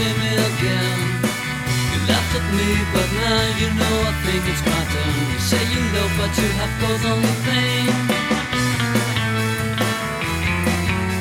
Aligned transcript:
see 0.00 0.12
me 0.16 0.32
again. 0.32 0.98
You 1.92 1.98
laughed 2.08 2.34
at 2.40 2.46
me, 2.56 2.68
but 2.94 3.08
now 3.20 3.40
you 3.60 3.68
know 3.80 3.94
I 4.08 4.12
think 4.24 4.42
it's 4.48 4.64
my 4.64 4.82
turn. 4.92 5.12
You 5.32 5.38
say 5.38 5.62
you 5.72 5.80
love, 5.94 6.12
but 6.16 6.32
you 6.40 6.48
have 6.60 6.72
caused 6.80 7.04
only 7.04 7.34
pain. 7.44 7.92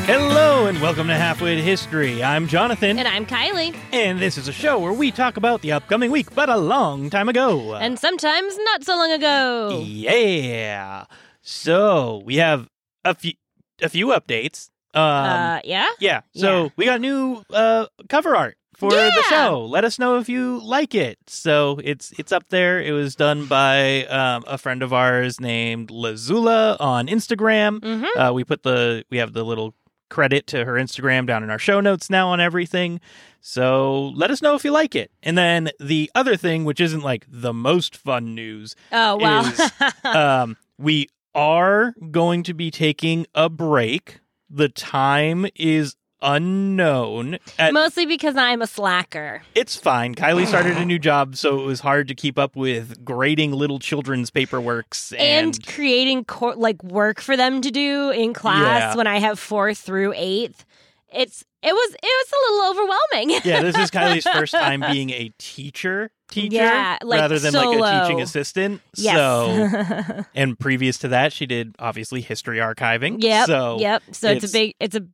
Hello 0.08 0.66
and 0.68 0.82
welcome 0.82 1.08
to 1.08 1.14
Halfway 1.14 1.56
to 1.56 1.62
History. 1.62 2.24
I'm 2.24 2.48
Jonathan, 2.48 2.98
And 2.98 3.08
I'm 3.08 3.26
Kiley. 3.26 3.76
and 3.92 4.18
this 4.18 4.38
is 4.38 4.48
a 4.48 4.54
show 4.54 4.80
where 4.80 4.94
we 4.94 5.12
talk 5.12 5.36
about 5.38 5.62
the 5.62 5.74
upcoming 5.74 6.10
week, 6.10 6.34
but 6.34 6.50
a 6.50 6.58
long 6.58 7.10
time 7.10 7.28
ago. 7.28 7.76
And 7.76 8.00
sometimes 8.00 8.58
not 8.64 8.84
so 8.86 8.96
long 8.96 9.12
ago. 9.12 9.84
yeah. 9.86 11.04
So 11.42 12.22
we 12.26 12.38
have 12.38 12.70
a 13.04 13.14
few 13.14 13.34
a 13.82 13.90
few 13.90 14.08
updates. 14.08 14.70
Um, 14.94 15.04
uh, 15.04 15.60
yeah? 15.64 15.90
yeah. 16.00 16.22
So 16.34 16.64
yeah. 16.64 16.70
we 16.78 16.86
got 16.86 17.02
new 17.02 17.44
uh, 17.54 17.86
cover 18.08 18.36
art 18.36 18.58
for 18.80 18.90
the 18.92 19.24
show. 19.30 19.66
Let 19.70 19.84
us 19.84 20.00
know 20.00 20.18
if 20.20 20.30
you 20.30 20.60
like 20.64 20.96
it. 20.96 21.18
So 21.28 21.80
it's 21.84 22.12
it's 22.18 22.32
up 22.32 22.50
there. 22.50 22.82
It 22.82 22.92
was 22.92 23.16
done 23.16 23.46
by 23.46 24.06
um, 24.06 24.44
a 24.48 24.58
friend 24.58 24.82
of 24.82 24.94
ours 24.94 25.40
named 25.40 25.90
Lezulla 25.90 26.78
on 26.80 27.08
Instagram. 27.08 27.80
Mm-hmm. 27.80 28.20
Uh, 28.20 28.32
we 28.32 28.44
put 28.44 28.64
the 28.64 29.04
we 29.10 29.18
have 29.18 29.34
the 29.34 29.44
little 29.44 29.76
credit 30.10 30.48
to 30.48 30.66
her 30.66 30.74
Instagram 30.74 31.28
down 31.28 31.44
in 31.44 31.50
our 31.52 31.60
show 31.60 31.80
notes 31.80 32.10
now 32.10 32.30
on 32.30 32.40
everything. 32.42 33.00
So 33.42 34.08
let 34.16 34.32
us 34.32 34.42
know 34.42 34.56
if 34.56 34.64
you 34.64 34.72
like 34.72 34.96
it. 34.96 35.12
And 35.24 35.38
then 35.38 35.70
the 35.80 36.10
other 36.16 36.36
thing, 36.36 36.66
which 36.66 36.82
isn't 36.82 37.02
like 37.04 37.26
the 37.30 37.54
most 37.54 37.96
fun 37.96 38.34
news, 38.36 38.76
Oh, 38.92 39.18
well. 39.18 39.46
is- 39.46 39.72
um, 40.06 40.58
we 40.78 41.08
are 41.36 41.94
going 42.12 42.42
to 42.44 42.54
be 42.54 42.72
taking 42.72 43.28
a 43.36 43.50
break. 43.50 44.20
The 44.50 44.68
time 44.70 45.46
is 45.56 45.96
unknown. 46.22 47.40
At, 47.58 47.74
Mostly 47.74 48.06
because 48.06 48.36
I'm 48.36 48.62
a 48.62 48.68
slacker. 48.68 49.42
it's 49.56 49.76
fine. 49.76 50.16
Kiley 50.16 50.46
started 50.46 50.78
a 50.78 50.86
new 50.86 51.00
job, 51.00 51.36
so 51.36 51.60
it 51.62 51.66
was 51.66 51.80
hard 51.82 52.08
to 52.10 52.16
keep 52.16 52.38
up 52.38 52.56
with 52.56 53.04
grading 53.06 53.52
little 53.54 53.80
children's 53.80 54.30
paperworks 54.32 55.14
And, 55.14 55.56
and, 55.56 55.66
creating 55.68 56.26
co- 56.26 56.56
like 56.58 56.84
work 56.84 57.22
for 57.22 57.36
them 57.38 57.62
to 57.62 57.72
do 57.72 58.10
in 58.12 58.34
class 58.34 58.94
Yeah. 58.94 58.96
when 58.96 59.08
I 59.08 59.20
have 59.20 59.40
fourth 59.40 59.78
through 59.78 60.14
eighth. 60.16 60.66
It's 61.14 61.44
it 61.64 61.74
was 61.74 61.94
it 61.96 62.02
was 62.04 62.32
a 62.32 62.54
little 62.54 62.70
overwhelming. 62.72 63.42
yeah, 63.44 63.62
this 63.62 63.78
is 63.78 63.92
Kiley's 63.92 64.24
first 64.26 64.54
time 64.54 64.82
being 64.92 65.10
a 65.10 65.32
teacher 65.40 66.12
teacher 66.30 66.56
Yeah, 66.56 66.98
like 67.04 67.20
rather 67.20 67.40
than 67.40 67.54
like 67.54 67.80
a 67.80 68.02
teaching 68.04 68.22
assistant. 68.22 68.82
yes. 68.96 69.16
So, 69.16 70.24
and 70.36 70.58
previous 70.60 71.00
to 71.00 71.08
that, 71.10 71.34
she 71.34 71.46
did 71.46 71.76
obviously 71.80 72.22
history 72.22 72.60
archiving. 72.60 73.22
yep. 73.24 73.48
So, 73.48 73.80
yep. 73.80 74.04
So 74.12 74.30
it's, 74.30 74.44
it's- 74.46 74.52
a 74.52 74.54
big 74.54 74.76
it's 74.80 74.96
a 74.96 75.06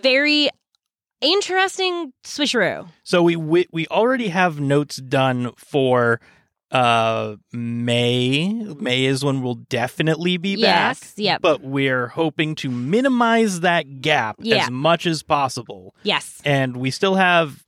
very 0.00 0.50
interesting 1.20 2.12
switcheroo. 2.24 2.88
so 3.02 3.22
we, 3.22 3.36
we 3.36 3.66
we 3.72 3.86
already 3.88 4.28
have 4.28 4.60
notes 4.60 4.96
done 4.96 5.52
for 5.56 6.20
uh 6.76 7.36
May. 7.52 8.52
May 8.78 9.04
is 9.06 9.24
when 9.24 9.42
we'll 9.42 9.54
definitely 9.54 10.36
be 10.36 10.56
back. 10.56 10.98
Yes. 11.00 11.14
Yep. 11.16 11.40
But 11.42 11.62
we're 11.62 12.08
hoping 12.08 12.54
to 12.56 12.70
minimize 12.70 13.60
that 13.60 14.00
gap 14.02 14.36
Yeah. 14.40 14.64
as 14.64 14.70
much 14.70 15.06
as 15.06 15.22
possible. 15.22 15.94
yes. 16.02 16.40
And 16.44 16.76
we 16.76 16.90
still 16.90 17.14
have 17.14 17.64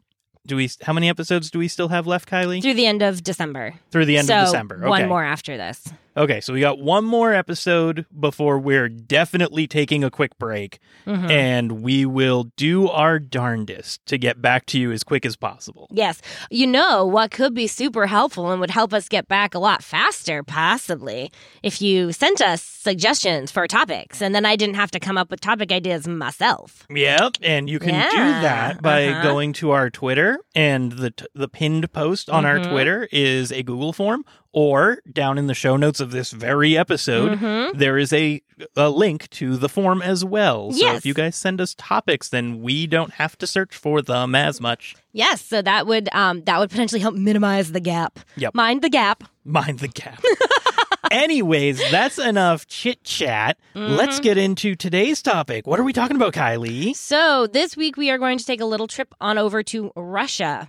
do 0.47 0.57
we 0.57 0.71
how 0.83 0.93
many 0.93 1.09
episodes 1.09 1.51
do 1.51 1.59
we 1.59 1.69
still 1.69 1.89
have 1.89 2.07
left, 2.07 2.29
Kiley? 2.29 2.61
Through 2.63 2.75
the 2.75 2.87
end 2.87 3.03
of 3.03 3.23
December. 3.23 3.75
Through 3.91 4.07
the 4.07 4.17
end 4.19 4.29
so 4.29 4.39
of 4.39 4.47
December. 4.47 4.77
Okay. 4.77 4.89
One 4.89 5.09
more 5.09 5.25
after 5.25 5.57
this. 5.57 5.87
Okay, 6.19 6.41
so 6.41 6.53
we 6.53 6.59
got 6.59 6.81
one 6.81 7.05
more 7.05 7.33
episode 7.33 8.05
before 8.19 8.59
we're 8.59 8.89
definitely 8.89 9.69
taking 9.69 10.03
a 10.03 10.11
quick 10.11 10.37
break, 10.37 10.81
Mhm. 11.07 11.31
and 11.31 11.73
we 11.81 12.05
will 12.05 12.51
do 12.57 12.89
our 12.89 13.21
darndest 13.21 14.05
to 14.07 14.19
get 14.19 14.43
back 14.43 14.67
to 14.67 14.81
you 14.81 14.91
as 14.91 15.05
quick 15.05 15.25
as 15.25 15.37
possible. 15.37 15.87
Yes. 15.93 16.21
You 16.51 16.67
know 16.67 17.07
what 17.07 17.31
could 17.31 17.55
be 17.55 17.69
super 17.69 18.09
helpful 18.09 18.51
and 18.51 18.61
would 18.61 18.73
help 18.73 18.93
us 18.93 19.09
get 19.09 19.29
back 19.29 19.55
a 19.55 19.61
lot 19.61 19.85
faster, 19.85 20.43
possibly, 20.43 21.31
if 21.63 21.81
you 21.81 22.11
sent 22.11 22.41
us 22.41 22.63
suggestions 22.63 23.53
for 23.53 23.69
topics 23.69 24.21
and 24.21 24.35
then 24.35 24.45
I 24.45 24.57
didn't 24.57 24.75
have 24.75 24.91
to 24.91 24.99
come 24.99 25.17
up 25.17 25.31
with 25.31 25.41
topic 25.41 25.71
ideas 25.71 26.09
myself. 26.09 26.85
Yep, 26.93 27.37
and 27.43 27.71
you 27.71 27.79
can 27.79 28.11
do 28.11 28.17
that 28.43 28.83
by 28.83 29.07
uh-huh. 29.07 29.23
going 29.23 29.53
to 29.55 29.71
our 29.71 29.89
Twitter, 29.89 30.41
and 30.57 30.91
the 30.93 31.13
t- 31.13 31.27
the 31.37 31.47
pinned 31.49 31.93
post 31.93 32.29
on 32.29 32.45
our 32.45 32.59
Mhm. 32.59 32.71
Twitter 32.71 33.09
is 33.13 33.53
a 33.53 33.63
Google 33.63 33.93
form, 33.93 34.25
or 34.61 34.99
down 35.13 35.39
in 35.39 35.47
the 35.47 35.55
show 35.55 35.77
notes 35.77 36.01
of 36.01 36.11
this 36.11 36.33
very 36.33 36.77
episode, 36.77 37.39
Mhm. 37.39 37.79
there 37.79 37.97
is 37.97 38.13
a 38.13 38.43
a 38.77 38.91
link 38.91 39.31
to 39.31 39.57
the 39.57 39.69
form 39.69 40.03
as 40.03 40.25
well. 40.25 40.73
So 40.73 40.79
Yes. 40.79 40.97
if 40.97 41.07
you 41.07 41.15
guys 41.15 41.37
send 41.37 41.61
us 41.61 41.77
topics, 41.79 42.29
then 42.29 42.61
we 42.61 42.89
don't 42.89 43.13
have 43.13 43.39
to 43.39 43.47
search 43.47 43.77
for 43.77 44.03
them 44.03 44.35
as 44.35 44.61
much. 44.61 44.97
Yes, 45.13 45.41
so 45.45 45.63
that 45.63 45.87
would 45.87 46.09
um 46.13 46.43
that 46.47 46.59
would 46.59 46.71
potentially 46.71 47.01
help 47.01 47.15
minimize 47.15 47.71
the 47.71 47.79
gap. 47.81 48.19
Yep. 48.37 48.55
Mind 48.57 48.83
the 48.83 48.91
gap. 48.91 49.23
Mind 49.45 49.79
the 49.79 49.87
gap. 49.89 50.21
Anyways, 51.13 51.81
that's 51.93 52.19
enough 52.19 52.67
chit 52.67 53.05
chat. 53.05 53.59
Mm-hmm. 53.77 53.95
Let's 53.95 54.19
get 54.21 54.37
into 54.39 54.75
today's 54.75 55.23
topic. 55.23 55.67
What 55.67 55.79
are 55.79 55.85
we 55.85 55.93
talking 55.93 56.17
about, 56.17 56.35
Kiley? 56.35 56.95
So, 56.97 57.47
this 57.47 57.77
week 57.77 57.97
we 57.97 58.11
are 58.11 58.19
going 58.19 58.39
to 58.39 58.45
take 58.45 58.61
a 58.61 58.67
little 58.67 58.89
trip 58.89 59.15
on 59.21 59.39
over 59.39 59.63
to 59.63 59.93
Russia. 59.95 60.67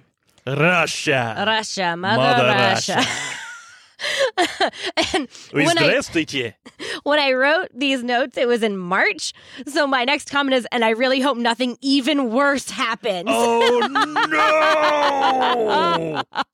Russia. 0.48 1.44
Russia, 1.46 1.98
Mother, 1.98 2.18
Mother 2.18 2.46
Russia. 2.48 3.04
and 5.14 5.28
when 5.52 5.78
I, 5.78 5.88
when 7.04 7.20
I 7.20 7.34
wrote 7.34 7.68
these 7.74 8.04
notes, 8.04 8.38
it 8.38 8.48
was 8.48 8.64
in 8.64 8.78
March. 8.78 9.34
So 9.68 9.86
my 9.88 10.06
next 10.06 10.30
comment 10.30 10.56
is, 10.56 10.68
and 10.72 10.86
I 10.86 10.92
really 10.92 11.20
hope 11.22 11.38
nothing 11.38 11.78
even 11.82 12.32
worse 12.32 12.70
happens. 12.70 13.26
Oh 13.28 13.88
no! 16.30 16.46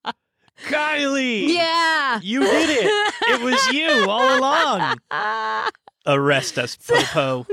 Kiley! 0.67 1.47
Yeah! 1.50 2.19
You 2.23 2.39
did 2.41 2.69
it! 2.69 3.13
It 3.28 3.41
was 3.41 3.67
you 3.73 4.09
all 4.09 4.39
along! 4.39 4.97
Arrest 6.07 6.59
us, 6.59 6.78
Popo. 6.78 7.44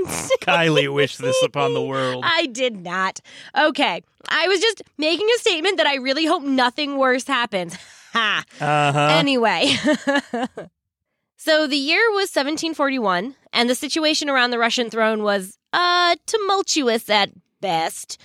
Kiley 0.41 0.93
wished 0.93 1.19
this 1.19 1.41
upon 1.43 1.73
the 1.73 1.81
world. 1.81 2.23
I 2.25 2.45
did 2.47 2.83
not. 2.83 3.19
Okay. 3.57 4.03
I 4.29 4.47
was 4.47 4.59
just 4.59 4.83
making 4.97 5.27
a 5.35 5.39
statement 5.39 5.77
that 5.77 5.87
I 5.87 5.95
really 5.95 6.25
hope 6.25 6.43
nothing 6.43 6.97
worse 6.97 7.25
happens. 7.25 7.75
Ha. 8.13 8.43
Uh 8.61 8.91
huh. 8.91 9.07
Anyway. 9.11 9.67
so 11.37 11.67
the 11.67 11.75
year 11.75 12.01
was 12.11 12.29
1741, 12.33 13.35
and 13.51 13.69
the 13.69 13.75
situation 13.75 14.29
around 14.29 14.51
the 14.51 14.59
Russian 14.59 14.89
throne 14.89 15.23
was 15.23 15.57
uh 15.73 16.15
tumultuous 16.25 17.09
at 17.09 17.31
best. 17.61 18.19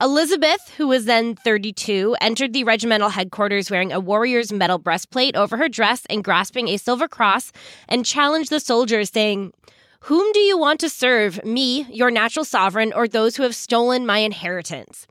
Elizabeth, 0.00 0.72
who 0.76 0.88
was 0.88 1.04
then 1.04 1.36
32, 1.36 2.16
entered 2.20 2.52
the 2.52 2.64
regimental 2.64 3.08
headquarters 3.08 3.70
wearing 3.70 3.92
a 3.92 4.00
warrior's 4.00 4.52
metal 4.52 4.78
breastplate 4.78 5.36
over 5.36 5.56
her 5.56 5.68
dress 5.68 6.04
and 6.10 6.24
grasping 6.24 6.68
a 6.68 6.76
silver 6.76 7.06
cross, 7.06 7.52
and 7.88 8.04
challenged 8.04 8.50
the 8.50 8.58
soldiers, 8.58 9.10
saying, 9.10 9.52
Whom 10.00 10.32
do 10.32 10.40
you 10.40 10.58
want 10.58 10.80
to 10.80 10.88
serve, 10.88 11.44
me, 11.44 11.86
your 11.88 12.10
natural 12.10 12.44
sovereign, 12.44 12.92
or 12.92 13.06
those 13.06 13.36
who 13.36 13.44
have 13.44 13.54
stolen 13.54 14.04
my 14.04 14.18
inheritance? 14.18 15.06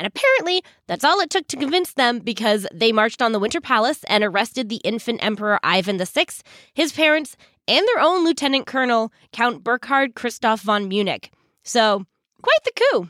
And 0.00 0.06
apparently, 0.06 0.64
that's 0.86 1.04
all 1.04 1.20
it 1.20 1.28
took 1.28 1.46
to 1.48 1.58
convince 1.58 1.92
them 1.92 2.20
because 2.20 2.66
they 2.72 2.90
marched 2.90 3.20
on 3.20 3.32
the 3.32 3.38
Winter 3.38 3.60
Palace 3.60 4.02
and 4.04 4.24
arrested 4.24 4.70
the 4.70 4.80
infant 4.82 5.22
Emperor 5.22 5.60
Ivan 5.62 5.98
VI, 5.98 6.24
his 6.72 6.90
parents, 6.90 7.36
and 7.68 7.86
their 7.86 8.02
own 8.02 8.24
Lieutenant 8.24 8.66
Colonel, 8.66 9.12
Count 9.30 9.62
Burkhard 9.62 10.14
Christoph 10.14 10.62
von 10.62 10.88
Münnich. 10.88 11.28
So, 11.64 12.06
quite 12.40 12.64
the 12.64 12.72
coup. 12.72 13.08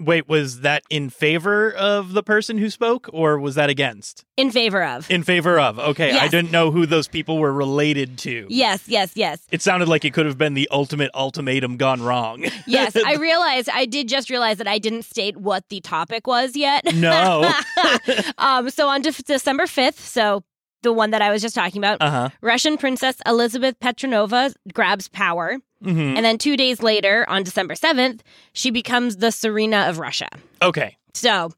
Wait, 0.00 0.28
was 0.28 0.60
that 0.60 0.84
in 0.90 1.10
favor 1.10 1.72
of 1.72 2.12
the 2.12 2.22
person 2.22 2.56
who 2.58 2.70
spoke, 2.70 3.08
or 3.12 3.38
was 3.38 3.56
that 3.56 3.68
against? 3.68 4.24
In 4.36 4.52
favor 4.52 4.84
of. 4.84 5.10
In 5.10 5.24
favor 5.24 5.58
of. 5.58 5.78
Okay, 5.80 6.16
I 6.16 6.28
didn't 6.28 6.52
know 6.52 6.70
who 6.70 6.86
those 6.86 7.08
people 7.08 7.38
were 7.38 7.52
related 7.52 8.16
to. 8.18 8.46
Yes, 8.48 8.84
yes, 8.86 9.10
yes. 9.16 9.44
It 9.50 9.60
sounded 9.60 9.88
like 9.88 10.04
it 10.04 10.12
could 10.14 10.26
have 10.26 10.38
been 10.38 10.54
the 10.54 10.68
ultimate 10.70 11.10
ultimatum 11.14 11.76
gone 11.76 12.02
wrong. 12.02 12.44
Yes, 12.66 12.94
I 12.96 13.14
realized, 13.14 13.68
I 13.70 13.86
did 13.86 14.08
just 14.08 14.28
realize 14.30 14.58
that 14.58 14.68
I 14.68 14.78
didn't 14.78 15.02
state 15.04 15.36
what 15.38 15.64
the 15.70 15.80
topic 15.80 16.26
was 16.26 16.54
yet. 16.54 16.84
no. 16.94 17.50
um, 18.38 18.68
so 18.70 18.88
on 18.88 19.00
De- 19.00 19.10
December 19.10 19.64
5th, 19.64 19.98
so 19.98 20.44
the 20.82 20.92
one 20.92 21.10
that 21.10 21.22
I 21.22 21.30
was 21.30 21.40
just 21.42 21.54
talking 21.54 21.78
about, 21.80 22.00
Uh 22.00 22.10
huh. 22.10 22.28
Russian 22.42 22.76
Princess 22.76 23.16
Elizabeth 23.26 23.74
Petrovna 23.80 24.52
grabs 24.74 25.08
power. 25.08 25.56
Hmm 25.82 26.16
And 26.16 26.24
then 26.24 26.38
two 26.38 26.56
days 26.56 26.82
later, 26.82 27.24
on 27.28 27.42
December 27.44 27.74
7th, 27.74 28.20
she 28.52 28.70
becomes 28.70 29.18
the 29.18 29.28
Czarina 29.28 29.88
of 29.88 29.98
Russia. 29.98 30.28
Okay, 30.60 30.96
So 31.14 31.50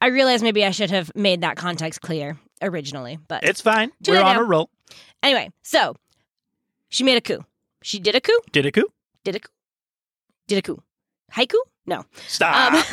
I 0.00 0.06
realized 0.08 0.42
maybe 0.42 0.64
I 0.64 0.70
should 0.70 0.90
have 0.90 1.10
made 1.14 1.40
that 1.42 1.56
context 1.56 2.00
clear 2.00 2.38
originally. 2.62 3.18
But 3.28 3.44
it's 3.44 3.60
fine. 3.60 3.92
We're 4.06 4.16
on 4.22 4.36
now. 4.36 4.40
a 4.40 4.44
roll. 4.44 4.70
anyway, 5.22 5.50
so 5.62 5.94
she 6.88 7.04
made 7.04 7.16
a 7.16 7.20
coup. 7.20 7.44
She 7.82 7.98
did 7.98 8.14
a 8.14 8.20
coup, 8.20 8.40
Did 8.52 8.66
a 8.66 8.70
coup? 8.72 8.88
did 9.24 9.36
a 9.36 9.40
coup, 9.40 9.52
did 10.48 10.58
a 10.58 10.62
coup. 10.62 10.82
haiku? 11.34 11.58
No. 11.86 12.04
Stop. 12.26 12.84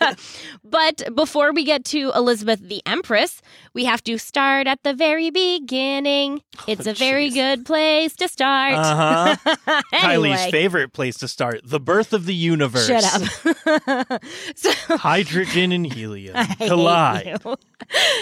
Um, 0.00 0.14
but 0.64 1.02
before 1.14 1.52
we 1.52 1.64
get 1.64 1.84
to 1.86 2.12
Elizabeth 2.14 2.60
the 2.60 2.80
Empress, 2.86 3.42
we 3.74 3.84
have 3.86 4.02
to 4.04 4.18
start 4.18 4.66
at 4.68 4.82
the 4.84 4.94
very 4.94 5.30
beginning. 5.30 6.42
It's 6.68 6.86
Oh, 6.86 6.90
a 6.90 6.94
very 6.94 7.30
good 7.30 7.66
place 7.66 8.14
to 8.16 8.28
start. 8.28 8.74
Uh-huh. 8.74 9.82
anyway, 9.92 10.30
Kiley's 10.30 10.50
favorite 10.50 10.92
place 10.92 11.16
to 11.18 11.28
start: 11.28 11.60
the 11.64 11.80
birth 11.80 12.12
of 12.12 12.26
the 12.26 12.34
universe. 12.34 12.86
Shut 12.86 13.04
up. 13.04 14.22
so, 14.56 14.70
Hydrogen 14.96 15.72
and 15.72 15.92
helium 15.92 16.36
collide. 16.58 17.42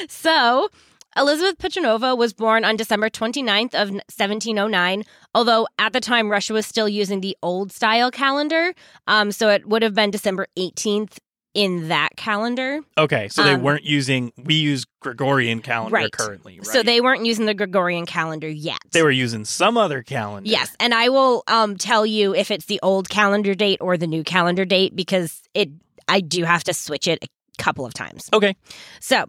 so, 0.09 0.69
Elizabeth 1.17 1.59
Petrovna 1.59 2.15
was 2.17 2.33
born 2.33 2.65
on 2.65 2.77
December 2.77 3.09
29th 3.09 3.75
of 3.75 3.91
1709, 3.91 5.05
although 5.35 5.67
at 5.79 5.93
the 5.93 6.01
time 6.01 6.31
Russia 6.31 6.53
was 6.53 6.67
still 6.67 6.89
using 6.89 7.21
the 7.21 7.37
old 7.43 7.71
style 7.73 8.11
calendar. 8.11 8.75
Um, 9.07 9.31
so 9.33 9.49
it 9.49 9.67
would 9.69 9.83
have 9.83 9.95
been 9.95 10.11
December 10.11 10.47
18th 10.59 11.19
in 11.55 11.87
that 11.87 12.09
calendar. 12.17 12.81
Okay, 12.99 13.29
so 13.29 13.45
they 13.45 13.53
Um, 13.55 13.63
weren't 13.63 13.85
using. 13.85 14.33
We 14.37 14.55
use 14.57 14.85
Gregorian 15.01 15.61
calendar 15.63 15.95
Right. 15.95 16.11
currently, 16.11 16.59
right? 16.59 16.67
So 16.67 16.83
they 16.83 17.01
weren't 17.01 17.25
using 17.25 17.47
the 17.47 17.55
Gregorian 17.55 18.07
calendar 18.07 18.49
yet. 18.49 18.79
they 18.91 19.05
were 19.05 19.11
using 19.13 19.45
some 19.45 19.77
other 19.77 20.03
calendar. 20.03 20.51
Yes, 20.51 20.75
and 20.81 20.93
I 20.93 21.11
will 21.11 21.45
um 21.47 21.77
tell 21.77 22.05
you 22.05 22.35
if 22.35 22.51
it's 22.51 22.65
the 22.67 22.81
old 22.83 23.09
calendar 23.09 23.55
date 23.55 23.79
or 23.81 23.97
the 23.97 24.09
new 24.09 24.25
calendar 24.25 24.65
date 24.65 24.97
because 24.97 25.43
it 25.55 25.71
I 26.09 26.21
do 26.21 26.43
have 26.43 26.65
to 26.65 26.75
switch 26.75 27.07
it 27.07 27.23
a 27.23 27.29
couple 27.63 27.87
of 27.87 27.95
times. 27.95 28.29
Okay. 28.33 28.57
So, 29.01 29.25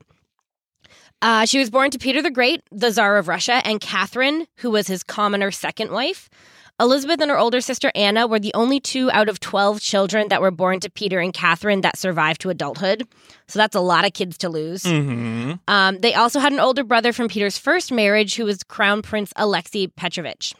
uh, 1.21 1.45
she 1.45 1.59
was 1.59 1.69
born 1.69 1.91
to 1.91 1.97
Peter 1.97 2.21
the 2.21 2.31
Great, 2.31 2.61
the 2.71 2.91
Tsar 2.91 3.17
of 3.17 3.27
Russia, 3.27 3.61
and 3.65 3.79
Catherine, 3.81 4.47
who 4.57 4.71
was 4.71 4.87
his 4.87 5.03
commoner 5.03 5.51
second 5.51 5.91
wife. 5.91 6.29
Elizabeth 6.77 7.21
and 7.21 7.31
her 7.31 7.37
older 7.39 7.61
sister 7.61 7.89
Anna 7.95 8.27
were 8.27 8.37
the 8.39 8.53
only 8.53 8.81
two 8.81 9.09
out 9.11 9.29
of 9.29 9.39
12 9.39 9.79
children 9.79 10.27
that 10.27 10.41
were 10.41 10.51
born 10.51 10.81
to 10.81 10.89
Peter 10.89 11.19
and 11.21 11.33
Catherine 11.33 11.79
that 11.81 11.97
survived 11.97 12.41
to 12.41 12.49
adulthood. 12.49 13.07
So 13.47 13.59
that's 13.59 13.77
a 13.77 13.79
lot 13.79 14.05
of 14.05 14.11
kids 14.11 14.37
to 14.39 14.49
lose. 14.49 14.83
hmm 14.85 15.53
Um, 15.69 15.99
they 15.99 16.13
also 16.13 16.39
had 16.39 16.51
an 16.51 16.59
older 16.59 16.83
brother 16.83 17.13
from 17.13 17.29
Peter's 17.29 17.57
first 17.57 17.93
marriage 17.93 18.35
who 18.35 18.43
was 18.43 18.61
Crown 18.61 19.01
Prince 19.01 19.31
Alexei 19.37 19.87
Petrovich. 19.87 20.53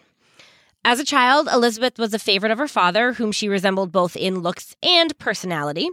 As 0.85 1.01
a 1.01 1.03
child, 1.03 1.49
Elizabeth 1.51 1.97
was 1.99 2.13
a 2.13 2.19
favorite 2.19 2.51
of 2.51 2.59
her 2.59 2.67
father, 2.67 3.11
whom 3.13 3.33
she 3.33 3.49
resembled 3.49 3.91
both 3.91 4.15
in 4.15 4.39
looks 4.39 4.73
and 4.81 5.17
personality. 5.17 5.89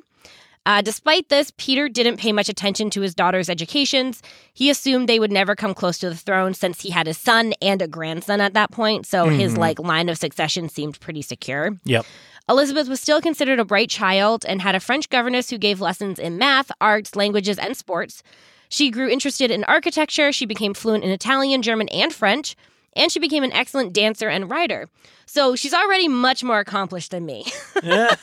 Uh, 0.65 0.81
despite 0.81 1.29
this, 1.29 1.53
Peter 1.57 1.89
didn't 1.89 2.19
pay 2.19 2.31
much 2.33 2.49
attention 2.49 2.89
to 2.91 3.01
his 3.01 3.15
daughter's 3.17 3.51
educations. 3.51 4.23
He 4.55 4.71
assumed 4.71 5.09
they 5.09 5.19
would 5.19 5.33
never 5.33 5.57
come 5.57 5.75
close 5.75 5.99
to 5.99 6.09
the 6.09 6.17
throne 6.17 6.55
since 6.55 6.81
he 6.83 6.91
had 6.91 7.09
a 7.09 7.15
son 7.15 7.53
and 7.61 7.83
a 7.83 7.89
grandson 7.89 8.41
at 8.41 8.55
that 8.55 8.71
point, 8.71 9.05
so 9.07 9.27
his 9.29 9.55
Mhm. 9.55 9.59
like 9.59 9.79
line 9.81 10.09
of 10.09 10.19
succession 10.19 10.69
seemed 10.69 11.01
pretty 11.01 11.23
secure. 11.23 11.77
Yep. 11.85 12.07
Elizabeth 12.49 12.89
was 12.89 13.01
still 13.01 13.21
considered 13.21 13.59
a 13.59 13.65
bright 13.65 13.91
child 13.91 14.45
and 14.47 14.63
had 14.63 14.75
a 14.77 14.81
French 14.81 15.09
governess 15.09 15.51
who 15.51 15.59
gave 15.59 15.81
lessons 15.81 16.19
in 16.19 16.39
math, 16.39 16.71
arts, 16.81 17.17
languages, 17.17 17.59
and 17.59 17.77
sports. 17.77 18.23
She 18.69 18.91
grew 18.91 19.09
interested 19.09 19.51
in 19.51 19.65
architecture. 19.65 20.33
She 20.33 20.47
became 20.47 20.75
fluent 20.75 21.05
in 21.05 21.11
Italian, 21.11 21.63
German, 21.63 21.89
and 21.89 22.13
French. 22.13 22.57
And 22.95 23.11
she 23.11 23.21
became 23.21 23.43
an 23.43 23.53
excellent 23.53 23.93
dancer 23.93 24.29
and 24.29 24.51
writer. 24.51 24.89
So 25.27 25.57
she's 25.57 25.73
already 25.73 26.09
much 26.09 26.45
more 26.45 26.59
accomplished 26.59 27.11
than 27.11 27.25
me. 27.25 27.47
I 27.77 28.15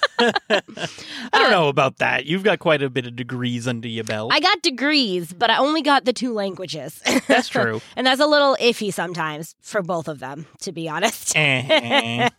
don't 1.34 1.50
know 1.50 1.68
about 1.68 1.98
that. 1.98 2.28
You've 2.28 2.44
got 2.44 2.60
quite 2.60 2.84
a 2.84 2.90
bit 2.90 3.08
of 3.08 3.16
degrees 3.16 3.68
under 3.68 3.88
your 3.88 4.04
belt. 4.04 4.32
I 4.32 4.40
got 4.40 4.62
degrees, 4.62 5.34
but 5.34 5.50
I 5.50 5.58
only 5.58 5.82
got 5.82 6.06
the 6.06 6.14
two 6.14 6.34
languages. 6.34 7.02
That's 7.28 7.50
true. 7.50 7.82
and 7.96 8.06
that's 8.06 8.22
a 8.22 8.28
little 8.28 8.56
iffy 8.62 8.94
sometimes 8.94 9.56
for 9.60 9.82
both 9.82 10.08
of 10.08 10.20
them, 10.20 10.46
to 10.62 10.72
be 10.72 10.88
honest. 10.88 11.34
Eh. 11.36 12.30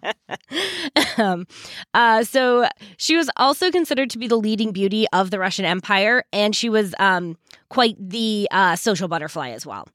um, 1.18 1.48
uh, 1.92 2.22
so 2.22 2.68
she 2.96 3.16
was 3.16 3.28
also 3.36 3.72
considered 3.72 4.10
to 4.10 4.18
be 4.18 4.28
the 4.28 4.36
leading 4.36 4.70
beauty 4.70 5.06
of 5.12 5.32
the 5.32 5.40
Russian 5.40 5.64
Empire, 5.64 6.22
and 6.32 6.54
she 6.54 6.68
was 6.68 6.94
um, 7.00 7.36
quite 7.70 7.96
the 7.98 8.46
uh, 8.52 8.76
social 8.76 9.08
butterfly 9.08 9.50
as 9.50 9.66
well. 9.66 9.88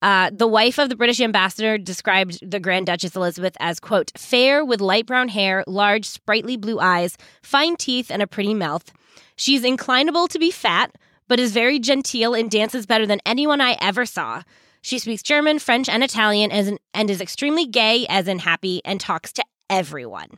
Uh, 0.00 0.30
the 0.32 0.46
wife 0.46 0.78
of 0.78 0.88
the 0.88 0.96
British 0.96 1.20
ambassador 1.20 1.76
described 1.76 2.38
the 2.48 2.60
Grand 2.60 2.86
Duchess 2.86 3.16
Elizabeth 3.16 3.56
as, 3.58 3.80
quote, 3.80 4.12
fair 4.16 4.64
with 4.64 4.80
light 4.80 5.06
brown 5.06 5.28
hair, 5.28 5.64
large, 5.66 6.04
sprightly 6.04 6.56
blue 6.56 6.78
eyes, 6.78 7.16
fine 7.42 7.76
teeth, 7.76 8.10
and 8.10 8.22
a 8.22 8.26
pretty 8.26 8.54
mouth. 8.54 8.92
She's 9.34 9.62
inclinable 9.62 10.28
to 10.28 10.38
be 10.38 10.50
fat, 10.50 10.94
but 11.26 11.40
is 11.40 11.52
very 11.52 11.78
genteel 11.78 12.34
and 12.34 12.50
dances 12.50 12.86
better 12.86 13.06
than 13.06 13.20
anyone 13.26 13.60
I 13.60 13.76
ever 13.80 14.06
saw. 14.06 14.42
She 14.80 14.98
speaks 15.00 15.22
German, 15.22 15.58
French, 15.58 15.88
and 15.88 16.04
Italian 16.04 16.52
as 16.52 16.68
in, 16.68 16.78
and 16.94 17.10
is 17.10 17.20
extremely 17.20 17.66
gay, 17.66 18.06
as 18.08 18.28
in 18.28 18.38
happy, 18.38 18.80
and 18.84 19.00
talks 19.00 19.32
to 19.34 19.44
everyone. 19.68 20.30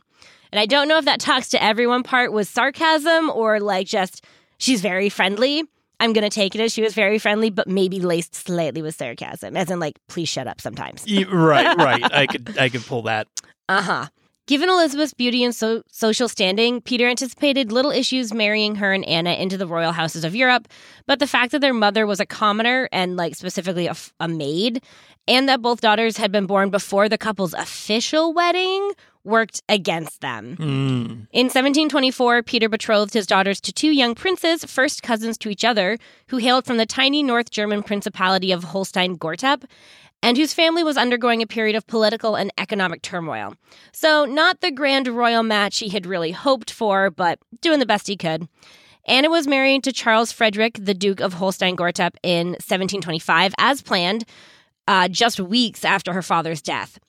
And 0.51 0.59
I 0.59 0.65
don't 0.65 0.87
know 0.87 0.97
if 0.97 1.05
that 1.05 1.19
talks 1.19 1.49
to 1.49 1.63
everyone 1.63 2.03
part 2.03 2.33
was 2.33 2.49
sarcasm 2.49 3.29
or 3.29 3.59
like 3.59 3.87
just 3.87 4.25
she's 4.57 4.81
very 4.81 5.09
friendly. 5.09 5.63
I'm 6.01 6.13
going 6.13 6.23
to 6.29 6.33
take 6.33 6.55
it 6.55 6.61
as 6.61 6.73
she 6.73 6.81
was 6.81 6.95
very 6.95 7.19
friendly, 7.19 7.51
but 7.51 7.67
maybe 7.67 7.99
laced 7.99 8.33
slightly 8.33 8.81
with 8.81 8.95
sarcasm, 8.95 9.55
as 9.55 9.69
in 9.69 9.79
like, 9.79 9.99
please 10.09 10.27
shut 10.27 10.47
up 10.47 10.59
sometimes. 10.59 11.05
Right, 11.31 11.77
right. 11.77 12.13
I 12.13 12.25
could, 12.25 12.57
I 12.57 12.69
could 12.69 12.81
pull 12.85 13.03
that. 13.03 13.27
Uh 13.69 13.81
huh. 13.81 14.05
Given 14.47 14.67
Elizabeth's 14.69 15.13
beauty 15.13 15.43
and 15.43 15.55
so- 15.55 15.83
social 15.91 16.27
standing, 16.27 16.81
Peter 16.81 17.07
anticipated 17.07 17.71
little 17.71 17.91
issues 17.91 18.33
marrying 18.33 18.75
her 18.75 18.91
and 18.91 19.05
Anna 19.05 19.33
into 19.33 19.57
the 19.57 19.67
royal 19.67 19.91
houses 19.91 20.25
of 20.25 20.35
Europe. 20.35 20.67
But 21.05 21.19
the 21.19 21.27
fact 21.27 21.51
that 21.51 21.61
their 21.61 21.73
mother 21.73 22.07
was 22.07 22.19
a 22.19 22.25
commoner 22.25 22.89
and, 22.91 23.15
like, 23.15 23.35
specifically 23.35 23.85
a, 23.85 23.91
f- 23.91 24.11
a 24.19 24.27
maid, 24.27 24.83
and 25.27 25.47
that 25.47 25.61
both 25.61 25.81
daughters 25.81 26.17
had 26.17 26.31
been 26.31 26.47
born 26.47 26.71
before 26.71 27.07
the 27.07 27.17
couple's 27.19 27.53
official 27.53 28.33
wedding 28.33 28.91
worked 29.23 29.61
against 29.69 30.21
them. 30.21 30.57
Mm. 30.57 31.27
In 31.31 31.45
1724, 31.47 32.43
Peter 32.43 32.69
betrothed 32.69 33.13
his 33.13 33.27
daughters 33.27 33.61
to 33.61 33.71
two 33.71 33.91
young 33.91 34.15
princes, 34.15 34.65
first 34.65 35.03
cousins 35.03 35.37
to 35.39 35.49
each 35.49 35.63
other, 35.63 35.97
who 36.27 36.37
hailed 36.37 36.65
from 36.65 36.77
the 36.77 36.85
tiny 36.85 37.23
North 37.23 37.51
German 37.51 37.83
principality 37.83 38.51
of 38.51 38.65
Holstein 38.65 39.17
Gottorp, 39.17 39.63
and 40.23 40.37
whose 40.37 40.53
family 40.53 40.83
was 40.83 40.97
undergoing 40.97 41.41
a 41.41 41.47
period 41.47 41.75
of 41.75 41.87
political 41.87 42.35
and 42.35 42.51
economic 42.57 43.01
turmoil. 43.01 43.55
So, 43.91 44.25
not 44.25 44.61
the 44.61 44.71
grand 44.71 45.07
royal 45.07 45.43
match 45.43 45.79
he 45.79 45.89
had 45.89 46.05
really 46.05 46.31
hoped 46.31 46.71
for, 46.71 47.09
but 47.09 47.39
doing 47.61 47.79
the 47.79 47.85
best 47.85 48.07
he 48.07 48.17
could. 48.17 48.47
Anna 49.05 49.29
was 49.29 49.47
married 49.47 49.83
to 49.83 49.91
Charles 49.91 50.31
Frederick, 50.31 50.77
the 50.79 50.93
Duke 50.93 51.21
of 51.21 51.33
Holstein 51.33 51.75
Gottorp, 51.75 52.15
in 52.21 52.49
1725, 52.49 53.53
as 53.57 53.81
planned, 53.81 54.25
uh, 54.87 55.07
just 55.07 55.39
weeks 55.39 55.83
after 55.83 56.13
her 56.13 56.21
father's 56.21 56.61
death. 56.61 56.99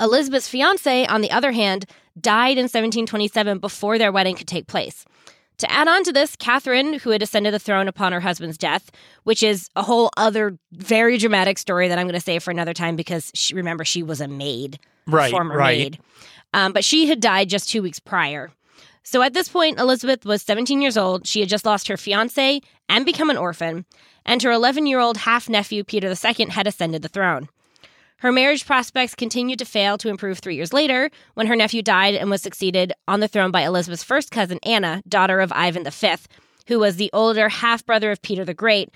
Elizabeth's 0.00 0.48
fiance, 0.48 1.06
on 1.06 1.20
the 1.20 1.30
other 1.30 1.52
hand, 1.52 1.86
died 2.20 2.58
in 2.58 2.64
1727 2.64 3.58
before 3.58 3.98
their 3.98 4.12
wedding 4.12 4.36
could 4.36 4.48
take 4.48 4.66
place. 4.66 5.04
To 5.58 5.70
add 5.70 5.88
on 5.88 6.04
to 6.04 6.12
this, 6.12 6.36
Catherine, 6.36 6.94
who 7.00 7.10
had 7.10 7.20
ascended 7.20 7.52
the 7.52 7.58
throne 7.58 7.88
upon 7.88 8.12
her 8.12 8.20
husband's 8.20 8.56
death, 8.56 8.92
which 9.24 9.42
is 9.42 9.68
a 9.74 9.82
whole 9.82 10.10
other 10.16 10.56
very 10.72 11.18
dramatic 11.18 11.58
story 11.58 11.88
that 11.88 11.98
I'm 11.98 12.06
going 12.06 12.14
to 12.14 12.20
save 12.20 12.44
for 12.44 12.52
another 12.52 12.72
time 12.74 12.94
because 12.94 13.32
she, 13.34 13.54
remember 13.54 13.84
she 13.84 14.02
was 14.04 14.20
a 14.20 14.28
maid, 14.28 14.78
Right, 15.06 15.30
former 15.32 15.56
right. 15.56 15.78
maid, 15.78 15.98
um, 16.54 16.72
but 16.72 16.84
she 16.84 17.08
had 17.08 17.20
died 17.20 17.48
just 17.48 17.68
two 17.68 17.82
weeks 17.82 17.98
prior. 17.98 18.52
So 19.02 19.22
at 19.22 19.34
this 19.34 19.48
point, 19.48 19.80
Elizabeth 19.80 20.24
was 20.24 20.42
17 20.42 20.80
years 20.80 20.96
old. 20.96 21.26
She 21.26 21.40
had 21.40 21.48
just 21.48 21.64
lost 21.64 21.88
her 21.88 21.96
fiance 21.96 22.60
and 22.88 23.04
become 23.04 23.30
an 23.30 23.36
orphan, 23.38 23.84
and 24.24 24.42
her 24.42 24.52
11 24.52 24.86
year 24.86 25.00
old 25.00 25.16
half 25.16 25.48
nephew 25.48 25.82
Peter 25.82 26.08
II 26.08 26.46
had 26.50 26.66
ascended 26.68 27.02
the 27.02 27.08
throne. 27.08 27.48
Her 28.20 28.32
marriage 28.32 28.66
prospects 28.66 29.14
continued 29.14 29.60
to 29.60 29.64
fail 29.64 29.96
to 29.98 30.08
improve 30.08 30.40
three 30.40 30.56
years 30.56 30.72
later 30.72 31.08
when 31.34 31.46
her 31.46 31.54
nephew 31.54 31.82
died 31.82 32.16
and 32.16 32.28
was 32.28 32.42
succeeded 32.42 32.92
on 33.06 33.20
the 33.20 33.28
throne 33.28 33.52
by 33.52 33.62
Elizabeth's 33.62 34.02
first 34.02 34.32
cousin 34.32 34.58
Anna, 34.64 35.02
daughter 35.08 35.38
of 35.38 35.52
Ivan 35.52 35.84
V, 35.84 36.14
who 36.66 36.80
was 36.80 36.96
the 36.96 37.10
older 37.12 37.48
half 37.48 37.86
brother 37.86 38.10
of 38.10 38.20
Peter 38.20 38.44
the 38.44 38.54
Great, 38.54 38.90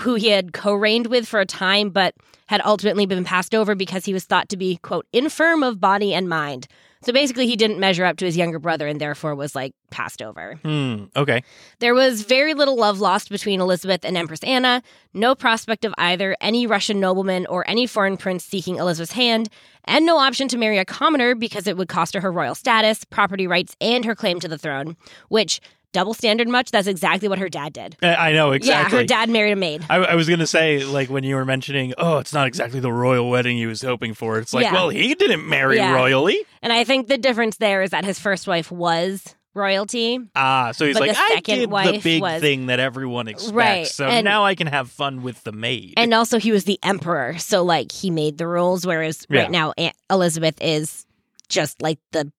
who 0.00 0.14
he 0.16 0.28
had 0.28 0.52
co 0.52 0.74
reigned 0.74 1.06
with 1.06 1.26
for 1.26 1.40
a 1.40 1.46
time 1.46 1.88
but 1.88 2.14
had 2.48 2.60
ultimately 2.66 3.06
been 3.06 3.24
passed 3.24 3.54
over 3.54 3.74
because 3.74 4.04
he 4.04 4.12
was 4.12 4.24
thought 4.24 4.50
to 4.50 4.58
be, 4.58 4.76
quote, 4.76 5.06
infirm 5.10 5.62
of 5.62 5.80
body 5.80 6.12
and 6.12 6.28
mind. 6.28 6.68
So 7.02 7.12
basically, 7.12 7.46
he 7.46 7.56
didn't 7.56 7.78
measure 7.78 8.04
up 8.04 8.16
to 8.18 8.24
his 8.24 8.36
younger 8.36 8.58
brother 8.58 8.86
and 8.86 9.00
therefore 9.00 9.34
was 9.34 9.54
like 9.54 9.72
passed 9.90 10.20
over. 10.20 10.56
Hmm. 10.62 11.04
Okay. 11.16 11.42
There 11.78 11.94
was 11.94 12.22
very 12.22 12.54
little 12.54 12.76
love 12.76 13.00
lost 13.00 13.30
between 13.30 13.60
Elizabeth 13.60 14.04
and 14.04 14.16
Empress 14.16 14.42
Anna, 14.42 14.82
no 15.14 15.34
prospect 15.34 15.84
of 15.84 15.94
either 15.96 16.36
any 16.40 16.66
Russian 16.66 17.00
nobleman 17.00 17.46
or 17.46 17.68
any 17.68 17.86
foreign 17.86 18.16
prince 18.16 18.44
seeking 18.44 18.76
Elizabeth's 18.76 19.12
hand, 19.12 19.48
and 19.84 20.04
no 20.04 20.18
option 20.18 20.48
to 20.48 20.58
marry 20.58 20.78
a 20.78 20.84
commoner 20.84 21.34
because 21.34 21.66
it 21.66 21.76
would 21.76 21.88
cost 21.88 22.14
her 22.14 22.20
her 22.20 22.32
royal 22.32 22.54
status, 22.54 23.04
property 23.04 23.46
rights, 23.46 23.76
and 23.80 24.04
her 24.04 24.14
claim 24.14 24.40
to 24.40 24.48
the 24.48 24.58
throne, 24.58 24.96
which, 25.28 25.60
double 25.92 26.14
standard 26.14 26.48
much, 26.48 26.70
that's 26.70 26.86
exactly 26.86 27.28
what 27.28 27.38
her 27.38 27.48
dad 27.48 27.72
did. 27.72 27.96
I 28.02 28.32
know 28.32 28.52
exactly. 28.52 28.96
Yeah, 28.96 29.00
her 29.02 29.06
dad 29.06 29.30
married 29.30 29.52
a 29.52 29.56
maid. 29.56 29.84
I, 29.88 29.96
I 29.96 30.14
was 30.14 30.28
gonna 30.28 30.46
say, 30.46 30.84
like 30.84 31.08
when 31.10 31.24
you 31.24 31.34
were 31.34 31.44
mentioning, 31.44 31.94
oh, 31.98 32.18
it's 32.18 32.32
not 32.32 32.46
exactly 32.46 32.80
the 32.80 32.92
royal 32.92 33.30
wedding 33.30 33.56
he 33.56 33.66
was 33.66 33.82
hoping 33.82 34.14
for. 34.14 34.38
It's 34.38 34.52
like, 34.54 34.64
Yeah. 34.64 34.72
well, 34.74 34.88
he 34.90 35.14
didn't 35.14 35.48
marry 35.48 35.76
Yeah. 35.76 35.94
royally. 35.94 36.38
And 36.62 36.72
I 36.72 36.84
think 36.84 37.08
the 37.08 37.18
difference 37.18 37.56
there 37.56 37.82
is 37.82 37.90
that 37.90 38.04
his 38.04 38.18
first 38.18 38.46
wife 38.46 38.70
was 38.70 39.34
royalty. 39.54 40.18
Ah, 40.36 40.70
so 40.72 40.86
he's 40.86 40.98
like, 40.98 41.10
I 41.10 41.28
second 41.34 41.58
did 41.58 41.70
the 41.70 42.00
big 42.02 42.22
was- 42.22 42.40
thing 42.40 42.66
that 42.66 42.78
everyone 42.78 43.26
expects. 43.26 43.52
Right, 43.52 43.86
So 43.86 44.06
and- 44.06 44.24
now 44.24 44.44
I 44.44 44.54
can 44.54 44.66
have 44.68 44.90
fun 44.90 45.22
with 45.22 45.42
the 45.42 45.52
maid. 45.52 45.94
And 45.96 46.14
also, 46.14 46.38
he 46.38 46.52
was 46.52 46.64
the 46.64 46.78
emperor. 46.84 47.36
So, 47.38 47.64
like, 47.64 47.90
he 47.90 48.10
made 48.10 48.38
the 48.38 48.46
rules, 48.46 48.86
whereas 48.86 49.26
Yeah. 49.28 49.42
right 49.42 49.50
now, 49.50 49.72
Aunt 49.76 49.96
Elizabeth 50.10 50.54
is 50.60 51.06
just 51.48 51.80
like 51.82 51.98
the 52.12 52.30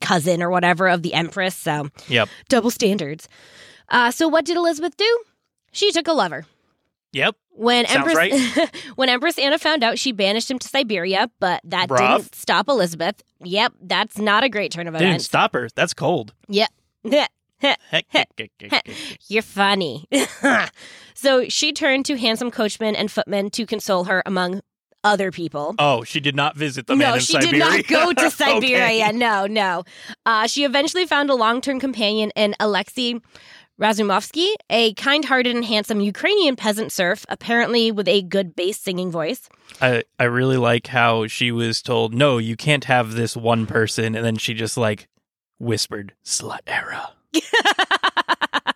cousin 0.00 0.42
or 0.42 0.50
whatever 0.50 0.88
of 0.88 1.02
the 1.02 1.14
empress. 1.14 1.54
So 1.56 1.88
Yep. 2.08 2.28
double 2.48 2.70
standards. 2.70 3.28
Uh, 3.88 4.10
so 4.10 4.28
what 4.28 4.44
did 4.44 4.56
Elizabeth 4.56 4.96
do? 4.96 5.24
She 5.72 5.90
took 5.92 6.08
a 6.08 6.12
lover. 6.12 6.46
Yep. 7.12 7.36
When 7.54 7.86
Sounds 7.86 8.08
Empress 8.08 8.70
when 8.96 9.08
Empress 9.10 9.38
Anna 9.38 9.58
found 9.58 9.84
out, 9.84 9.98
she 9.98 10.12
banished 10.12 10.50
him 10.50 10.58
to 10.58 10.66
Siberia, 10.68 11.30
but 11.40 11.60
that 11.64 11.88
didn't 11.90 12.34
stop 12.34 12.68
Elizabeth. 12.68 13.22
Yep, 13.44 13.74
that's 13.82 14.16
not 14.18 14.44
a 14.44 14.48
great 14.48 14.72
turn 14.72 14.88
of 14.88 14.94
events. 14.94 15.12
Didn't 15.12 15.22
stop 15.22 15.52
her. 15.52 15.68
That's 15.74 15.92
cold. 15.92 16.32
Yep. 16.48 16.70
You're 19.28 19.42
funny. 19.42 20.08
so 21.14 21.48
she 21.48 21.72
turned 21.72 22.06
to 22.06 22.16
handsome 22.16 22.50
coachmen 22.50 22.96
and 22.96 23.10
footmen 23.10 23.50
to 23.50 23.66
console 23.66 24.04
her 24.04 24.22
among 24.26 24.62
other 25.04 25.30
people. 25.30 25.74
oh, 25.78 26.04
she 26.04 26.20
did 26.20 26.36
not 26.36 26.56
visit 26.56 26.86
the 26.86 26.96
man 26.96 27.14
no, 27.14 27.18
she 27.18 27.38
did 27.38 27.58
not 27.58 27.86
go 27.86 28.12
to 28.12 28.30
Siberia. 28.40 29.06
Okay. 29.08 29.16
No, 29.16 29.46
no. 29.46 29.84
Uh, 30.24 30.46
she 30.46 30.64
eventually 30.64 31.06
found 31.06 31.30
a 31.30 31.34
long 31.34 31.60
term 31.60 31.80
companion 31.80 32.30
in 32.36 32.54
Alexei 32.60 33.14
Razumovsky, 33.80 34.54
a 34.70 34.94
kind 34.94 35.24
hearted 35.24 35.56
and 35.56 35.64
handsome 35.64 36.00
Ukrainian 36.00 36.54
peasant 36.54 36.92
serf, 36.92 37.24
apparently 37.28 37.90
with 37.90 38.06
a 38.06 38.22
good 38.22 38.54
bass 38.54 38.78
singing 38.78 39.10
voice. 39.10 39.48
I, 39.80 40.04
I 40.20 40.24
really 40.24 40.56
like 40.58 40.86
how 40.86 41.26
she 41.26 41.50
was 41.50 41.82
told, 41.82 42.14
no, 42.14 42.38
you 42.38 42.54
can't 42.54 42.84
have 42.84 43.14
this 43.14 43.36
one 43.36 43.66
person. 43.66 44.14
And 44.14 44.24
then 44.24 44.36
she 44.36 44.54
just 44.54 44.76
like 44.76 45.08
whispered, 45.58 46.14
slut 46.24 46.60
era. 46.66 47.12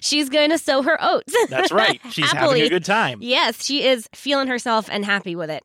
She's 0.00 0.28
going 0.28 0.50
to 0.50 0.58
sow 0.58 0.82
her 0.82 0.96
oats. 1.00 1.34
That's 1.48 1.72
right. 1.72 2.00
She's 2.10 2.30
having 2.30 2.62
a 2.62 2.68
good 2.68 2.84
time. 2.84 3.18
Yes, 3.20 3.64
she 3.64 3.84
is 3.86 4.08
feeling 4.14 4.48
herself 4.48 4.88
and 4.90 5.04
happy 5.04 5.34
with 5.36 5.50
it. 5.50 5.62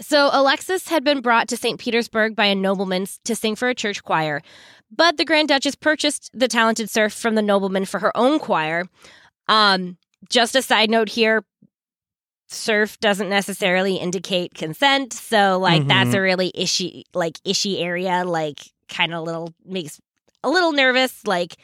So 0.00 0.28
Alexis 0.32 0.88
had 0.88 1.04
been 1.04 1.20
brought 1.20 1.48
to 1.48 1.56
St. 1.56 1.80
Petersburg 1.80 2.36
by 2.36 2.44
a 2.46 2.54
nobleman 2.54 3.06
to 3.24 3.34
sing 3.34 3.56
for 3.56 3.68
a 3.68 3.74
church 3.74 4.02
choir, 4.04 4.42
but 4.94 5.16
the 5.16 5.24
Grand 5.24 5.48
Duchess 5.48 5.74
purchased 5.74 6.30
the 6.34 6.48
talented 6.48 6.90
serf 6.90 7.14
from 7.14 7.34
the 7.34 7.42
nobleman 7.42 7.86
for 7.86 7.98
her 8.00 8.14
own 8.16 8.38
choir. 8.38 8.84
Um, 9.48 9.96
just 10.28 10.54
a 10.54 10.60
side 10.60 10.90
note 10.90 11.08
here, 11.08 11.44
serf 12.48 12.98
doesn't 13.00 13.28
necessarily 13.28 13.96
indicate 13.96 14.54
consent, 14.54 15.12
so 15.12 15.58
like 15.58 15.86
that's 15.86 16.10
Mhm. 16.10 16.14
a 16.14 16.20
really 16.20 16.52
ishy 16.56 17.02
like 17.14 17.38
ishy 17.44 17.80
area, 17.80 18.24
like 18.24 18.60
kind 18.88 19.12
of 19.14 19.24
little 19.24 19.52
makes 19.64 20.00
a 20.44 20.48
little 20.50 20.72
nervous, 20.72 21.26
like 21.26 21.56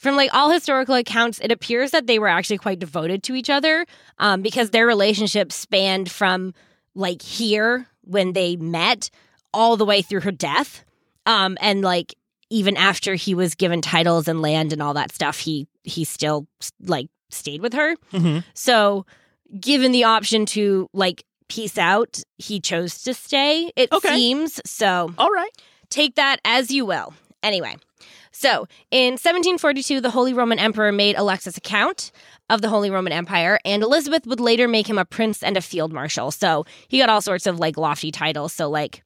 from 0.00 0.16
like 0.16 0.32
all 0.32 0.50
historical 0.50 0.94
accounts, 0.94 1.38
it 1.42 1.52
appears 1.52 1.90
that 1.90 2.06
they 2.06 2.18
were 2.18 2.28
actually 2.28 2.58
quite 2.58 2.78
devoted 2.78 3.22
to 3.24 3.34
each 3.34 3.50
other 3.50 3.84
um, 4.18 4.40
because 4.42 4.70
their 4.70 4.86
relationship 4.86 5.52
spanned 5.52 6.10
from 6.10 6.54
like 6.94 7.20
here 7.22 7.86
when 8.02 8.32
they 8.32 8.56
met 8.56 9.10
all 9.52 9.76
the 9.76 9.84
way 9.84 10.00
through 10.02 10.20
her 10.20 10.30
death. 10.32 10.84
Um, 11.26 11.58
and 11.60 11.82
like 11.82 12.14
even 12.48 12.76
after 12.76 13.14
he 13.14 13.34
was 13.34 13.54
given 13.54 13.80
titles 13.82 14.26
and 14.26 14.40
land 14.40 14.72
and 14.72 14.80
all 14.82 14.94
that 14.94 15.12
stuff, 15.12 15.38
he 15.38 15.68
he 15.84 16.04
still 16.04 16.46
like 16.82 17.08
stayed 17.28 17.60
with 17.60 17.74
her. 17.74 17.94
Mhm. 18.12 18.42
So 18.54 19.04
given 19.60 19.92
the 19.92 20.04
option 20.04 20.46
to 20.46 20.88
like 20.94 21.24
peace 21.48 21.76
out, 21.76 22.22
he 22.38 22.58
chose 22.60 23.02
to 23.02 23.12
stay. 23.12 23.70
It 23.76 23.92
Okay. 23.92 24.14
seems 24.16 24.60
so 24.64 25.12
All 25.18 25.30
right. 25.30 25.50
take 25.90 26.14
that 26.14 26.40
as 26.44 26.70
you 26.70 26.86
will. 26.86 27.12
Anyway, 27.42 27.76
so 28.32 28.66
in 28.90 29.12
1742, 29.14 30.00
the 30.00 30.10
Holy 30.10 30.32
Roman 30.32 30.58
Emperor 30.58 30.92
made 30.92 31.16
Alexis 31.16 31.56
a 31.56 31.60
count 31.60 32.10
of 32.48 32.62
the 32.62 32.68
Holy 32.68 32.90
Roman 32.90 33.12
Empire, 33.12 33.58
and 33.64 33.82
Elizabeth 33.82 34.26
would 34.26 34.40
later 34.40 34.66
make 34.68 34.88
him 34.88 34.98
a 34.98 35.04
prince 35.04 35.42
and 35.42 35.56
a 35.56 35.60
field 35.60 35.92
marshal. 35.92 36.30
So 36.30 36.64
he 36.88 36.98
got 36.98 37.08
all 37.08 37.20
sorts 37.20 37.46
of 37.46 37.58
like 37.58 37.76
lofty 37.76 38.10
titles. 38.10 38.52
So, 38.52 38.68
like, 38.68 39.02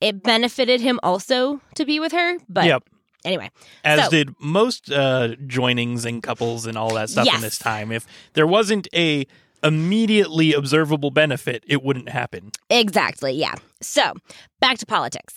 it 0.00 0.22
benefited 0.22 0.80
him 0.80 0.98
also 1.02 1.60
to 1.76 1.84
be 1.84 2.00
with 2.00 2.12
her. 2.12 2.38
But 2.48 2.64
Yep. 2.64 2.82
anyway, 3.24 3.50
As 3.84 4.04
So- 4.04 4.10
did 4.10 4.34
most 4.40 4.90
uh, 4.90 5.36
joinings 5.46 6.04
and 6.04 6.22
couples 6.22 6.66
and 6.66 6.76
all 6.76 6.94
that 6.94 7.10
stuff 7.10 7.26
Yes. 7.26 7.36
in 7.36 7.40
this 7.42 7.58
time. 7.58 7.92
If 7.92 8.06
there 8.34 8.46
wasn't 8.46 8.88
a 8.94 9.26
immediately 9.62 10.52
observable 10.54 11.12
benefit, 11.12 11.62
it 11.68 11.84
wouldn't 11.84 12.08
happen. 12.08 12.50
Exactly, 12.68 13.32
yeah. 13.32 13.54
So, 13.80 14.14
back 14.60 14.78
to 14.78 14.86
politics. 14.86 15.34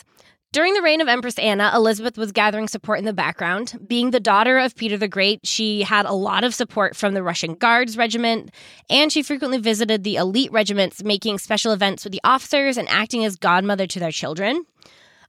During 0.55 0.73
the 0.73 0.81
reign 0.81 1.01
of 1.01 1.09
Empress 1.09 1.37
Anna, 1.37 1.69
Elizabeth 1.75 2.17
was 2.17 2.31
gathering 2.31 2.69
support 2.69 2.97
in 2.97 3.03
the 3.03 3.11
background. 3.11 3.77
Being 3.85 4.11
the 4.11 4.21
daughter 4.21 4.57
of 4.57 4.73
Peter 4.73 4.95
the 4.95 5.09
Great, 5.09 5.45
she 5.45 5.81
had 5.81 6.05
a 6.05 6.13
lot 6.13 6.45
of 6.45 6.55
support 6.55 6.95
from 6.95 7.13
the 7.13 7.21
Russian 7.21 7.55
Guards 7.55 7.97
Regiment, 7.97 8.51
and 8.89 9.11
she 9.11 9.21
frequently 9.21 9.57
visited 9.57 10.05
the 10.05 10.15
elite 10.15 10.53
regiments, 10.53 11.03
making 11.03 11.39
special 11.39 11.73
events 11.73 12.05
with 12.05 12.13
the 12.13 12.21
officers 12.23 12.77
and 12.77 12.87
acting 12.87 13.25
as 13.25 13.35
godmother 13.35 13.85
to 13.85 13.99
their 13.99 14.13
children. 14.13 14.63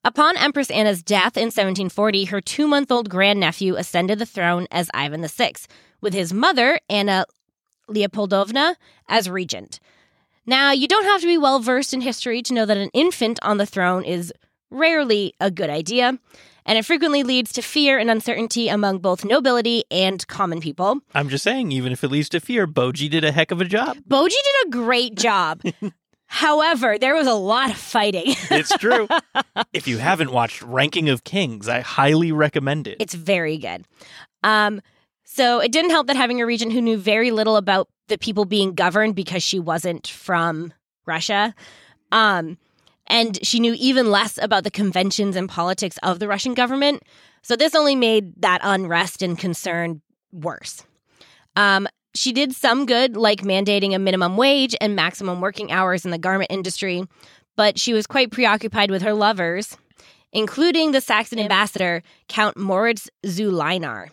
Upon 0.05 0.37
Empress 0.37 0.71
Anna's 0.71 1.03
death 1.03 1.37
in 1.37 1.47
1740, 1.47 2.27
her 2.27 2.41
two 2.41 2.69
month 2.69 2.93
old 2.93 3.11
grandnephew 3.11 3.75
ascended 3.75 4.21
the 4.21 4.27
throne 4.27 4.69
as 4.71 4.89
Ivan 4.95 5.27
VI, 5.27 5.55
with 6.01 6.15
his 6.15 6.33
mother, 6.33 6.79
Anna 6.89 7.25
Leopoldovna, 7.91 8.77
as 9.09 9.29
regent. 9.29 9.81
Now, 10.49 10.71
you 10.71 10.87
don't 10.87 11.07
have 11.07 11.21
to 11.23 11.27
be 11.27 11.37
well 11.37 11.59
versed 11.59 11.93
in 11.93 12.03
history 12.03 12.43
to 12.43 12.55
know 12.55 12.65
that 12.65 12.77
an 12.77 12.91
infant 12.93 13.41
on 13.43 13.57
the 13.57 13.67
throne 13.67 14.05
is 14.05 14.33
rarely 14.71 15.35
a 15.41 15.51
good 15.51 15.71
idea, 15.71 16.19
and 16.65 16.79
it 16.79 16.85
frequently 16.85 17.23
leads 17.23 17.53
to 17.53 17.63
fear 17.63 17.99
and 17.99 18.11
uncertainty 18.11 18.69
among 18.69 18.99
both 18.99 19.25
nobility 19.25 19.85
and 19.91 20.27
common 20.27 20.61
people. 20.61 21.01
I'm 21.15 21.29
just 21.29 21.45
saying, 21.45 21.73
even 21.73 21.93
if 21.93 22.03
it 22.03 22.09
leads 22.09 22.29
to 22.31 22.41
fear, 22.41 22.67
Boji 22.67 23.09
did 23.09 23.25
a 23.25 23.33
heck 23.33 23.51
of 23.51 23.61
a 23.61 23.65
job. 23.65 23.97
Boji 24.09 24.31
did 24.31 24.67
a 24.67 24.71
great 24.71 25.15
job. 25.15 25.63
However, 26.27 26.99
there 26.99 27.15
was 27.15 27.29
a 27.29 27.35
lot 27.35 27.71
of 27.71 27.77
fighting. 27.77 28.35
It's 28.51 28.77
true. 28.79 29.07
if 29.73 29.87
you 29.87 29.99
haven't 29.99 30.33
watched 30.33 30.61
Ranking 30.61 31.09
of 31.09 31.23
Kings, 31.23 31.69
I 31.69 31.81
highly 31.81 32.33
recommend 32.33 32.89
it. 32.89 32.97
It's 32.99 33.15
very 33.15 33.59
good. 33.59 33.85
Um, 34.43 34.83
so 35.25 35.61
it 35.61 35.71
didn't 35.71 35.91
help 35.91 36.09
that 36.09 36.17
having 36.17 36.41
a 36.41 36.47
regent 36.47 36.73
who 36.73 36.81
knew 36.81 36.97
very 36.97 37.31
little 37.31 37.57
about 37.57 37.89
the 38.09 38.19
people 38.19 38.45
being 38.45 38.75
governed 38.75 39.15
because 39.15 39.43
she 39.43 39.59
wasn't 39.59 40.09
from 40.09 40.73
Russia. 41.07 41.55
Um, 42.11 42.59
and 43.07 43.45
she 43.45 43.61
knew 43.61 43.75
even 43.79 44.11
less 44.11 44.39
about 44.39 44.65
the 44.65 44.71
conventions 44.71 45.37
and 45.37 45.49
politics 45.49 45.99
of 46.03 46.19
the 46.19 46.29
Russian 46.29 46.55
government. 46.55 47.03
So 47.43 47.57
this 47.57 47.75
only 47.75 47.95
made 47.95 48.41
that 48.43 48.61
unrest 48.63 49.23
and 49.23 49.39
concern 49.39 50.03
worse. 50.33 50.83
Um, 51.55 51.89
she 52.15 52.33
did 52.33 52.55
some 52.55 52.87
good, 52.87 53.17
like 53.17 53.43
mandating 53.43 53.95
a 53.95 53.99
minimum 53.99 54.37
wage 54.37 54.75
and 54.81 54.97
maximum 54.97 55.41
working 55.41 55.71
hours 55.71 56.05
in 56.05 56.11
the 56.11 56.19
garment 56.19 56.51
industry, 56.51 57.05
but 57.57 57.79
she 57.79 57.93
was 57.93 58.07
quite 58.07 58.31
preoccupied 58.31 58.91
with 58.91 59.03
her 59.03 59.15
lovers, 59.15 59.77
including 60.33 60.93
the 60.93 61.01
Saxon 61.01 61.39
ambassador, 61.39 62.03
Count 62.29 62.57
Moritz 62.57 63.09
zu 63.27 63.51
Lynar, 63.51 64.09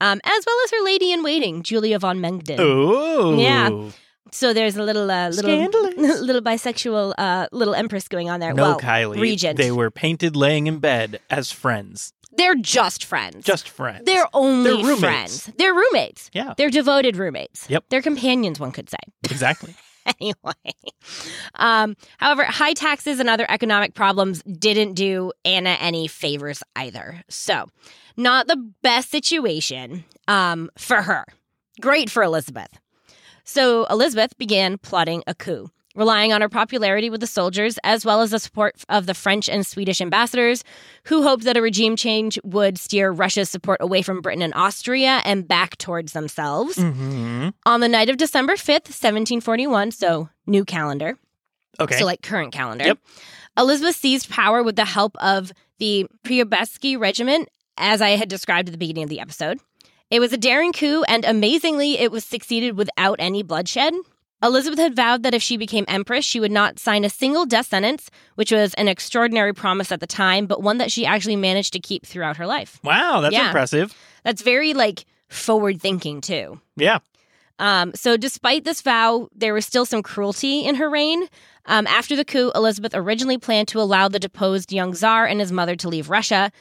um, 0.00 0.20
as 0.24 0.44
well 0.46 0.56
as 0.64 0.70
her 0.72 0.84
lady 0.84 1.12
in 1.12 1.22
waiting, 1.22 1.62
Julia 1.62 1.98
von 1.98 2.18
Mengden. 2.18 2.58
Oh. 2.58 3.38
Yeah. 3.38 3.90
So 4.36 4.52
there's 4.52 4.76
a 4.76 4.82
little, 4.82 5.10
uh, 5.10 5.30
little, 5.30 5.50
little 5.96 6.42
bisexual, 6.42 7.14
uh, 7.16 7.46
little 7.52 7.74
empress 7.74 8.06
going 8.06 8.28
on 8.28 8.38
there. 8.38 8.52
No, 8.52 8.62
well, 8.62 8.80
Kiley. 8.80 9.18
regent. 9.18 9.56
They 9.56 9.70
were 9.70 9.90
painted 9.90 10.36
laying 10.36 10.66
in 10.66 10.78
bed 10.78 11.20
as 11.30 11.50
friends. 11.50 12.12
They're 12.36 12.54
just 12.54 13.04
friends. 13.04 13.46
Just 13.46 13.66
friends. 13.66 14.04
They're 14.04 14.28
only 14.34 14.70
They're 14.70 14.84
roommates. 14.84 15.00
friends. 15.00 15.52
They're 15.56 15.72
roommates. 15.72 16.30
Yeah. 16.34 16.52
They're 16.58 16.68
devoted 16.68 17.16
roommates. 17.16 17.64
Yep. 17.70 17.84
They're 17.88 18.02
companions, 18.02 18.60
one 18.60 18.72
could 18.72 18.90
say. 18.90 18.98
exactly. 19.24 19.74
anyway. 20.20 20.74
Um, 21.54 21.96
however, 22.18 22.44
high 22.44 22.74
taxes 22.74 23.20
and 23.20 23.30
other 23.30 23.46
economic 23.48 23.94
problems 23.94 24.42
didn't 24.42 24.94
do 24.94 25.32
Anna 25.46 25.78
any 25.80 26.08
favors 26.08 26.62
either. 26.76 27.22
So, 27.30 27.68
not 28.18 28.48
the 28.48 28.70
best 28.82 29.10
situation 29.10 30.04
um, 30.28 30.70
for 30.76 31.00
her. 31.00 31.24
Great 31.80 32.10
for 32.10 32.22
Elizabeth. 32.22 32.68
So, 33.46 33.84
Elizabeth 33.86 34.36
began 34.36 34.76
plotting 34.78 35.22
a 35.26 35.34
coup. 35.34 35.70
Relying 35.94 36.30
on 36.30 36.42
her 36.42 36.48
popularity 36.50 37.08
with 37.08 37.20
the 37.22 37.26
soldiers, 37.26 37.78
as 37.82 38.04
well 38.04 38.20
as 38.20 38.30
the 38.30 38.38
support 38.38 38.74
of 38.90 39.06
the 39.06 39.14
French 39.14 39.48
and 39.48 39.64
Swedish 39.64 40.02
ambassadors, 40.02 40.62
who 41.04 41.22
hoped 41.22 41.44
that 41.44 41.56
a 41.56 41.62
regime 41.62 41.96
change 41.96 42.38
would 42.44 42.76
steer 42.76 43.10
Russia's 43.10 43.48
support 43.48 43.78
away 43.80 44.02
from 44.02 44.20
Britain 44.20 44.42
and 44.42 44.52
Austria 44.52 45.22
and 45.24 45.48
back 45.48 45.78
towards 45.78 46.12
themselves. 46.12 46.76
hmm 46.76 47.48
On 47.64 47.80
the 47.80 47.88
night 47.88 48.10
of 48.10 48.18
December 48.18 48.56
5th, 48.56 48.90
1741, 48.92 49.90
so 49.90 50.28
new 50.46 50.66
calendar, 50.66 51.16
Okay. 51.80 51.96
so 51.98 52.04
like 52.04 52.20
current 52.20 52.52
calendar, 52.52 52.84
Yep. 52.88 52.98
Elizabeth 53.56 53.96
seized 53.96 54.28
power 54.28 54.62
with 54.62 54.76
the 54.76 54.84
help 54.84 55.16
of 55.16 55.50
the 55.78 56.06
Preobrazhensky 56.24 56.98
Regiment, 57.00 57.48
as 57.78 58.02
I 58.02 58.10
had 58.10 58.28
described 58.28 58.68
at 58.68 58.72
the 58.72 58.78
beginning 58.78 59.04
of 59.04 59.08
the 59.08 59.20
episode. 59.20 59.60
It 60.10 60.20
was 60.20 60.32
a 60.32 60.36
daring 60.38 60.72
coup, 60.72 61.02
and 61.08 61.24
amazingly, 61.24 61.98
it 61.98 62.12
was 62.12 62.24
succeeded 62.24 62.76
without 62.76 63.16
any 63.18 63.42
bloodshed. 63.42 63.92
Elizabeth 64.42 64.78
had 64.78 64.94
vowed 64.94 65.22
that 65.22 65.34
if 65.34 65.42
she 65.42 65.56
became 65.56 65.84
empress, 65.88 66.24
she 66.24 66.38
would 66.38 66.52
not 66.52 66.78
sign 66.78 67.04
a 67.04 67.08
single 67.10 67.46
death 67.46 67.66
sentence, 67.66 68.10
which 68.34 68.52
was 68.52 68.74
an 68.74 68.86
extraordinary 68.86 69.52
promise 69.54 69.90
at 69.90 69.98
the 70.00 70.06
time, 70.06 70.46
but 70.46 70.62
one 70.62 70.78
that 70.78 70.92
she 70.92 71.06
actually 71.06 71.36
managed 71.36 71.72
to 71.72 71.80
keep 71.80 72.04
throughout 72.06 72.36
her 72.36 72.46
life. 72.46 72.78
wow, 72.84 73.20
that's 73.20 73.34
Yeah. 73.34 73.46
impressive. 73.46 73.94
That's 74.24 74.42
very 74.42 74.74
like 74.74 75.06
forward 75.28 75.80
thinking 75.80 76.20
too. 76.20 76.60
Yeah. 76.76 76.98
Um, 77.58 77.92
so, 77.94 78.18
despite 78.18 78.64
this 78.64 78.82
vow, 78.82 79.28
there 79.34 79.54
was 79.54 79.64
still 79.64 79.86
some 79.86 80.02
cruelty 80.02 80.60
in 80.66 80.74
her 80.74 80.90
reign. 80.90 81.26
Um, 81.64 81.86
after 81.86 82.14
the 82.14 82.24
coup, 82.24 82.52
Elizabeth 82.54 82.92
originally 82.94 83.38
planned 83.38 83.68
to 83.68 83.80
allow 83.80 84.08
the 84.08 84.18
deposed 84.18 84.70
young 84.72 84.94
czar 84.94 85.24
and 85.26 85.40
his 85.40 85.50
mother 85.50 85.74
to 85.76 85.88
leave 85.88 86.10
Russia. 86.10 86.52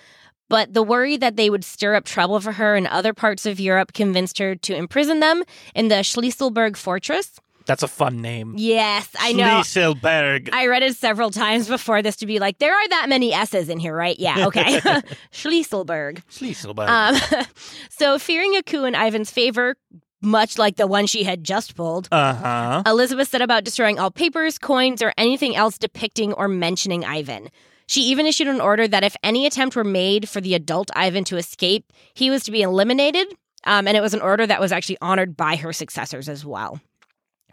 But 0.49 0.73
the 0.73 0.83
worry 0.83 1.17
that 1.17 1.35
they 1.35 1.49
would 1.49 1.63
stir 1.63 1.95
up 1.95 2.05
trouble 2.05 2.39
for 2.39 2.53
her 2.53 2.75
in 2.75 2.85
other 2.87 3.13
parts 3.13 3.45
of 3.45 3.59
Europe 3.59 3.93
convinced 3.93 4.37
her 4.37 4.55
to 4.55 4.75
imprison 4.75 5.19
them 5.19 5.43
in 5.73 5.87
the 5.87 5.95
Schlüsselburg 5.95 6.77
fortress. 6.77 7.39
That's 7.65 7.81
a 7.81 7.87
fun 7.87 8.21
name. 8.21 8.53
Yes, 8.57 9.09
I 9.19 9.33
know. 9.33 9.61
Schlüsselburg. 9.61 10.49
I 10.53 10.67
read 10.67 10.83
it 10.83 10.95
several 10.95 11.31
times 11.31 11.67
before 11.67 12.01
this 12.03 12.15
to 12.17 12.27
be 12.27 12.37
like, 12.37 12.59
there 12.59 12.73
are 12.73 12.87
that 12.89 13.09
many 13.09 13.33
S's 13.33 13.69
in 13.69 13.79
here, 13.79 13.95
right? 13.95 14.17
Yeah, 14.19 14.47
okay. 14.47 14.79
Schlüsselburg. 15.31 16.21
Schlüsselburg. 16.29 16.87
Um, 16.87 17.45
so, 17.89 18.19
fearing 18.19 18.55
a 18.55 18.61
coup 18.61 18.85
in 18.85 18.93
Ivan's 18.93 19.31
favor, 19.31 19.75
much 20.21 20.59
like 20.59 20.75
the 20.75 20.85
one 20.87 21.07
she 21.07 21.23
had 21.23 21.43
just 21.43 21.75
pulled, 21.75 22.07
uh 22.11 22.33
huh. 22.33 22.83
Elizabeth 22.85 23.29
set 23.29 23.41
about 23.41 23.63
destroying 23.63 23.97
all 23.97 24.11
papers, 24.11 24.59
coins, 24.59 25.01
or 25.01 25.13
anything 25.17 25.55
else 25.55 25.79
depicting 25.79 26.33
or 26.33 26.47
mentioning 26.47 27.03
Ivan. 27.03 27.49
She 27.87 28.01
even 28.01 28.25
issued 28.25 28.47
an 28.47 28.61
order 28.61 28.87
that 28.87 29.03
if 29.03 29.15
any 29.23 29.45
attempt 29.45 29.75
were 29.75 29.83
made 29.83 30.27
for 30.27 30.41
the 30.41 30.55
adult 30.55 30.89
Ivan 30.95 31.23
to 31.25 31.37
escape, 31.37 31.91
he 32.13 32.29
was 32.29 32.43
to 32.43 32.51
be 32.51 32.61
eliminated. 32.61 33.27
Um, 33.65 33.87
and 33.87 33.97
it 33.97 34.01
was 34.01 34.13
an 34.13 34.21
order 34.21 34.45
that 34.45 34.61
was 34.61 34.71
actually 34.71 34.97
honored 35.01 35.35
by 35.35 35.55
her 35.55 35.73
successors 35.73 36.29
as 36.29 36.45
well. 36.45 36.79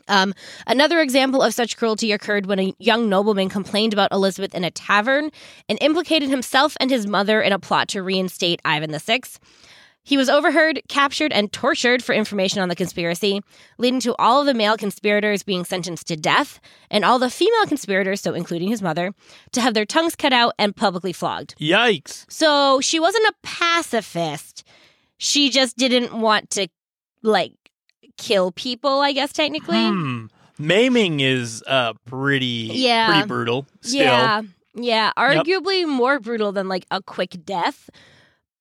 Um, 0.09 0.35
another 0.67 1.01
example 1.01 1.43
of 1.43 1.55
such 1.55 1.77
cruelty 1.77 2.13
occurred 2.13 2.47
when 2.47 2.59
a 2.59 2.75
young 2.79 3.09
nobleman 3.09 3.49
complained 3.49 3.93
about 3.93 4.13
Elizabeth 4.13 4.55
in 4.55 4.65
a 4.65 4.71
tavern 4.71 5.31
and 5.69 5.79
implicated 5.81 6.29
himself 6.29 6.77
and 6.81 6.91
his 6.91 7.07
mother 7.07 7.41
in 7.41 7.53
a 7.53 7.59
plot 7.59 7.89
to 7.89 8.03
reinstate 8.03 8.61
Ivan 8.65 8.97
VI. 8.99 9.21
He 10.05 10.17
was 10.17 10.29
overheard, 10.29 10.81
captured, 10.89 11.33
and 11.33 11.53
tortured 11.53 12.03
for 12.03 12.13
information 12.13 12.61
on 12.61 12.69
the 12.69 12.75
conspiracy, 12.75 13.41
leading 13.79 14.01
to 14.01 14.17
all 14.17 14.41
of 14.41 14.47
the 14.47 14.55
male 14.55 14.77
conspirators 14.77 15.45
being 15.45 15.65
sentenced 15.65 16.09
to 16.09 16.17
death, 16.17 16.61
and 16.91 17.05
all 17.05 17.21
the 17.21 17.31
female 17.31 17.67
conspirators, 17.67 18.21
so 18.21 18.35
including 18.35 18.69
his 18.69 18.83
mother, 18.83 19.13
to 19.53 19.61
have 19.61 19.75
their 19.75 19.87
tongues 19.87 20.17
cut 20.17 20.33
out 20.33 20.55
and 20.59 20.75
publicly 20.75 21.13
flogged. 21.13 21.55
Yikes. 21.61 22.25
So 22.29 22.81
she 22.81 22.99
wasn't 22.99 23.27
a 23.29 23.35
pacifist. 23.43 24.65
She 25.19 25.51
just 25.51 25.77
didn't 25.77 26.13
want 26.13 26.51
to, 26.51 26.67
like, 27.23 27.53
kill 28.19 28.51
people, 28.53 29.01
I 29.01 29.13
guess, 29.13 29.33
technically. 29.33 29.85
Hmm. 29.87 30.27
Maiming 30.59 31.21
is 31.21 31.63
uh 31.67 31.95
pretty 32.07 32.71
Yeah. 32.73 33.07
pretty 33.13 33.27
brutal. 33.29 33.67
Still. 33.81 34.01
Yeah. 34.03 34.43
Yeah. 34.75 35.13
Arguably 35.17 35.87
more 35.87 36.19
brutal 36.21 36.51
than, 36.53 36.69
like, 36.69 36.87
a 36.91 37.01
quick 37.03 37.37
death. 37.45 37.89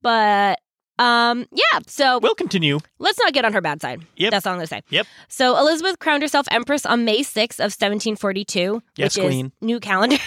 But, 0.02 0.60
um, 1.02 1.46
yeah. 1.52 1.80
So 1.88 2.20
We'll 2.20 2.36
continue. 2.36 2.80
let's 3.00 3.20
not 3.20 3.34
get 3.34 3.46
on 3.46 3.54
her 3.54 3.62
bad 3.62 3.82
side. 3.82 4.02
Yep. 4.18 4.32
That's 4.32 4.46
all 4.46 4.54
I'm 4.54 4.58
going 4.60 4.68
to 4.68 4.76
say. 4.76 4.82
Yep. 4.90 5.08
So 5.28 5.58
Elizabeth 5.58 6.00
crowned 6.00 6.22
herself 6.22 6.48
empress 6.52 6.86
on 6.86 7.06
May 7.06 7.22
6th 7.22 7.60
of 7.60 7.72
1742, 7.74 8.82
Yes, 8.96 9.18
which 9.18 9.26
queen. 9.26 9.46
is 9.48 9.52
new 9.62 9.80
calendar. 9.80 10.18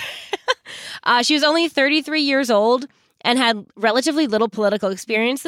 uh, 1.04 1.23
she 1.23 1.35
was 1.35 1.43
only 1.43 1.69
33 1.69 2.21
years 2.23 2.50
old 2.50 2.87
and 3.23 3.38
had 3.38 3.64
relatively 3.76 4.26
little 4.26 4.49
political 4.49 4.90
experience, 4.90 5.47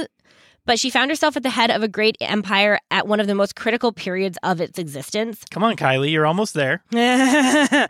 but 0.65 0.79
she 0.79 0.91
found 0.91 1.11
herself 1.11 1.37
at 1.37 1.43
the 1.43 1.51
head 1.51 1.71
of 1.71 1.83
a 1.83 1.89
great 1.89 2.17
empire 2.21 2.79
at 2.91 3.07
one 3.07 3.21
of 3.21 3.27
the 3.27 3.35
most 3.35 3.55
critical 3.55 3.93
periods 3.93 4.39
of 4.43 4.61
its 4.61 4.79
existence. 4.79 5.45
Come 5.51 5.63
on, 5.63 5.77
Kiley, 5.77 6.11
you're 6.11 6.27
almost 6.27 6.55
there. 6.55 6.83
I 6.95 7.89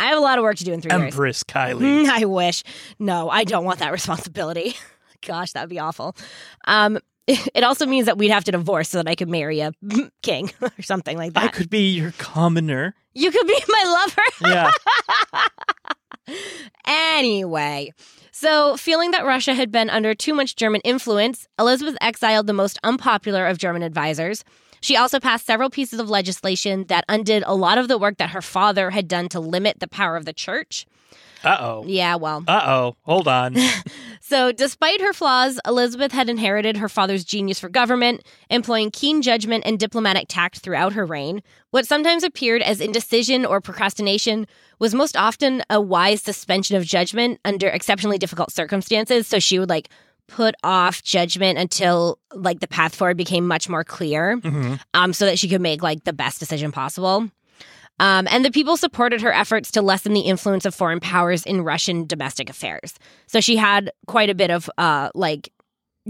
have 0.00 0.18
a 0.18 0.20
lot 0.20 0.38
of 0.38 0.42
work 0.42 0.56
to 0.56 0.64
do 0.64 0.72
in 0.72 0.80
three 0.80 0.90
years. 0.90 1.12
Empress 1.14 1.44
Kiley. 1.44 2.06
I 2.10 2.24
wish. 2.24 2.62
No, 2.98 3.28
I 3.30 3.44
don't 3.44 3.64
want 3.64 3.78
that 3.80 3.92
responsibility. 3.92 4.74
Gosh, 5.26 5.52
that 5.52 5.62
would 5.62 5.70
be 5.70 5.78
awful. 5.78 6.16
Um, 6.66 6.98
it 7.26 7.62
also 7.62 7.86
means 7.86 8.06
that 8.06 8.18
we'd 8.18 8.30
have 8.30 8.44
to 8.44 8.52
divorce 8.52 8.88
so 8.88 8.98
that 8.98 9.08
I 9.08 9.14
could 9.14 9.28
marry 9.28 9.60
a 9.60 9.72
king 10.22 10.50
or 10.60 10.82
something 10.82 11.16
like 11.16 11.34
that. 11.34 11.44
I 11.44 11.48
could 11.48 11.70
be 11.70 11.90
your 11.90 12.12
commoner. 12.18 12.94
You 13.14 13.30
could 13.30 13.46
be 13.46 13.60
my 13.68 14.06
lover. 14.06 14.52
Yeah. 14.52 14.70
Anyway, 16.86 17.92
so 18.30 18.76
feeling 18.76 19.10
that 19.10 19.24
Russia 19.24 19.54
had 19.54 19.70
been 19.72 19.90
under 19.90 20.14
too 20.14 20.34
much 20.34 20.56
German 20.56 20.80
influence, 20.82 21.46
Elizabeth 21.58 21.96
exiled 22.00 22.46
the 22.46 22.52
most 22.52 22.78
unpopular 22.84 23.46
of 23.46 23.58
German 23.58 23.82
advisors. 23.82 24.44
She 24.80 24.96
also 24.96 25.20
passed 25.20 25.46
several 25.46 25.70
pieces 25.70 26.00
of 26.00 26.10
legislation 26.10 26.84
that 26.88 27.04
undid 27.08 27.42
a 27.46 27.54
lot 27.54 27.78
of 27.78 27.88
the 27.88 27.98
work 27.98 28.18
that 28.18 28.30
her 28.30 28.42
father 28.42 28.90
had 28.90 29.08
done 29.08 29.28
to 29.30 29.40
limit 29.40 29.80
the 29.80 29.88
power 29.88 30.16
of 30.16 30.24
the 30.24 30.32
church. 30.32 30.86
Uh 31.42 31.56
oh. 31.58 31.84
Yeah, 31.86 32.16
well. 32.16 32.44
Uh 32.46 32.62
oh. 32.64 32.96
Hold 33.02 33.28
on. 33.28 33.56
So, 34.22 34.52
despite 34.52 35.00
her 35.00 35.12
flaws, 35.12 35.58
Elizabeth 35.66 36.12
had 36.12 36.28
inherited 36.28 36.76
her 36.76 36.88
father's 36.88 37.24
genius 37.24 37.58
for 37.58 37.68
government, 37.68 38.22
employing 38.48 38.92
keen 38.92 39.22
judgment 39.22 39.64
and 39.66 39.76
diplomatic 39.76 40.26
tact 40.28 40.58
throughout 40.60 40.92
her 40.92 41.04
reign. 41.04 41.42
What 41.72 41.84
sometimes 41.84 42.22
appeared 42.22 42.62
as 42.62 42.80
indecision 42.80 43.44
or 43.44 43.60
procrastination 43.60 44.46
was 44.78 44.94
most 44.94 45.16
often 45.16 45.64
a 45.68 45.80
wise 45.80 46.22
suspension 46.22 46.76
of 46.76 46.84
judgment 46.84 47.40
under 47.44 47.66
exceptionally 47.66 48.18
difficult 48.18 48.52
circumstances. 48.52 49.26
So, 49.26 49.40
she 49.40 49.58
would 49.58 49.68
like 49.68 49.88
put 50.30 50.54
off 50.62 51.02
judgment 51.02 51.58
until 51.58 52.18
like 52.34 52.60
the 52.60 52.68
path 52.68 52.94
forward 52.94 53.16
became 53.16 53.46
much 53.46 53.68
more 53.68 53.84
clear 53.84 54.36
hmm 54.36 54.74
um, 54.94 55.12
so 55.12 55.26
that 55.26 55.38
she 55.38 55.48
could 55.48 55.60
make 55.60 55.82
like 55.82 56.04
the 56.04 56.12
best 56.12 56.38
decision 56.38 56.72
possible. 56.72 57.28
Um, 57.98 58.26
and 58.30 58.44
the 58.44 58.50
people 58.50 58.78
supported 58.78 59.20
her 59.20 59.32
efforts 59.32 59.70
to 59.72 59.82
lessen 59.82 60.14
the 60.14 60.20
influence 60.20 60.64
of 60.64 60.74
foreign 60.74 61.00
powers 61.00 61.44
in 61.44 61.60
Russian 61.62 62.06
domestic 62.06 62.48
affairs. 62.48 62.94
So 63.26 63.40
she 63.40 63.56
had 63.56 63.92
quite 64.06 64.30
a 64.30 64.34
bit 64.34 64.50
of 64.50 64.70
uh, 64.78 65.10
like 65.14 65.52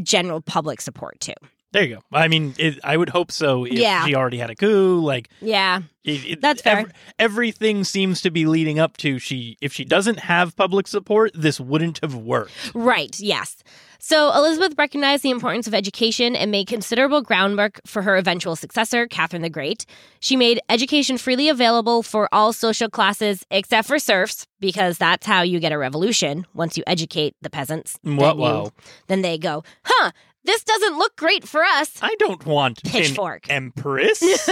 general 0.02 0.40
public 0.40 0.80
support 0.80 1.18
too. 1.18 1.34
There 1.72 1.84
you 1.84 1.96
go. 1.96 2.02
I 2.12 2.26
mean, 2.28 2.54
it, 2.58 2.80
I 2.82 2.96
would 2.96 3.10
hope 3.10 3.30
so 3.30 3.64
if 3.64 3.72
Yeah. 3.74 4.04
she 4.04 4.14
already 4.16 4.38
had 4.38 4.50
a 4.50 4.56
coup. 4.56 5.00
Like, 5.00 5.28
Yeah, 5.40 5.82
it, 6.04 6.24
it- 6.26 6.40
That's 6.40 6.62
fair. 6.62 6.78
ev- 6.80 6.92
everything 7.18 7.84
seems 7.84 8.20
to 8.22 8.30
be 8.30 8.46
leading 8.46 8.78
up 8.80 8.96
to 8.98 9.18
she. 9.20 9.56
If 9.60 9.72
she 9.72 9.84
doesn't 9.84 10.18
have 10.20 10.56
public 10.56 10.88
support, 10.88 11.30
this 11.34 11.60
wouldn't 11.60 12.00
have 12.02 12.14
worked. 12.14 12.52
right. 12.74 13.18
Yes. 13.20 13.62
So 14.02 14.32
Elizabeth 14.34 14.78
recognized 14.78 15.22
the 15.22 15.28
importance 15.30 15.66
of 15.66 15.74
education 15.74 16.34
and 16.34 16.50
made 16.50 16.66
considerable 16.68 17.20
groundwork 17.20 17.80
for 17.86 18.00
her 18.00 18.16
eventual 18.16 18.56
successor, 18.56 19.06
Catherine 19.06 19.42
the 19.42 19.50
Great. 19.50 19.84
She 20.20 20.36
made 20.36 20.58
education 20.70 21.18
freely 21.18 21.50
available 21.50 22.02
for 22.02 22.26
all 22.32 22.54
social 22.54 22.88
classes 22.88 23.44
except 23.50 23.86
for 23.86 23.98
serfs, 23.98 24.46
because 24.58 24.96
that's 24.96 25.26
how 25.26 25.42
you 25.42 25.60
get 25.60 25.70
a 25.72 25.76
revolution. 25.78 26.46
Once 26.54 26.78
you 26.78 26.84
educate 26.86 27.34
the 27.42 27.50
peasants, 27.50 27.98
Whoa, 28.02 28.16
then, 28.16 28.36
you- 28.36 28.40
whoa. 28.42 28.70
then 29.08 29.20
they 29.22 29.36
go, 29.36 29.64
huh, 29.84 30.12
this 30.44 30.64
doesn't 30.64 30.98
look 30.98 31.16
great 31.16 31.46
for 31.46 31.62
us. 31.62 31.98
I 32.02 32.14
don't 32.18 32.44
want 32.46 32.82
Pitchfork. 32.84 33.46
empress. 33.50 34.22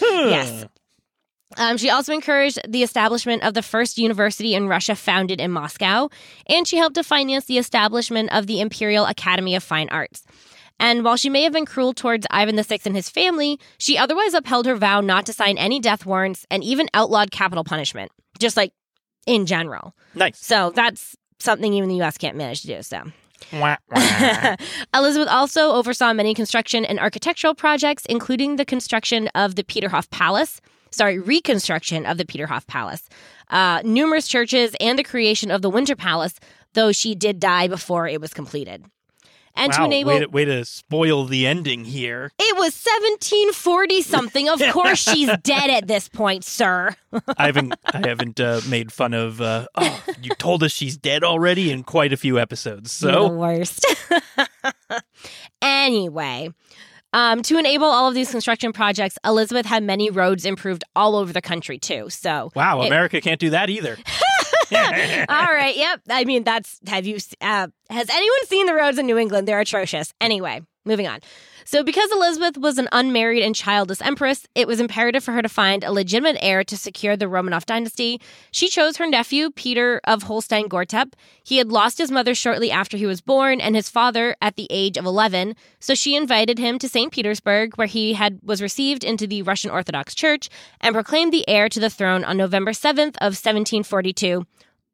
Yes. 0.00 0.66
Um, 1.56 1.76
she 1.76 1.88
also 1.90 2.12
encouraged 2.12 2.58
the 2.68 2.82
establishment 2.82 3.44
of 3.44 3.54
the 3.54 3.62
first 3.62 3.96
university 3.98 4.54
in 4.54 4.66
Russia 4.66 4.96
founded 4.96 5.40
in 5.40 5.52
Moscow, 5.52 6.08
and 6.48 6.66
she 6.66 6.76
helped 6.76 6.96
to 6.96 7.04
finance 7.04 7.44
the 7.44 7.58
establishment 7.58 8.32
of 8.32 8.46
the 8.46 8.60
Imperial 8.60 9.06
Academy 9.06 9.54
of 9.54 9.62
Fine 9.62 9.88
Arts. 9.90 10.24
And 10.80 11.04
while 11.04 11.16
she 11.16 11.28
may 11.30 11.42
have 11.42 11.52
been 11.52 11.66
cruel 11.66 11.92
towards 11.94 12.26
Ivan 12.30 12.60
VI 12.60 12.80
and 12.84 12.96
his 12.96 13.08
family, 13.08 13.60
she 13.78 13.96
otherwise 13.96 14.34
upheld 14.34 14.66
her 14.66 14.74
vow 14.74 15.00
not 15.00 15.26
to 15.26 15.32
sign 15.32 15.56
any 15.56 15.78
death 15.78 16.04
warrants 16.04 16.44
and 16.50 16.64
even 16.64 16.88
outlawed 16.92 17.30
capital 17.30 17.62
punishment, 17.62 18.10
just 18.40 18.56
like 18.56 18.72
in 19.26 19.46
general. 19.46 19.94
Nice. 20.16 20.38
So 20.44 20.72
that's 20.74 21.14
something 21.38 21.72
even 21.72 21.88
the 21.88 22.02
US 22.02 22.18
can't 22.18 22.36
manage 22.36 22.62
to 22.62 22.66
do. 22.66 22.82
So. 22.82 23.04
Elizabeth 24.94 25.28
also 25.28 25.72
oversaw 25.72 26.12
many 26.12 26.34
construction 26.34 26.84
and 26.84 26.98
architectural 26.98 27.54
projects, 27.54 28.04
including 28.06 28.56
the 28.56 28.64
construction 28.64 29.28
of 29.34 29.56
the 29.56 29.64
Peterhof 29.64 30.10
Palace. 30.10 30.60
Sorry, 30.90 31.18
reconstruction 31.18 32.06
of 32.06 32.18
the 32.18 32.24
Peterhof 32.24 32.66
Palace, 32.66 33.08
uh, 33.50 33.82
numerous 33.84 34.28
churches, 34.28 34.76
and 34.80 34.98
the 34.98 35.02
creation 35.02 35.50
of 35.50 35.60
the 35.60 35.70
Winter 35.70 35.96
Palace, 35.96 36.38
though 36.74 36.92
she 36.92 37.14
did 37.14 37.40
die 37.40 37.66
before 37.66 38.06
it 38.06 38.20
was 38.20 38.32
completed. 38.32 38.84
And 39.56 39.72
to 39.72 39.80
wow, 39.80 39.86
enable. 39.86 40.08
way 40.10 40.18
to, 40.20 40.26
way 40.26 40.44
to 40.46 40.64
spoil 40.64 41.26
the 41.26 41.46
ending 41.46 41.84
here. 41.84 42.32
it 42.40 42.56
was 42.56 42.74
1740 42.74 44.02
something. 44.02 44.48
Of 44.48 44.60
course, 44.72 44.98
she's 44.98 45.30
dead 45.42 45.70
at 45.70 45.86
this 45.86 46.08
point, 46.08 46.44
sir. 46.44 46.96
I 47.38 47.46
haven't 47.46 47.74
I 47.86 48.06
haven't 48.06 48.40
uh, 48.40 48.60
made 48.68 48.90
fun 48.92 49.14
of. 49.14 49.40
Uh, 49.40 49.66
oh, 49.76 50.04
you 50.20 50.30
told 50.38 50.62
us 50.64 50.72
she's 50.72 50.96
dead 50.96 51.22
already 51.22 51.70
in 51.70 51.84
quite 51.84 52.12
a 52.12 52.16
few 52.16 52.38
episodes. 52.38 53.00
You're 53.00 53.12
the 53.12 53.18
So 53.28 53.32
worst. 53.32 53.86
anyway, 55.62 56.50
um, 57.12 57.42
to 57.42 57.58
enable 57.58 57.86
all 57.86 58.08
of 58.08 58.14
these 58.14 58.30
construction 58.30 58.72
projects, 58.72 59.18
Elizabeth 59.24 59.66
had 59.66 59.82
many 59.84 60.10
roads 60.10 60.44
improved 60.44 60.82
all 60.96 61.14
over 61.16 61.32
the 61.32 61.42
country 61.42 61.78
too. 61.78 62.10
So, 62.10 62.50
wow, 62.54 62.82
It- 62.82 62.88
America 62.88 63.20
can't 63.20 63.38
do 63.40 63.50
that 63.50 63.70
either. 63.70 63.96
all 65.28 65.46
right, 65.46 65.76
yep. 65.76 66.00
I 66.08 66.24
mean, 66.24 66.44
that's 66.44 66.80
have 66.86 67.06
you? 67.06 67.18
Uh, 67.40 67.68
has 67.90 68.10
anyone 68.10 68.46
seen 68.46 68.66
the 68.66 68.74
roads 68.74 68.98
in 68.98 69.06
New 69.06 69.18
England? 69.18 69.48
They're 69.48 69.60
atrocious. 69.60 70.12
Anyway, 70.20 70.62
moving 70.84 71.06
on. 71.06 71.20
So, 71.66 71.82
because 71.82 72.12
Elizabeth 72.12 72.58
was 72.58 72.76
an 72.76 72.88
unmarried 72.92 73.42
and 73.42 73.54
childless 73.54 74.02
empress, 74.02 74.46
it 74.54 74.68
was 74.68 74.80
imperative 74.80 75.24
for 75.24 75.32
her 75.32 75.40
to 75.40 75.48
find 75.48 75.82
a 75.82 75.92
legitimate 75.92 76.36
heir 76.42 76.62
to 76.62 76.76
secure 76.76 77.16
the 77.16 77.24
Romanov 77.24 77.64
dynasty. 77.64 78.20
She 78.50 78.68
chose 78.68 78.98
her 78.98 79.06
nephew, 79.06 79.50
Peter 79.50 79.98
of 80.04 80.24
Holstein 80.24 80.68
Gottorp. 80.68 81.14
He 81.42 81.56
had 81.56 81.72
lost 81.72 81.96
his 81.96 82.10
mother 82.10 82.34
shortly 82.34 82.70
after 82.70 82.98
he 82.98 83.06
was 83.06 83.22
born 83.22 83.62
and 83.62 83.74
his 83.74 83.88
father 83.88 84.36
at 84.42 84.56
the 84.56 84.66
age 84.68 84.98
of 84.98 85.06
11, 85.06 85.56
so 85.80 85.94
she 85.94 86.14
invited 86.14 86.58
him 86.58 86.78
to 86.78 86.88
St. 86.88 87.10
Petersburg, 87.10 87.76
where 87.76 87.86
he 87.86 88.12
had 88.12 88.40
was 88.42 88.60
received 88.60 89.02
into 89.02 89.26
the 89.26 89.40
Russian 89.40 89.70
Orthodox 89.70 90.14
Church 90.14 90.50
and 90.82 90.94
proclaimed 90.94 91.32
the 91.32 91.48
heir 91.48 91.70
to 91.70 91.80
the 91.80 91.90
throne 91.90 92.24
on 92.24 92.36
November 92.36 92.72
7th 92.72 93.16
of 93.16 93.32
1742, 93.32 94.44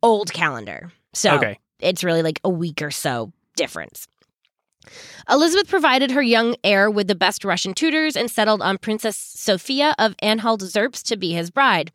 old 0.03 0.33
calendar. 0.33 0.93
So, 1.13 1.35
Okay. 1.37 1.59
it's 1.81 2.05
really 2.05 2.23
like 2.23 2.41
a 2.45 2.51
week 2.51 2.83
or 2.83 2.91
so 2.91 3.33
difference. 3.57 4.07
Elizabeth 5.29 5.69
provided 5.69 6.11
her 6.11 6.23
young 6.23 6.57
heir 6.65 6.91
with 6.91 7.07
the 7.07 7.15
best 7.15 7.45
Russian 7.45 7.75
tutors 7.75 8.17
and 8.17 8.31
settled 8.31 8.63
on 8.63 8.79
Princess 8.79 9.17
Sophia 9.17 9.95
of 9.99 10.15
Anhalt 10.23 10.63
Zerbst 10.63 11.05
to 11.09 11.17
be 11.17 11.33
his 11.33 11.51
bride. 11.51 11.93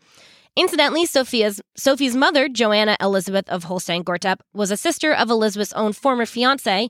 Incidentally, 0.56 1.06
Sophia's 1.06 1.60
Sophie's 1.76 2.15
mother, 2.15 2.48
Joanna 2.48 2.96
Elizabeth 3.02 3.50
of 3.50 3.65
Holstein 3.65 4.04
Gottorp, 4.04 4.39
was 4.54 4.72
a 4.72 4.78
sister 4.78 5.12
of 5.13 5.30
Elizabeth's 5.30 5.74
own 5.74 5.91
former 5.91 6.26
fiance, 6.26 6.89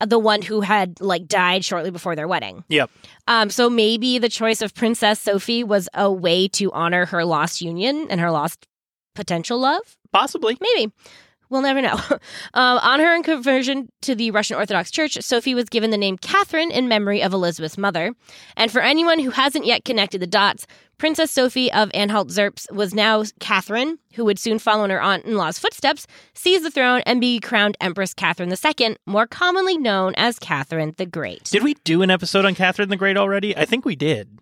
uh, 0.00 0.06
the 0.06 0.18
one 0.18 0.42
who 0.42 0.62
had 0.62 1.00
like 1.00 1.28
died 1.28 1.64
shortly 1.64 1.90
before 1.90 2.16
their 2.16 2.26
wedding. 2.26 2.64
Yep. 2.68 2.90
Um, 3.28 3.50
so 3.50 3.70
maybe 3.70 4.18
the 4.18 4.28
choice 4.28 4.60
of 4.62 4.74
Princess 4.74 5.20
Sophie 5.20 5.62
was 5.62 5.88
a 5.94 6.10
way 6.10 6.48
to 6.48 6.72
honor 6.72 7.06
her 7.06 7.24
lost 7.24 7.60
union 7.60 8.08
and 8.10 8.20
her 8.20 8.32
lost 8.32 8.66
potential 9.14 9.60
love. 9.60 9.96
Possibly. 10.14 10.56
Maybe. 10.60 10.92
We'll 11.50 11.62
never 11.62 11.82
know. 11.82 11.94
um, 12.54 12.78
on 12.78 13.00
her 13.00 13.20
conversion 13.22 13.88
to 14.02 14.14
the 14.14 14.30
Russian 14.30 14.56
Orthodox 14.56 14.90
Church, 14.90 15.20
Sophie 15.20 15.56
was 15.56 15.68
given 15.68 15.90
the 15.90 15.98
name 15.98 16.16
Catherine 16.16 16.70
in 16.70 16.88
memory 16.88 17.20
of 17.20 17.32
Elizabeth's 17.32 17.76
mother. 17.76 18.14
And 18.56 18.70
for 18.70 18.80
anyone 18.80 19.18
who 19.18 19.30
hasn't 19.30 19.66
yet 19.66 19.84
connected 19.84 20.20
the 20.20 20.26
dots, 20.28 20.66
Princess 20.98 21.32
Sophie 21.32 21.72
of 21.72 21.90
Anhalt 21.94 22.28
Zerbst 22.28 22.70
was 22.72 22.94
now 22.94 23.24
Catherine, 23.40 23.98
who 24.14 24.24
would 24.24 24.38
soon 24.38 24.60
follow 24.60 24.84
in 24.84 24.90
her 24.90 25.02
aunt 25.02 25.24
in 25.24 25.36
law's 25.36 25.58
footsteps, 25.58 26.06
seize 26.32 26.62
the 26.62 26.70
throne, 26.70 27.02
and 27.06 27.20
be 27.20 27.40
crowned 27.40 27.76
Empress 27.80 28.14
Catherine 28.14 28.52
II, 28.52 28.96
more 29.04 29.26
commonly 29.26 29.76
known 29.76 30.14
as 30.16 30.38
Catherine 30.38 30.94
the 30.96 31.06
Great. 31.06 31.44
Did 31.44 31.64
we 31.64 31.74
do 31.82 32.02
an 32.02 32.10
episode 32.10 32.44
on 32.44 32.54
Catherine 32.54 32.88
the 32.88 32.96
Great 32.96 33.16
already? 33.16 33.56
I 33.56 33.64
think 33.64 33.84
we 33.84 33.96
did. 33.96 34.38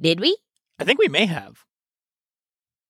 Did 0.00 0.20
we? 0.20 0.36
I 0.78 0.84
think 0.84 1.00
we 1.00 1.08
may 1.08 1.26
have. 1.26 1.64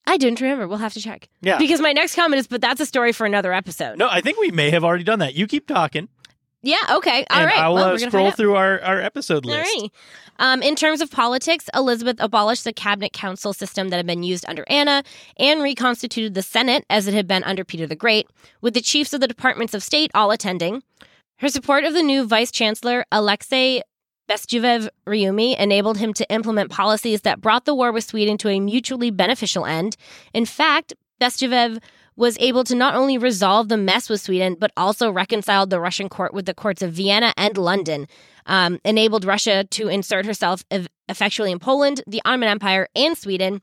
I 0.07 0.17
didn't 0.17 0.41
remember. 0.41 0.67
We'll 0.67 0.79
have 0.79 0.95
to 0.95 1.01
check. 1.01 1.29
Yeah. 1.41 1.59
Because 1.59 1.81
my 1.81 1.93
next 1.93 2.17
comment 2.17 2.41
is, 2.41 2.47
but 2.47 2.61
that's 2.61 2.81
a 2.81 2.87
story 2.87 3.13
for 3.13 3.27
another 3.27 3.53
episode. 3.53 3.99
No, 3.99 4.09
I 4.09 4.21
think 4.21 4.39
we 4.39 4.51
may 4.51 4.71
have 4.71 4.85
already 4.85 5.05
done 5.05 5.21
that. 5.21 5.35
You 5.35 5.47
keep 5.47 5.67
talking. 5.67 6.09
Yeah, 6.63 6.77
okay. 6.91 7.25
All 7.31 7.45
right. 7.45 7.59
I'll 7.59 7.75
well, 7.75 7.95
uh, 7.95 7.99
scroll 7.99 8.31
through 8.33 8.55
our, 8.55 8.81
our 8.81 9.01
episode 9.01 9.47
list. 9.47 9.75
Alrighty. 9.75 9.91
Um, 10.39 10.63
in 10.63 10.75
terms 10.75 11.01
of 11.01 11.11
politics, 11.11 11.71
Elizabeth 11.75 12.17
abolished 12.19 12.65
the 12.65 12.73
cabinet 12.73 13.13
council 13.13 13.53
system 13.53 13.89
that 13.89 13.97
had 13.97 14.07
been 14.07 14.23
used 14.23 14.45
under 14.47 14.65
Anna 14.69 15.03
and 15.39 15.63
reconstituted 15.63 16.35
the 16.35 16.43
Senate 16.43 16.85
as 16.91 17.07
it 17.07 17.15
had 17.15 17.27
been 17.27 17.45
under 17.45 17.65
Peter 17.65 17.87
the 17.87 17.97
Great, 17.97 18.27
with 18.61 18.75
the 18.75 18.81
chiefs 18.81 19.13
of 19.15 19.21
the 19.21 19.29
departments 19.29 19.75
of 19.75 19.83
state 19.83 20.11
all 20.15 20.31
attending. 20.31 20.83
Her 21.39 21.49
support 21.49 21.85
of 21.85 21.95
the 21.95 22.03
new 22.03 22.27
vice 22.27 22.51
chancellor, 22.51 23.07
Alexei 23.11 23.81
Bestuzhev 24.31 24.89
Ryumin, 25.07 25.59
enabled 25.59 25.99
him 25.99 26.13
to 26.15 26.31
implement 26.31 26.71
policies 26.71 27.23
that 27.23 27.41
brought 27.41 27.65
the 27.65 27.75
war 27.75 27.91
with 27.91 28.05
Sweden 28.05 28.39
to 28.39 28.49
a 28.49 28.61
mutually 28.61 29.11
beneficial 29.11 29.67
end. 29.67 29.97
In 30.33 30.47
fact, 30.47 30.95
Bestjev 31.21 31.83
was 32.15 32.39
able 32.39 32.63
to 32.65 32.77
not 32.77 32.95
only 32.95 33.19
resolve 33.19 33.69
the 33.69 33.77
mess 33.77 34.09
with 34.09 34.21
Sweden, 34.21 34.57
but 34.59 34.71
also 34.77 35.11
reconciled 35.11 35.71
the 35.71 35.81
Russian 35.81 36.09
court 36.09 36.33
with 36.33 36.47
the 36.47 36.55
courts 36.55 36.81
of 36.81 36.93
Vienna 36.93 37.35
and 37.37 37.59
London, 37.59 38.07
um, 38.47 38.79
enabled 38.85 39.25
Russia 39.25 39.65
to 39.65 39.89
insert 39.89 40.27
herself 40.27 40.65
eff- 40.71 40.87
effectually 41.09 41.51
in 41.51 41.59
Poland, 41.59 42.03
the 42.07 42.23
Ottoman 42.25 42.51
Empire, 42.51 42.89
and 42.95 43.19
Sweden, 43.19 43.61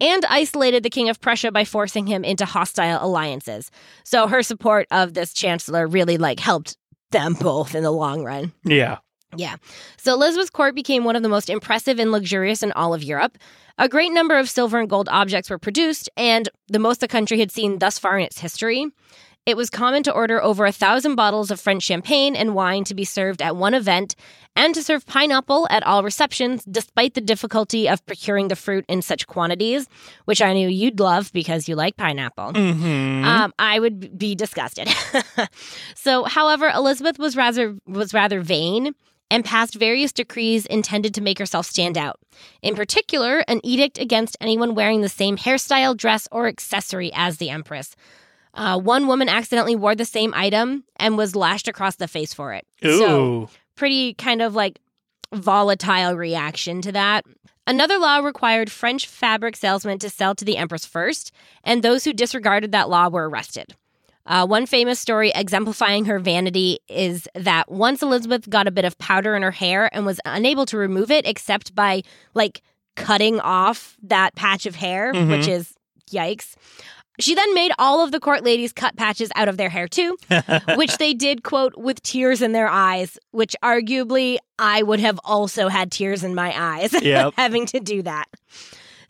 and 0.00 0.24
isolated 0.26 0.82
the 0.82 0.90
King 0.90 1.08
of 1.08 1.20
Prussia 1.20 1.50
by 1.50 1.64
forcing 1.64 2.06
him 2.06 2.24
into 2.24 2.44
hostile 2.44 2.98
alliances. 3.00 3.70
So 4.04 4.26
her 4.26 4.42
support 4.42 4.86
of 4.90 5.14
this 5.14 5.32
chancellor 5.32 5.86
really 5.86 6.18
like 6.18 6.40
helped 6.40 6.76
them 7.10 7.34
both 7.34 7.74
in 7.74 7.82
the 7.82 7.90
long 7.90 8.22
run. 8.24 8.52
Yeah. 8.64 8.98
Yeah. 9.36 9.56
So 9.96 10.14
Elizabeth's 10.14 10.50
court 10.50 10.74
became 10.74 11.04
one 11.04 11.16
of 11.16 11.22
the 11.22 11.28
most 11.28 11.50
impressive 11.50 11.98
and 11.98 12.10
luxurious 12.10 12.62
in 12.62 12.72
all 12.72 12.94
of 12.94 13.02
Europe. 13.04 13.38
A 13.78 13.88
great 13.88 14.12
number 14.12 14.38
of 14.38 14.50
silver 14.50 14.78
and 14.78 14.90
gold 14.90 15.08
objects 15.10 15.48
were 15.48 15.58
produced, 15.58 16.10
and 16.16 16.48
the 16.68 16.78
most 16.78 17.00
the 17.00 17.08
country 17.08 17.38
had 17.38 17.50
seen 17.50 17.78
thus 17.78 17.98
far 17.98 18.18
in 18.18 18.24
its 18.24 18.38
history. 18.38 18.86
It 19.46 19.56
was 19.56 19.70
common 19.70 20.02
to 20.02 20.12
order 20.12 20.42
over 20.42 20.66
a 20.66 20.72
thousand 20.72 21.14
bottles 21.14 21.50
of 21.50 21.58
French 21.58 21.82
champagne 21.82 22.36
and 22.36 22.54
wine 22.54 22.84
to 22.84 22.94
be 22.94 23.04
served 23.04 23.40
at 23.40 23.56
one 23.56 23.72
event, 23.72 24.14
and 24.54 24.74
to 24.74 24.82
serve 24.82 25.06
pineapple 25.06 25.66
at 25.70 25.82
all 25.84 26.02
receptions, 26.02 26.62
despite 26.64 27.14
the 27.14 27.22
difficulty 27.22 27.88
of 27.88 28.04
procuring 28.04 28.48
the 28.48 28.56
fruit 28.56 28.84
in 28.86 29.00
such 29.00 29.26
quantities, 29.26 29.88
which 30.26 30.42
I 30.42 30.52
knew 30.52 30.68
you'd 30.68 31.00
love 31.00 31.32
because 31.32 31.68
you 31.68 31.74
like 31.74 31.96
pineapple. 31.96 32.52
Mm-hmm. 32.52 33.24
Um, 33.24 33.54
I 33.58 33.80
would 33.80 34.18
be 34.18 34.34
disgusted. 34.34 34.88
so, 35.94 36.24
however, 36.24 36.68
Elizabeth 36.68 37.18
was 37.18 37.34
rather 37.34 37.76
was 37.86 38.12
rather 38.12 38.42
vain 38.42 38.94
and 39.30 39.44
passed 39.44 39.74
various 39.74 40.12
decrees 40.12 40.66
intended 40.66 41.14
to 41.14 41.20
make 41.20 41.38
herself 41.38 41.66
stand 41.66 41.96
out. 41.96 42.18
In 42.62 42.74
particular, 42.74 43.44
an 43.46 43.60
edict 43.64 43.98
against 43.98 44.36
anyone 44.40 44.74
wearing 44.74 45.00
the 45.00 45.08
same 45.08 45.36
hairstyle, 45.36 45.96
dress, 45.96 46.26
or 46.32 46.48
accessory 46.48 47.10
as 47.14 47.38
the 47.38 47.50
empress. 47.50 47.94
Uh, 48.52 48.78
one 48.78 49.06
woman 49.06 49.28
accidentally 49.28 49.76
wore 49.76 49.94
the 49.94 50.04
same 50.04 50.34
item 50.34 50.84
and 50.96 51.16
was 51.16 51.36
lashed 51.36 51.68
across 51.68 51.96
the 51.96 52.08
face 52.08 52.34
for 52.34 52.52
it. 52.52 52.66
Ooh. 52.84 52.98
So, 52.98 53.50
pretty 53.76 54.14
kind 54.14 54.42
of 54.42 54.54
like 54.54 54.80
volatile 55.32 56.14
reaction 56.14 56.82
to 56.82 56.92
that. 56.92 57.24
Another 57.66 57.98
law 57.98 58.18
required 58.18 58.70
French 58.70 59.06
fabric 59.06 59.54
salesmen 59.54 60.00
to 60.00 60.10
sell 60.10 60.34
to 60.34 60.44
the 60.44 60.56
empress 60.56 60.84
first, 60.84 61.30
and 61.62 61.82
those 61.82 62.04
who 62.04 62.12
disregarded 62.12 62.72
that 62.72 62.88
law 62.88 63.08
were 63.08 63.28
arrested. 63.28 63.76
Uh, 64.26 64.46
one 64.46 64.66
famous 64.66 65.00
story 65.00 65.32
exemplifying 65.34 66.04
her 66.04 66.18
vanity 66.18 66.78
is 66.88 67.26
that 67.34 67.70
once 67.70 68.02
Elizabeth 68.02 68.48
got 68.48 68.68
a 68.68 68.70
bit 68.70 68.84
of 68.84 68.96
powder 68.98 69.34
in 69.34 69.42
her 69.42 69.50
hair 69.50 69.88
and 69.94 70.04
was 70.06 70.20
unable 70.24 70.66
to 70.66 70.76
remove 70.76 71.10
it 71.10 71.26
except 71.26 71.74
by 71.74 72.02
like 72.34 72.62
cutting 72.96 73.40
off 73.40 73.96
that 74.02 74.34
patch 74.36 74.66
of 74.66 74.74
hair, 74.76 75.12
Mhm. 75.12 75.30
which 75.30 75.48
is 75.48 75.74
yikes. 76.12 76.54
She 77.18 77.34
then 77.34 77.52
made 77.54 77.70
all 77.78 78.02
of 78.02 78.12
the 78.12 78.20
court 78.20 78.44
ladies 78.44 78.72
cut 78.72 78.96
patches 78.96 79.30
out 79.36 79.48
of 79.48 79.56
their 79.56 79.68
hair 79.68 79.86
too, 79.88 80.16
which 80.76 80.96
they 80.98 81.12
did, 81.12 81.42
quote, 81.42 81.76
with 81.76 82.02
tears 82.02 82.40
in 82.40 82.52
their 82.52 82.68
eyes, 82.68 83.18
which 83.32 83.54
arguably 83.62 84.38
I 84.58 84.82
would 84.82 85.00
have 85.00 85.18
also 85.24 85.68
had 85.68 85.90
tears 85.90 86.24
in 86.24 86.34
my 86.34 86.52
eyes 86.56 86.92
Yep. 87.02 87.34
having 87.36 87.66
to 87.66 87.80
do 87.80 88.02
that. 88.02 88.26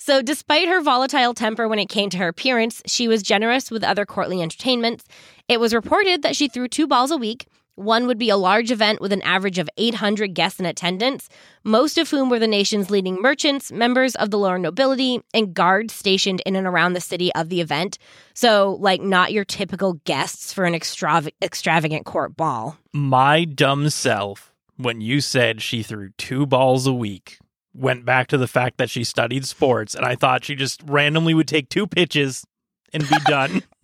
So, 0.01 0.23
despite 0.23 0.67
her 0.67 0.81
volatile 0.81 1.35
temper 1.35 1.69
when 1.69 1.79
it 1.79 1.91
came 1.91 2.09
to 2.09 2.17
her 2.17 2.29
appearance, 2.29 2.83
she 2.87 3.07
was 3.07 3.23
generous 3.23 3.71
with 3.71 3.85
other 3.85 4.07
courtly 4.07 4.41
entertainments. 4.41 5.05
It 5.47 5.61
was 5.61 5.75
reported 5.75 6.23
that 6.23 6.35
she 6.35 6.49
threw 6.49 6.69
two 6.69 6.87
balls 6.87 7.11
a 7.11 7.19
week. 7.19 7.47
One 7.75 8.07
would 8.07 8.17
be 8.17 8.31
a 8.31 8.39
large 8.39 8.71
event 8.71 9.03
with 9.03 9.13
an 9.13 9.21
average 9.21 9.59
of 9.59 9.69
800 9.77 10.33
guests 10.33 10.59
in 10.59 10.65
attendance, 10.65 11.29
most 11.65 11.99
of 11.99 12.09
whom 12.09 12.31
were 12.31 12.39
the 12.39 12.47
nation's 12.47 12.91
leading 12.91 13.21
merchants, 13.21 13.71
members 13.71 14.15
of 14.17 14.31
the 14.31 14.39
lower 14.39 14.59
nobility, 14.59 15.21
and 15.35 15.53
guards 15.53 15.93
stationed 15.93 16.41
in 16.47 16.57
and 16.57 16.67
around 16.67 16.95
the 16.95 17.01
city 17.03 17.31
of 17.35 17.51
the 17.51 17.61
event. 17.61 17.99
So, 18.33 18.79
like, 18.81 19.03
not 19.03 19.33
your 19.35 19.45
typical 19.45 19.95
guests 20.05 20.51
for 20.51 20.65
an 20.65 20.73
extrav- 20.73 21.33
extravagant 21.43 22.07
court 22.07 22.39
ball. 22.39 22.79
My 22.95 23.45
dumb 23.45 23.91
self, 23.91 24.51
when 24.79 25.03
you 25.03 25.21
said 25.21 25.61
she 25.61 25.83
threw 25.83 26.09
two 26.17 26.47
balls 26.47 26.87
a 26.87 26.93
week, 26.95 27.39
went 27.75 28.05
back 28.05 28.29
to 28.29 28.39
the 28.39 28.49
fact 28.49 28.79
that 28.79 28.91
she 28.91 29.05
studied 29.05 29.47
sports, 29.47 29.95
and 29.95 30.05
I 30.05 30.15
thought 30.15 30.45
she 30.45 30.55
just 30.55 30.83
randomly 30.85 31.35
would 31.35 31.49
take 31.49 31.69
two 31.69 31.87
pitches 31.87 32.45
and 32.93 33.09
be 33.09 33.17
done. 33.27 33.63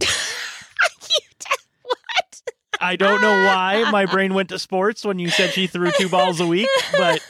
what? 1.83 2.42
I 2.81 2.96
don't 2.96 3.20
know 3.20 3.44
why 3.46 3.88
my 3.90 4.07
brain 4.12 4.35
went 4.35 4.49
to 4.51 4.59
sports 4.59 5.05
when 5.05 5.18
you 5.18 5.31
said 5.31 5.51
she 5.51 5.66
threw 5.66 5.90
two 5.92 6.09
balls 6.09 6.40
a 6.40 6.46
week, 6.46 6.68
but 6.96 7.25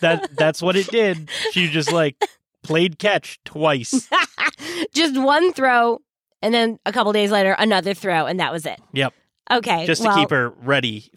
that 0.00 0.36
that's 0.36 0.62
what 0.62 0.76
it 0.76 0.88
did. 0.88 1.28
She 1.52 1.68
just 1.68 1.92
like 1.92 2.16
played 2.62 2.98
catch 2.98 3.38
twice. 3.44 4.08
Just 4.92 5.16
one 5.18 5.52
throw, 5.52 6.00
and 6.42 6.52
then 6.52 6.78
a 6.84 6.92
couple 6.92 7.12
days 7.12 7.30
later, 7.30 7.54
another 7.58 7.94
throw, 7.94 8.26
and 8.26 8.40
that 8.40 8.52
was 8.52 8.66
it. 8.66 8.80
Yep. 8.92 9.14
Okay. 9.50 9.86
Just 9.86 10.02
well, 10.02 10.14
to 10.14 10.20
keep 10.20 10.30
her 10.30 10.50
ready. 10.62 11.10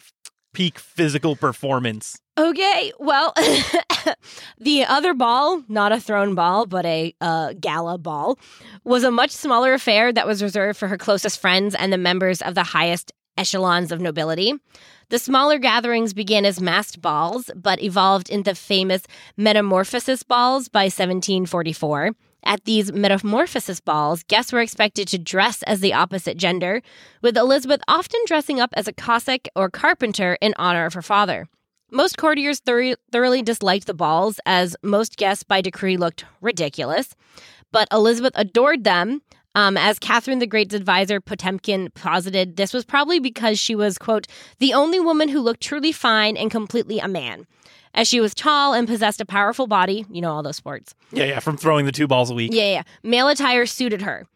Peak 0.52 0.78
physical 0.78 1.36
performance. 1.36 2.18
Okay, 2.38 2.92
well, 2.98 3.32
the 4.58 4.84
other 4.84 5.14
ball, 5.14 5.62
not 5.68 5.92
a 5.92 6.00
thrown 6.00 6.34
ball, 6.34 6.66
but 6.66 6.86
a 6.86 7.14
uh, 7.20 7.52
gala 7.60 7.98
ball, 7.98 8.38
was 8.82 9.04
a 9.04 9.10
much 9.10 9.30
smaller 9.30 9.74
affair 9.74 10.12
that 10.12 10.26
was 10.26 10.42
reserved 10.42 10.78
for 10.78 10.88
her 10.88 10.96
closest 10.96 11.38
friends 11.38 11.74
and 11.74 11.92
the 11.92 11.98
members 11.98 12.40
of 12.42 12.54
the 12.54 12.62
highest 12.62 13.12
echelons 13.36 13.92
of 13.92 14.00
nobility. 14.00 14.54
The 15.10 15.18
smaller 15.18 15.58
gatherings 15.58 16.14
began 16.14 16.44
as 16.44 16.60
masked 16.60 17.00
balls, 17.00 17.50
but 17.54 17.82
evolved 17.82 18.30
into 18.30 18.54
famous 18.54 19.02
metamorphosis 19.36 20.22
balls 20.22 20.68
by 20.68 20.84
1744. 20.84 22.12
At 22.44 22.64
these 22.64 22.92
metamorphosis 22.92 23.80
balls, 23.80 24.22
guests 24.24 24.52
were 24.52 24.60
expected 24.60 25.08
to 25.08 25.18
dress 25.18 25.62
as 25.64 25.80
the 25.80 25.92
opposite 25.92 26.36
gender, 26.36 26.82
with 27.22 27.36
Elizabeth 27.36 27.80
often 27.86 28.20
dressing 28.26 28.60
up 28.60 28.70
as 28.74 28.88
a 28.88 28.92
Cossack 28.92 29.48
or 29.54 29.68
carpenter 29.68 30.38
in 30.40 30.54
honor 30.56 30.86
of 30.86 30.94
her 30.94 31.02
father. 31.02 31.48
Most 31.90 32.16
courtiers 32.16 32.60
thor- 32.60 32.96
thoroughly 33.10 33.42
disliked 33.42 33.86
the 33.86 33.94
balls, 33.94 34.40
as 34.46 34.76
most 34.82 35.16
guests 35.16 35.42
by 35.42 35.60
decree 35.60 35.96
looked 35.96 36.24
ridiculous. 36.40 37.14
But 37.72 37.88
Elizabeth 37.92 38.32
adored 38.36 38.84
them. 38.84 39.22
Um, 39.56 39.76
as 39.76 39.98
Catherine 39.98 40.38
the 40.38 40.46
Great's 40.46 40.74
advisor 40.74 41.20
Potemkin 41.20 41.90
posited, 41.94 42.56
this 42.56 42.72
was 42.72 42.84
probably 42.84 43.18
because 43.18 43.58
she 43.58 43.74
was, 43.74 43.98
quote, 43.98 44.28
the 44.60 44.72
only 44.72 45.00
woman 45.00 45.28
who 45.28 45.40
looked 45.40 45.60
truly 45.60 45.90
fine 45.90 46.36
and 46.36 46.52
completely 46.52 47.00
a 47.00 47.08
man. 47.08 47.46
As 47.94 48.06
she 48.06 48.20
was 48.20 48.34
tall 48.34 48.72
and 48.72 48.86
possessed 48.86 49.20
a 49.20 49.24
powerful 49.26 49.66
body, 49.66 50.06
you 50.10 50.20
know, 50.20 50.32
all 50.32 50.42
those 50.42 50.56
sports. 50.56 50.94
Yeah, 51.12 51.24
yeah, 51.24 51.40
from 51.40 51.56
throwing 51.56 51.86
the 51.86 51.92
two 51.92 52.06
balls 52.06 52.30
a 52.30 52.34
week. 52.34 52.52
Yeah, 52.54 52.70
yeah. 52.72 52.82
Male 53.02 53.28
attire 53.28 53.66
suited 53.66 54.02
her. 54.02 54.26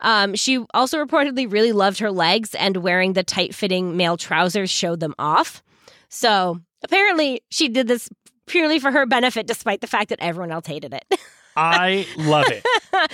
Um, 0.00 0.34
she 0.34 0.64
also 0.74 0.98
reportedly 1.04 1.50
really 1.50 1.72
loved 1.72 2.00
her 2.00 2.10
legs, 2.10 2.54
and 2.56 2.78
wearing 2.78 3.12
the 3.12 3.22
tight 3.22 3.54
fitting 3.54 3.96
male 3.96 4.16
trousers 4.16 4.68
showed 4.70 4.98
them 5.00 5.14
off. 5.18 5.62
So 6.08 6.60
apparently, 6.82 7.42
she 7.50 7.68
did 7.68 7.86
this 7.86 8.08
purely 8.46 8.78
for 8.80 8.90
her 8.90 9.06
benefit, 9.06 9.46
despite 9.46 9.80
the 9.80 9.86
fact 9.86 10.08
that 10.10 10.18
everyone 10.20 10.50
else 10.50 10.66
hated 10.66 10.92
it. 10.92 11.04
I 11.56 12.04
love 12.18 12.46
it. 12.48 12.64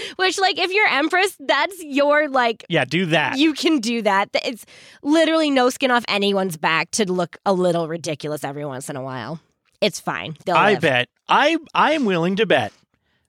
Which, 0.16 0.38
like, 0.40 0.58
if 0.58 0.72
you're 0.72 0.88
Empress, 0.88 1.36
that's 1.40 1.76
your, 1.84 2.30
like, 2.30 2.64
Yeah, 2.70 2.86
do 2.86 3.04
that. 3.06 3.36
you 3.36 3.52
can 3.52 3.80
do 3.80 4.00
that. 4.00 4.30
It's 4.46 4.64
literally 5.02 5.50
no 5.50 5.68
skin 5.68 5.90
off 5.90 6.04
anyone's 6.08 6.56
back 6.56 6.90
to 6.92 7.04
look 7.12 7.36
a 7.44 7.52
little 7.52 7.86
ridiculous 7.86 8.42
every 8.42 8.64
once 8.64 8.88
in 8.88 8.96
a 8.96 9.02
while. 9.02 9.40
It's 9.80 10.00
fine. 10.00 10.36
They'll 10.44 10.56
I 10.56 10.72
live. 10.72 10.80
bet. 10.82 11.08
I 11.28 11.56
I 11.74 11.92
am 11.92 12.04
willing 12.04 12.36
to 12.36 12.46
bet 12.46 12.72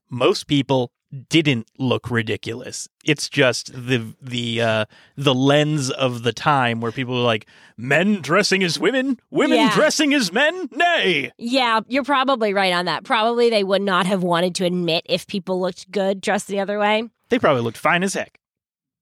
most 0.09 0.47
people 0.47 0.91
didn't 1.29 1.67
look 1.77 2.09
ridiculous. 2.09 2.87
It's 3.03 3.27
just 3.27 3.71
the 3.73 4.13
the 4.21 4.61
uh 4.61 4.85
the 5.17 5.33
lens 5.35 5.89
of 5.89 6.23
the 6.23 6.31
time 6.33 6.79
where 6.79 6.91
people 6.93 7.17
are 7.17 7.23
like 7.25 7.47
men 7.77 8.21
dressing 8.21 8.63
as 8.63 8.79
women, 8.79 9.19
women 9.29 9.57
Yeah. 9.57 9.73
dressing 9.73 10.13
as 10.13 10.31
men. 10.31 10.69
Nay. 10.71 11.31
Yeah, 11.37 11.81
you're 11.87 12.03
probably 12.05 12.53
right 12.53 12.73
on 12.73 12.85
that. 12.85 13.03
Probably 13.03 13.49
they 13.49 13.63
would 13.63 13.81
not 13.81 14.05
have 14.05 14.23
wanted 14.23 14.55
to 14.55 14.65
admit 14.65 15.03
if 15.05 15.27
people 15.27 15.59
looked 15.59 15.91
good 15.91 16.21
dressed 16.21 16.47
the 16.47 16.59
other 16.61 16.79
way. 16.79 17.03
They 17.29 17.39
probably 17.39 17.61
looked 17.61 17.77
fine 17.77 18.03
as 18.03 18.13
heck. 18.13 18.37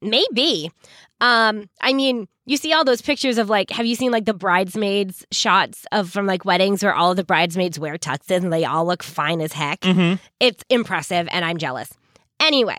Maybe. 0.02 0.72
Um, 1.22 1.70
I 1.82 1.94
mean, 1.94 2.28
you 2.46 2.58
see 2.58 2.74
all 2.74 2.84
those 2.84 3.02
pictures 3.02 3.38
of 3.38 3.50
like, 3.50 3.70
have 3.72 3.86
you 3.86 3.96
seen 3.96 4.12
like 4.12 4.26
the 4.26 4.34
bridesmaids 4.34 5.26
shots 5.32 5.86
of 5.92 6.10
from 6.10 6.26
like 6.26 6.46
weddings 6.46 6.82
where 6.84 6.96
all 6.96 7.12
of 7.12 7.18
the 7.18 7.24
bridesmaids 7.24 7.78
wear 7.78 7.98
tuxes 7.98 8.44
and 8.44 8.52
they 8.52 8.66
all 8.66 8.86
look 8.86 9.04
fine 9.04 9.42
as 9.42 9.54
heck? 9.54 9.82
Mm-hmm. 9.82 10.16
It's 10.40 10.64
impressive, 10.70 11.28
and 11.32 11.46
I'm 11.46 11.58
jealous. 11.58 11.92
Anyway, 12.40 12.78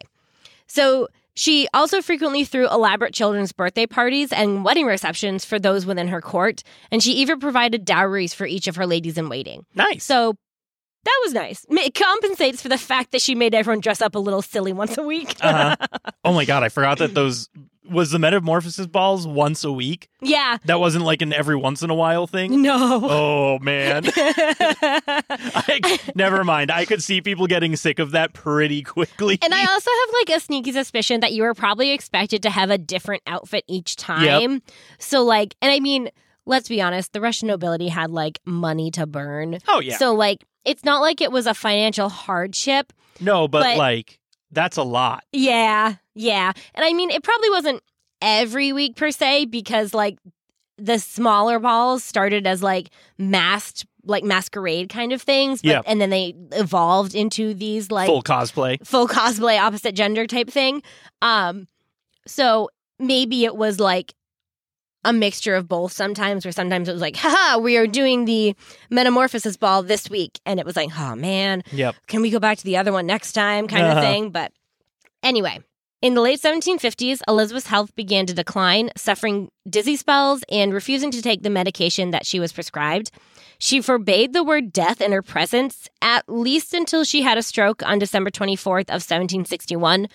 so 0.67 1.09
she 1.35 1.69
also 1.73 2.03
frequently 2.03 2.45
threw 2.45 2.69
elaborate 2.69 3.15
children's 3.15 3.53
birthday 3.53 3.87
parties 3.87 4.33
and 4.33 4.65
wedding 4.65 4.87
receptions 4.87 5.45
for 5.45 5.59
those 5.59 5.87
within 5.87 6.09
her 6.09 6.21
court, 6.21 6.63
and 6.91 7.03
she 7.03 7.13
even 7.13 7.39
provided 7.39 7.85
dowries 7.85 8.35
for 8.35 8.47
each 8.47 8.67
of 8.67 8.77
her 8.77 8.87
ladies 8.87 9.19
in 9.19 9.29
waiting. 9.29 9.65
Nice. 9.75 10.05
So 10.05 10.35
that 11.05 11.21
was 11.25 11.33
nice. 11.33 11.65
It 11.71 11.95
compensates 11.95 12.61
for 12.63 12.69
the 12.69 12.79
fact 12.79 13.13
that 13.13 13.23
she 13.23 13.35
made 13.35 13.55
everyone 13.55 13.81
dress 13.81 14.03
up 14.03 14.15
a 14.15 14.19
little 14.19 14.43
silly 14.43 14.73
once 14.73 14.99
a 14.99 15.03
week. 15.03 15.35
Uh-huh. 15.41 15.77
oh 16.25 16.33
my 16.33 16.45
god, 16.45 16.63
I 16.63 16.69
forgot 16.69 16.99
that 16.99 17.15
those 17.15 17.49
was 17.89 18.11
the 18.13 18.19
metamorphosis 18.19 18.87
balls 18.87 19.27
once 19.27 19.65
a 19.65 19.73
week. 19.73 20.09
yeah. 20.21 20.59
That 20.67 20.79
wasn't 20.79 21.05
like 21.05 21.23
an 21.23 21.33
every 21.33 21.57
once 21.57 21.83
in 21.83 21.91
a 21.91 21.95
while 21.95 22.27
thing. 22.27 22.63
No. 22.63 23.01
Oh 23.03 23.59
man. 23.59 24.05
I, 24.17 25.99
never 26.15 26.45
mind. 26.45 26.71
I 26.71 26.85
could 26.85 27.03
see 27.03 27.21
people 27.21 27.47
getting 27.47 27.75
sick 27.77 27.99
of 27.99 28.13
that 28.13 28.33
pretty 28.33 28.83
quickly. 28.83 29.39
And 29.43 29.53
I 29.53 29.65
also 29.65 29.91
have 29.91 30.15
like 30.21 30.37
a 30.37 30.41
sneaky 30.41 30.73
suspicion 30.73 31.21
that 31.21 31.33
you 31.33 31.43
were 31.43 31.55
probably 31.55 31.91
expected 31.91 32.43
to 32.45 32.51
have 32.51 32.71
a 32.71 32.79
different 32.79 33.23
outfit 33.27 33.65
each 33.67 33.97
time. 33.97 34.63
So 34.99 35.25
like, 35.25 35.55
and 35.61 35.73
I 35.73 35.81
mean, 35.81 36.11
let's 36.47 36.69
be 36.69 36.81
honest, 36.81 37.13
the 37.13 37.21
Russian 37.21 37.49
nobility 37.49 37.89
had 37.89 38.11
like 38.11 38.39
money 38.45 38.91
to 38.93 39.07
burn. 39.07 39.59
oh 39.69 39.81
yeah. 39.81 39.97
So 39.97 40.15
like, 40.15 40.45
it's 40.65 40.85
not 40.85 41.01
like 41.01 41.21
it 41.21 41.33
was 41.33 41.47
a 41.47 41.55
financial 41.55 42.09
hardship. 42.09 42.93
no, 43.21 43.49
but, 43.49 43.63
but- 43.63 43.77
like 43.79 44.19
that's 44.53 44.77
a 44.77 44.83
lot. 44.83 45.25
Yeah, 45.33 45.95
yeah. 46.15 46.53
And 46.75 46.85
I 46.85 46.93
mean, 46.93 47.11
it 47.11 47.23
probably 47.23 47.51
wasn't 47.51 47.83
every 48.21 48.73
week 48.73 48.97
per 48.97 49.11
se 49.11 49.47
because 49.47 49.95
like 49.95 50.19
the 50.77 50.99
smaller 50.99 51.59
balls 51.59 52.03
started 52.03 52.47
as 52.47 52.63
like 52.63 52.91
masked 53.19 53.87
like 54.05 54.25
masquerade 54.25 54.89
kind 54.89 55.13
of 55.13 55.21
things 55.21 55.61
but, 55.63 55.69
Yep. 55.69 55.85
and 55.87 56.01
then 56.01 56.09
they 56.11 56.35
evolved 56.53 57.15
into 57.15 57.53
these 57.55 57.91
like 57.91 58.07
Full 58.07 58.23
cosplay. 58.23 58.85
full 58.87 59.07
cosplay 59.07 59.61
opposite 59.61 59.95
gender 59.95 60.27
type 60.27 60.49
thing. 60.51 60.83
Um 61.23 61.69
so 62.27 62.71
maybe 62.99 63.45
it 63.45 63.57
was 63.57 63.79
like 63.79 64.15
a 65.05 65.13
mixture 65.13 65.55
of 65.55 65.67
both 65.69 65.93
sometimes 65.93 66.45
where 66.45 66.53
sometimes 66.53 66.89
it 66.89 66.93
was 66.93 67.01
like 67.01 67.17
haha 67.17 67.59
we 67.59 67.77
are 67.77 67.87
doing 67.87 68.25
the 68.27 68.55
metamorphosis 68.91 69.57
ball 69.57 69.83
this 69.83 70.11
week 70.11 70.39
and 70.45 70.61
it 70.61 70.67
was 70.67 70.77
like 70.77 70.91
oh 70.99 71.15
man 71.15 71.63
Yep. 71.73 71.95
can 72.07 72.21
we 72.23 72.31
go 72.31 72.39
back 72.39 72.59
to 72.59 72.65
the 72.65 72.77
other 72.77 72.93
one 72.93 73.07
next 73.07 73.33
time 73.33 73.67
kind 73.69 73.85
of 73.87 73.93
Uh-huh. 73.93 74.01
thing 74.03 74.31
but 74.31 74.53
anyway 75.23 75.59
in 76.03 76.15
the 76.15 76.21
late 76.21 76.41
1750s 76.41 77.21
elizabeth's 77.29 77.67
health 77.69 77.95
began 77.97 78.27
to 78.27 78.35
decline 78.35 78.91
suffering 78.97 79.49
dizzy 79.69 79.97
spells 79.97 80.43
and 80.51 80.73
refusing 80.75 81.11
to 81.11 81.23
take 81.23 81.43
the 81.43 81.51
medication 81.51 82.11
that 82.11 82.27
she 82.27 82.39
was 82.41 82.53
prescribed 82.53 83.11
she 83.59 83.81
forbade 83.83 84.33
the 84.33 84.43
word 84.45 84.73
death 84.73 85.01
in 85.01 85.13
her 85.13 85.23
presence 85.23 85.89
at 86.03 86.25
least 86.29 86.73
until 86.75 87.05
she 87.05 87.23
had 87.23 87.39
a 87.39 87.43
stroke 87.43 87.83
on 87.87 87.99
december 87.99 88.31
24th 88.31 88.89
of 88.91 89.01
1761 89.03 90.09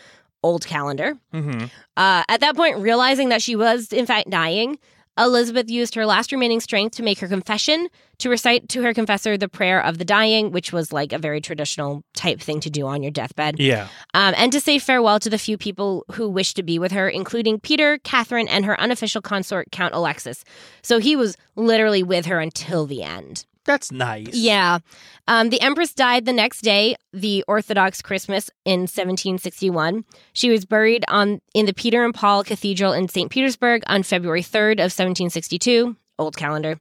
old 0.45 0.63
calendar 0.65 1.09
hmm 1.33 1.65
uh, 1.97 2.23
at 2.33 2.39
that 2.41 2.55
point, 2.57 2.77
realizing 2.79 3.29
that 3.29 3.41
she 3.41 3.55
was 3.55 3.93
in 3.93 4.05
fact 4.05 4.29
dying, 4.29 4.77
Elizabeth 5.17 5.69
used 5.69 5.95
her 5.95 6.05
last 6.05 6.33
remaining 6.33 6.59
strength 6.59 6.97
to 6.97 7.03
make 7.03 7.19
her 7.19 7.27
confession, 7.29 7.87
to 8.17 8.29
recite 8.29 8.67
to 8.67 8.81
her 8.83 8.93
confessor 8.93 9.37
the 9.37 9.47
prayer 9.47 9.79
of 9.81 9.97
the 9.97 10.03
dying, 10.03 10.51
which 10.51 10.73
was 10.73 10.91
like 10.91 11.13
a 11.13 11.17
very 11.17 11.39
traditional 11.39 12.03
type 12.13 12.41
thing 12.41 12.59
to 12.59 12.69
do 12.69 12.85
on 12.85 13.01
your 13.01 13.13
deathbed, 13.13 13.57
Yeah. 13.61 13.87
um, 14.13 14.33
and 14.35 14.51
to 14.51 14.59
say 14.59 14.77
farewell 14.77 15.19
to 15.21 15.29
the 15.29 15.37
few 15.37 15.57
people 15.57 16.03
who 16.15 16.27
wished 16.27 16.57
to 16.57 16.63
be 16.63 16.77
with 16.79 16.91
her, 16.91 17.07
including 17.07 17.61
Peter, 17.61 17.97
Catherine, 18.03 18.49
and 18.49 18.65
her 18.65 18.77
unofficial 18.85 19.21
consort, 19.21 19.71
Count 19.71 19.93
Alexis. 19.95 20.43
So 20.83 20.99
he 20.99 21.15
was 21.15 21.37
literally 21.55 22.03
with 22.03 22.25
her 22.25 22.41
until 22.41 22.85
the 22.85 23.01
end. 23.03 23.45
That's 23.65 23.91
nice. 23.91 24.33
Yeah. 24.33 24.79
Um, 25.27 25.49
the 25.49 25.59
Empress 25.61 25.93
died 25.93 26.25
the 26.25 26.33
next 26.33 26.61
day, 26.61 26.95
the 27.11 27.43
Orthodox 27.47 28.01
Christmas 28.01 28.49
in 28.63 28.81
1761. 28.81 30.05
She 30.33 30.49
was 30.49 30.65
buried 30.65 31.03
on 31.07 31.41
in 31.53 31.65
the 31.65 31.73
Peter 31.73 32.05
and 32.05 32.13
Paul 32.13 32.43
Cathedral 32.43 32.93
in 32.93 33.07
St. 33.09 33.29
Petersburg 33.31 33.83
on 33.87 34.03
February 34.03 34.41
3rd 34.43 34.73
of 34.73 34.93
1762, 34.93 35.95
old 36.19 36.37
calendar, 36.37 36.79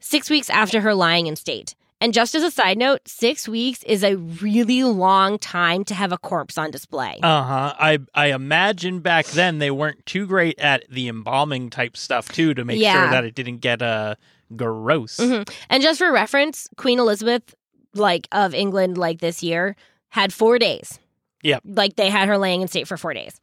six 0.00 0.30
weeks 0.30 0.48
after 0.50 0.80
her 0.80 0.94
lying 0.94 1.26
in 1.26 1.36
state. 1.36 1.74
And 2.00 2.12
just 2.12 2.34
as 2.34 2.42
a 2.42 2.50
side 2.50 2.78
note, 2.78 3.00
six 3.06 3.48
weeks 3.48 3.84
is 3.84 4.02
a 4.02 4.16
really 4.16 4.82
long 4.82 5.38
time 5.38 5.84
to 5.84 5.94
have 5.94 6.10
a 6.10 6.18
corpse 6.18 6.58
on 6.58 6.72
display. 6.72 7.20
Uh 7.22 7.42
huh. 7.44 7.74
I 7.78 7.98
I 8.12 8.32
imagine 8.32 8.98
back 8.98 9.26
then 9.26 9.58
they 9.60 9.70
weren't 9.70 10.04
too 10.04 10.26
great 10.26 10.58
at 10.58 10.82
the 10.90 11.06
embalming 11.06 11.70
type 11.70 11.96
stuff 11.96 12.28
too 12.32 12.54
to 12.54 12.64
make 12.64 12.80
Yeah. 12.80 12.94
sure 12.94 13.10
that 13.12 13.24
it 13.24 13.36
didn't 13.36 13.58
get 13.58 13.82
uh 13.82 14.16
gross. 14.56 15.18
Mhm. 15.18 15.48
And 15.70 15.82
just 15.82 15.98
for 15.98 16.10
reference, 16.12 16.68
Queen 16.76 16.98
Elizabeth, 16.98 17.54
like 17.94 18.28
of 18.32 18.54
England, 18.54 18.98
like 18.98 19.20
this 19.20 19.42
year, 19.42 19.76
had 20.10 20.32
four 20.32 20.58
days. 20.58 20.98
Yep. 21.42 21.62
Like 21.64 21.96
they 21.96 22.08
had 22.10 22.28
her 22.28 22.38
laying 22.38 22.62
in 22.62 22.68
state 22.68 22.86
for 22.88 22.96
four 22.96 23.14
days. 23.14 23.40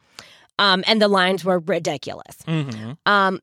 Um, 0.57 0.83
and 0.87 1.01
the 1.01 1.07
lines 1.07 1.43
were 1.45 1.59
ridiculous. 1.59 2.37
hmm 2.45 2.91
Um, 3.05 3.39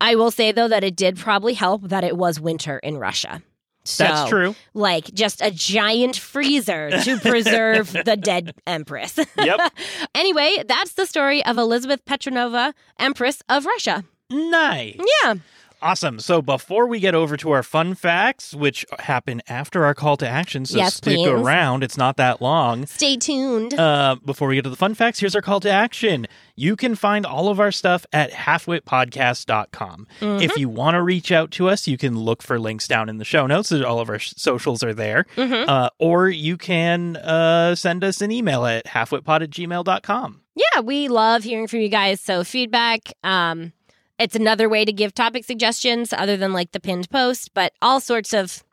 I 0.00 0.14
will 0.14 0.30
say 0.30 0.52
though 0.52 0.68
that 0.68 0.84
it 0.84 0.96
did 0.96 1.16
probably 1.18 1.54
help 1.54 1.88
that 1.88 2.04
it 2.04 2.16
was 2.16 2.38
winter 2.40 2.78
in 2.78 2.98
Russia. 2.98 3.42
So, 3.84 4.04
That's 4.04 4.28
true. 4.28 4.54
Like 4.74 5.06
just 5.14 5.40
a 5.40 5.50
giant 5.50 6.14
freezer 6.16 6.90
to 6.90 7.16
preserve 7.22 7.90
the 7.92 8.16
dead 8.16 8.52
empress. 8.66 9.18
Yep. 9.38 9.60
anyway, 10.14 10.62
that's 10.68 10.92
the 10.92 11.06
story 11.06 11.42
of 11.44 11.56
Elizabeth 11.56 12.04
Petrovna, 12.04 12.74
Empress 12.98 13.42
of 13.48 13.64
Russia. 13.64 14.04
Nice. 14.30 15.00
Yeah. 15.24 15.34
Awesome. 15.80 16.18
So 16.18 16.42
before 16.42 16.86
we 16.88 16.98
get 16.98 17.14
over 17.14 17.36
to 17.36 17.50
our 17.52 17.62
fun 17.62 17.94
facts, 17.94 18.52
which 18.52 18.84
happen 18.98 19.40
after 19.48 19.84
our 19.84 19.94
call 19.94 20.16
to 20.16 20.28
action, 20.28 20.64
so 20.66 20.76
Yes, 20.76 20.94
stick 20.96 21.14
please. 21.16 21.28
around. 21.28 21.84
It's 21.84 21.96
not 21.96 22.16
that 22.16 22.42
long. 22.42 22.84
Stay 22.86 23.16
tuned. 23.16 23.74
Uh, 23.78 24.16
before 24.24 24.48
we 24.48 24.56
get 24.56 24.64
to 24.64 24.70
the 24.70 24.76
fun 24.76 24.94
facts, 24.94 25.20
here's 25.20 25.36
our 25.36 25.42
call 25.42 25.60
to 25.60 25.70
action. 25.70 26.26
You 26.56 26.74
can 26.74 26.96
find 26.96 27.24
all 27.24 27.48
of 27.48 27.60
our 27.60 27.70
stuff 27.70 28.04
at 28.12 28.32
halfwitpodcast.com. 28.32 30.06
Mhm. 30.20 30.42
If 30.42 30.56
you 30.56 30.68
want 30.68 30.94
to 30.96 31.02
reach 31.02 31.30
out 31.30 31.50
to 31.52 31.68
us, 31.68 31.86
you 31.86 31.96
can 31.96 32.18
look 32.18 32.42
for 32.42 32.58
links 32.58 32.88
down 32.88 33.08
in 33.08 33.18
the 33.18 33.24
show 33.24 33.46
notes. 33.46 33.70
All 33.72 34.00
of 34.00 34.08
our 34.10 34.18
socials 34.18 34.82
are 34.82 34.94
there. 34.94 35.26
Mhm. 35.36 35.68
Uh, 35.68 35.90
or 35.98 36.28
you 36.28 36.56
can 36.56 37.16
uh, 37.16 37.74
send 37.74 38.02
us 38.02 38.20
an 38.20 38.32
email 38.32 38.66
at 38.66 38.86
halfwitpod 38.86 39.42
at 39.42 39.50
gmail.com. 39.50 40.40
yeah, 40.56 40.80
we 40.80 41.06
love 41.06 41.44
hearing 41.44 41.68
from 41.68 41.78
you 41.80 41.88
guys. 41.88 42.20
So 42.20 42.42
feedback, 42.42 43.12
um, 43.22 43.72
it's 44.18 44.34
another 44.36 44.68
way 44.68 44.84
to 44.84 44.92
give 44.92 45.14
topic 45.14 45.44
suggestions 45.44 46.12
other 46.12 46.36
than 46.36 46.52
like 46.52 46.72
the 46.72 46.80
pinned 46.80 47.08
post, 47.10 47.52
but 47.54 47.72
all 47.82 48.00
sorts 48.00 48.32
of, 48.32 48.64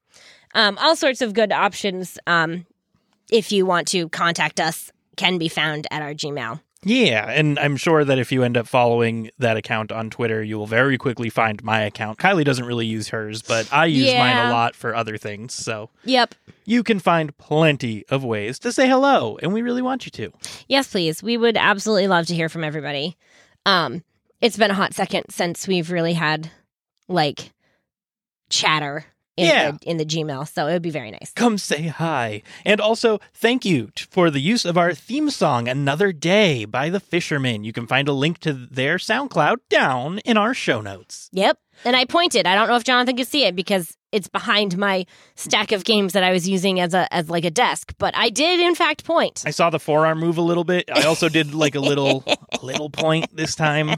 um, 0.53 0.77
all 0.79 0.95
sorts 0.95 1.21
of 1.21 1.33
good 1.33 1.51
options. 1.51 2.17
Um, 2.27 2.65
if 3.31 3.51
you 3.51 3.65
want 3.65 3.87
to 3.89 4.09
contact 4.09 4.59
us, 4.59 4.91
can 5.17 5.37
be 5.37 5.47
found 5.47 5.87
at 5.91 6.01
our 6.01 6.13
Gmail. 6.13 6.59
Yeah, 6.87 7.27
and 7.31 7.57
I'm 7.57 7.77
sure 7.77 8.05
that 8.05 8.19
if 8.19 8.31
you 8.31 8.43
end 8.43 8.57
up 8.57 8.67
following 8.67 9.31
that 9.39 9.57
account 9.57 9.91
on 9.91 10.11
Twitter, 10.11 10.43
you 10.43 10.59
will 10.59 10.67
very 10.67 10.99
quickly 10.99 11.31
find 11.31 11.63
my 11.63 11.81
account. 11.81 12.19
Kiley 12.19 12.45
doesn't 12.45 12.65
really 12.65 12.85
use 12.85 13.07
hers, 13.07 13.41
but 13.41 13.67
I 13.73 13.87
use 13.87 14.13
mine 14.13 14.37
a 14.37 14.51
lot 14.51 14.75
for 14.75 14.93
other 14.93 15.17
things. 15.17 15.55
So 15.55 15.89
Yep. 16.03 16.35
you 16.65 16.83
can 16.83 16.99
find 16.99 17.35
plenty 17.39 18.05
of 18.09 18.23
ways 18.23 18.59
to 18.59 18.71
say 18.71 18.87
hello, 18.87 19.39
and 19.41 19.51
we 19.51 19.63
really 19.63 19.81
want 19.81 20.05
you 20.05 20.11
to. 20.11 20.31
Yes, 20.67 20.91
please. 20.91 21.23
We 21.23 21.37
would 21.37 21.57
absolutely 21.57 22.07
love 22.07 22.27
to 22.27 22.35
hear 22.35 22.49
from 22.49 22.63
everybody. 22.63 23.17
Um, 23.65 24.03
it's 24.45 24.57
been 24.57 24.71
a 24.71 24.75
hot 24.75 24.93
second 24.93 25.25
since 25.29 25.67
we've 25.67 25.89
really 25.91 26.13
had 26.13 26.51
like 27.07 27.51
chatter 28.49 29.05
in 29.37 29.47
Yeah. 29.47 29.71
the 29.71 29.77
in 29.89 29.97
the 29.97 30.05
Gmail, 30.05 30.47
so 30.47 30.67
it 30.67 30.73
would 30.73 30.81
be 30.81 30.91
very 30.91 31.11
nice. 31.11 31.31
Come 31.35 31.57
say 31.57 31.87
hi. 31.87 32.41
And 32.63 32.79
also, 32.79 33.19
thank 33.33 33.65
you 33.65 33.89
t- 33.95 34.05
for 34.09 34.29
the 34.29 34.39
use 34.39 34.63
of 34.63 34.77
our 34.77 34.93
theme 34.93 35.29
song, 35.29 35.67
Another 35.67 36.13
Day 36.13 36.63
by 36.63 36.89
the 36.89 37.01
Fisherman. 37.01 37.63
You 37.65 37.73
can 37.73 37.85
find 37.85 38.07
a 38.07 38.13
link 38.13 38.37
to 38.39 38.53
their 38.53 38.97
SoundCloud 38.97 39.57
down 39.69 40.19
in 40.19 40.37
our 40.37 40.53
show 40.53 40.79
notes. 40.79 41.29
Yep. 41.33 41.57
And 41.83 41.95
I 41.97 42.05
pointed. 42.05 42.45
I 42.47 42.55
don't 42.55 42.69
know 42.69 42.77
if 42.77 42.85
Jonathan 42.85 43.17
could 43.17 43.27
see 43.27 43.43
it 43.43 43.55
because 43.57 43.97
it's 44.15 44.29
behind 44.29 44.77
my 44.77 45.05
stack 45.35 45.71
of 45.71 45.83
games 45.83 46.13
that 46.13 46.23
I 46.23 46.31
was 46.31 46.47
using 46.47 46.79
as 46.79 46.93
a 46.93 47.13
as 47.13 47.29
like 47.29 47.43
a 47.43 47.51
desk, 47.51 47.93
but 47.97 48.15
I 48.15 48.29
did 48.29 48.59
in 48.59 48.73
fact 48.73 49.03
point. 49.03 49.43
I 49.45 49.51
saw 49.51 49.69
the 49.69 49.79
forearm 49.79 50.19
move 50.19 50.37
a 50.37 50.41
little 50.41 50.63
bit. 50.63 50.89
I 50.91 51.03
also 51.03 51.27
did 51.29 51.53
like 51.53 51.75
a 51.75 51.81
little 51.81 52.23
a 52.27 52.37
little 52.65 52.89
point 52.89 53.35
this 53.35 53.55
time. 53.55 53.95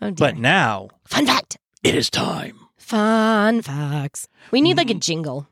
Oh. 0.00 0.10
But 0.10 0.36
now 0.38 0.88
Fun 1.04 1.26
fact. 1.26 1.58
it 1.84 1.94
is 1.94 2.10
time. 2.10 2.58
Fun 2.78 3.62
facts. 3.62 4.28
We 4.50 4.60
need 4.60 4.76
like 4.76 4.90
a 4.90 4.94
mm. 4.94 5.00
jingle. 5.00 5.46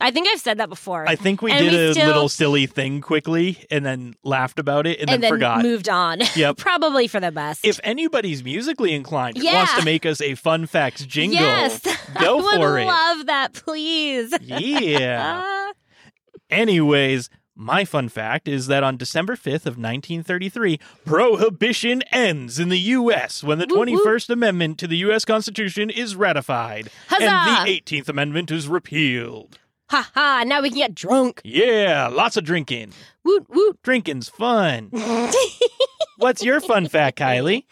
I 0.00 0.10
think 0.10 0.28
I've 0.28 0.40
said 0.40 0.58
that 0.58 0.68
before. 0.68 1.08
I 1.08 1.16
think 1.16 1.40
we 1.40 1.50
And 1.50 1.60
did 1.60 1.72
we 1.72 1.78
a 1.88 1.92
still- 1.94 2.06
little 2.06 2.28
silly 2.28 2.66
thing 2.66 3.00
quickly 3.00 3.64
and 3.70 3.84
then 3.84 4.14
laughed 4.22 4.58
about 4.58 4.86
it 4.86 5.00
and, 5.00 5.08
and 5.08 5.08
then, 5.08 5.20
then 5.22 5.30
forgot. 5.30 5.62
moved 5.62 5.88
on. 5.88 6.20
Yep. 6.36 6.58
Probably 6.58 7.08
for 7.08 7.18
the 7.18 7.32
best. 7.32 7.64
If 7.64 7.80
anybody's 7.82 8.44
musically 8.44 8.92
inclined 8.92 9.38
Yeah. 9.38 9.54
wants 9.54 9.74
to 9.78 9.84
make 9.84 10.04
us 10.04 10.20
a 10.20 10.34
fun 10.34 10.66
facts 10.66 11.06
jingle, 11.06 11.40
yes, 11.40 11.80
go 12.20 12.38
I 12.40 12.42
would 12.42 12.56
for 12.56 12.78
it. 12.78 12.84
love 12.86 13.26
that, 13.26 13.52
please. 13.54 14.34
yeah. 14.42 15.40
Ah. 15.44 15.72
Anyways, 16.50 17.30
my 17.54 17.84
fun 17.86 18.08
fact 18.10 18.46
is 18.48 18.66
that 18.66 18.82
on 18.84 18.98
December 18.98 19.34
5th 19.34 19.64
of 19.66 19.78
1933, 19.78 20.78
prohibition 21.06 22.02
ends 22.12 22.58
in 22.58 22.68
the 22.68 22.78
US 22.78 23.42
when 23.42 23.58
the 23.58 23.66
Woot, 23.68 23.88
woot. 23.88 24.04
21st 24.04 24.28
Amendment 24.30 24.78
to 24.78 24.86
the 24.86 24.98
US 24.98 25.24
Constitution 25.24 25.88
is 25.88 26.14
ratified 26.14 26.90
Huzzah! 27.08 27.24
and 27.24 27.66
the 27.66 27.80
18th 27.80 28.08
Amendment 28.10 28.50
is 28.50 28.68
repealed. 28.68 29.58
Ha 29.90 30.10
ha! 30.14 30.42
Now 30.46 30.62
we 30.62 30.70
can 30.70 30.78
get 30.78 30.94
drunk. 30.94 31.40
Yeah, 31.44 32.08
lots 32.08 32.36
of 32.36 32.44
drinking. 32.44 32.92
Woot 33.24 33.46
woot. 33.48 33.80
Drinking's 33.82 34.28
fun. 34.28 34.90
What's 36.18 36.42
your 36.42 36.60
fun 36.60 36.88
fact, 36.88 37.18
Kiley? 37.18 37.64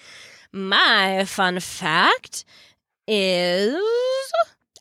My 0.52 1.24
fun 1.24 1.58
fact 1.58 2.44
is 3.08 3.74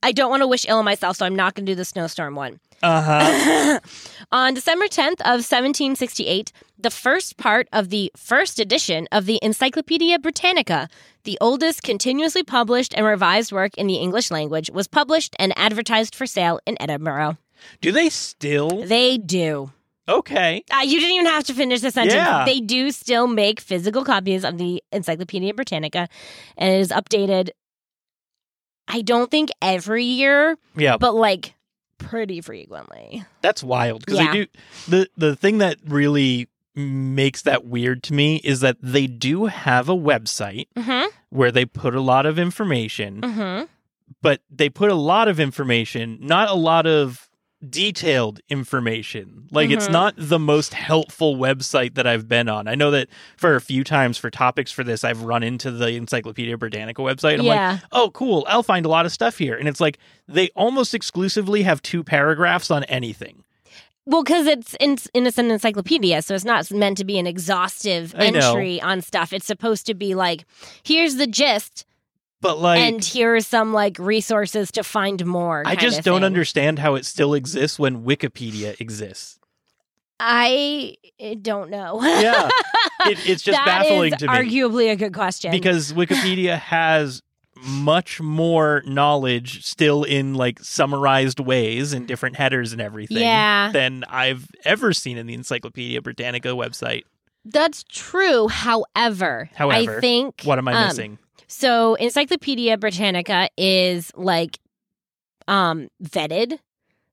I 0.04 0.12
don't 0.12 0.30
want 0.30 0.42
to 0.42 0.48
wish 0.48 0.66
ill 0.68 0.78
on 0.80 0.86
myself, 0.86 1.18
so 1.18 1.26
I'm 1.26 1.36
not 1.36 1.56
going 1.56 1.66
to 1.66 1.72
do 1.72 1.76
the 1.76 1.86
snowstorm 1.86 2.36
one. 2.36 2.60
Uh-huh. 2.84 3.80
On 4.32 4.54
December 4.54 4.86
10th 4.86 5.22
of 5.22 5.40
1768, 5.40 6.52
the 6.84 6.92
first 6.92 7.38
part 7.38 7.68
of 7.74 7.90
the 7.90 8.12
first 8.16 8.60
edition 8.60 9.08
of 9.12 9.26
the 9.26 9.40
Encyclopedia 9.42 10.20
Britannica, 10.20 10.88
the 11.24 11.38
oldest 11.42 11.82
continuously 11.82 12.44
published 12.44 12.94
and 12.96 13.06
revised 13.06 13.52
work 13.52 13.76
in 13.78 13.88
the 13.88 13.96
English 13.96 14.30
language, 14.30 14.70
was 14.70 14.88
published 14.88 15.36
and 15.40 15.54
advertised 15.58 16.14
for 16.14 16.26
sale 16.28 16.60
in 16.68 16.78
Edinburgh. 16.80 17.38
Do 17.82 17.92
they 17.92 18.10
still? 18.10 18.84
They 18.86 19.18
do. 19.18 19.72
Okay. 20.08 20.64
Uh, 20.70 20.82
you 20.82 21.00
didn't 21.00 21.16
even 21.16 21.26
have 21.28 21.46
to 21.46 21.54
finish 21.54 21.80
the 21.80 21.90
sentence. 21.90 22.14
Yeah. 22.16 22.44
They 22.46 22.60
do 22.60 22.92
still 22.92 23.26
make 23.26 23.62
physical 23.62 24.04
copies 24.04 24.44
of 24.44 24.58
the 24.58 24.84
Encyclopedia 24.92 25.54
Britannica, 25.54 26.10
and 26.58 26.74
it 26.74 26.80
is 26.80 26.90
updated. 26.90 27.52
I 28.88 29.02
don't 29.02 29.32
think 29.32 29.50
every 29.62 30.04
year, 30.04 30.58
Yeah, 30.76 30.98
but 30.98 31.16
like 31.16 31.54
pretty 32.00 32.42
frequently. 32.42 33.24
that's 33.42 33.64
wild 33.64 34.06
because 34.06 34.20
Yeah. 34.20 34.32
they 34.34 34.38
do 34.40 34.48
the 34.90 35.10
the 35.16 35.36
thing 35.38 35.60
that 35.60 35.78
really 35.86 36.50
makes 36.76 37.42
that 37.44 37.66
weird 37.66 38.04
to 38.04 38.14
me 38.14 38.38
is 38.44 38.62
that 38.62 38.78
they 38.82 39.08
do 39.08 39.46
have 39.46 39.90
a 39.90 39.96
website 39.96 40.68
Mm-hmm. 40.76 41.08
where 41.30 41.52
they 41.52 41.66
put 41.66 41.96
a 41.96 42.02
lot 42.02 42.26
of 42.26 42.38
information, 42.40 43.22
Mm-hmm. 43.22 43.66
but 44.22 44.42
they 44.50 44.70
put 44.70 44.90
a 44.90 44.96
lot 44.96 45.28
of 45.28 45.40
information, 45.40 46.18
not 46.22 46.50
a 46.50 46.54
lot 46.56 46.86
of 46.88 47.30
detailed 47.70 48.42
information. 48.50 49.48
Like 49.52 49.70
it's 49.70 49.88
Mhm. 49.88 49.92
not 49.92 50.14
the 50.18 50.40
most 50.40 50.74
helpful 50.74 51.38
website 51.38 51.96
that 51.96 52.06
I've 52.06 52.28
been 52.28 52.50
on. 52.50 52.68
I 52.68 52.76
know 52.76 52.92
that 52.92 53.08
for 53.38 53.56
a 53.56 53.62
few 53.62 53.86
times 53.86 54.18
for 54.18 54.30
topics 54.30 54.70
for 54.72 54.84
this 54.84 55.04
I've 55.06 55.22
run 55.24 55.44
into 55.44 55.72
the 55.72 55.92
Encyclopedia 55.92 56.58
Britannica 56.58 57.02
website. 57.02 57.40
I'm 57.40 57.46
like, 57.46 57.56
yeah. 57.56 57.80
oh, 57.94 58.10
cool. 58.14 58.46
I'll 58.50 58.64
find 58.64 58.86
a 58.86 58.90
lot 58.90 59.06
of 59.06 59.14
stuff 59.14 59.38
here. 59.38 59.56
And 59.56 59.70
it's 59.70 59.80
like 59.80 59.98
they 60.28 60.50
almost 60.56 60.94
exclusively 60.94 61.64
have 61.64 61.82
two 61.82 62.04
paragraphs 62.04 62.70
on 62.70 62.84
anything. 62.86 63.44
Well, 64.06 64.24
because 64.24 64.48
it's 64.48 64.76
in, 64.80 64.98
in 65.14 65.26
it's 65.26 65.38
an 65.38 65.50
encyclopedia, 65.50 66.22
so 66.22 66.36
it's 66.36 66.44
not 66.44 66.70
meant 66.72 66.98
to 66.98 67.06
be 67.06 67.18
an 67.18 67.26
exhaustive 67.28 68.14
I 68.18 68.30
know. 68.32 68.50
entry 68.50 68.82
on 68.82 69.02
stuff. 69.02 69.32
It's 69.32 69.46
supposed 69.46 69.86
to 69.88 69.94
be 69.94 70.14
like, 70.14 70.46
here's 70.84 71.16
the 71.16 71.28
gist, 71.28 71.86
But 72.42 72.60
like, 72.60 72.82
and 72.82 73.04
here's 73.04 73.48
some 73.48 73.72
like 73.72 73.98
resources 74.00 74.72
to 74.74 74.84
find 74.84 75.26
more. 75.26 75.64
I 75.66 75.76
just 75.76 76.04
don't 76.04 76.18
thing. 76.18 76.26
understand 76.26 76.80
how 76.80 76.96
it 76.96 77.06
still 77.06 77.34
exists 77.34 77.80
when 77.80 78.04
Wikipedia 78.04 78.80
exists. 78.82 79.40
I 80.20 80.96
eh, 81.20 81.36
don't 81.42 81.70
know. 81.70 82.02
Yeah. 82.04 82.50
It, 83.06 83.28
it's 83.28 83.44
just 83.44 83.60
baffling 83.66 84.14
to 84.14 84.28
me 84.30 84.34
Arguably 84.34 84.90
a 84.90 84.96
good 84.96 85.14
question. 85.14 85.52
because 85.52 85.92
Wikipedia 85.92 86.58
has 86.58 87.22
much 87.66 88.20
more 88.22 88.82
knowledge 88.86 89.64
still 89.66 90.04
in 90.04 90.34
like 90.36 90.60
summarized 90.60 91.40
ways 91.40 91.94
in 91.94 92.06
different 92.06 92.36
headers 92.36 92.74
and 92.74 92.82
everything 92.82 93.18
Yeah. 93.18 93.72
than 93.72 94.04
I've 94.10 94.48
ever 94.66 94.94
seen 94.94 95.18
in 95.18 95.28
the 95.28 95.34
Encyclopedia 95.34 96.02
Britannica 96.02 96.50
website. 96.50 97.04
That's 97.46 97.84
true. 97.90 98.48
However, 98.48 99.50
However, 99.56 99.98
I 99.98 100.00
think 100.02 100.42
What 100.44 100.58
am 100.60 100.68
I 100.68 100.74
um, 100.74 100.88
missing? 100.88 101.18
So 101.48 101.96
Encyclopedia 101.96 102.78
Britannica 102.78 103.50
is 103.58 104.12
like 104.16 104.60
um 105.48 105.90
vetted. 106.04 106.58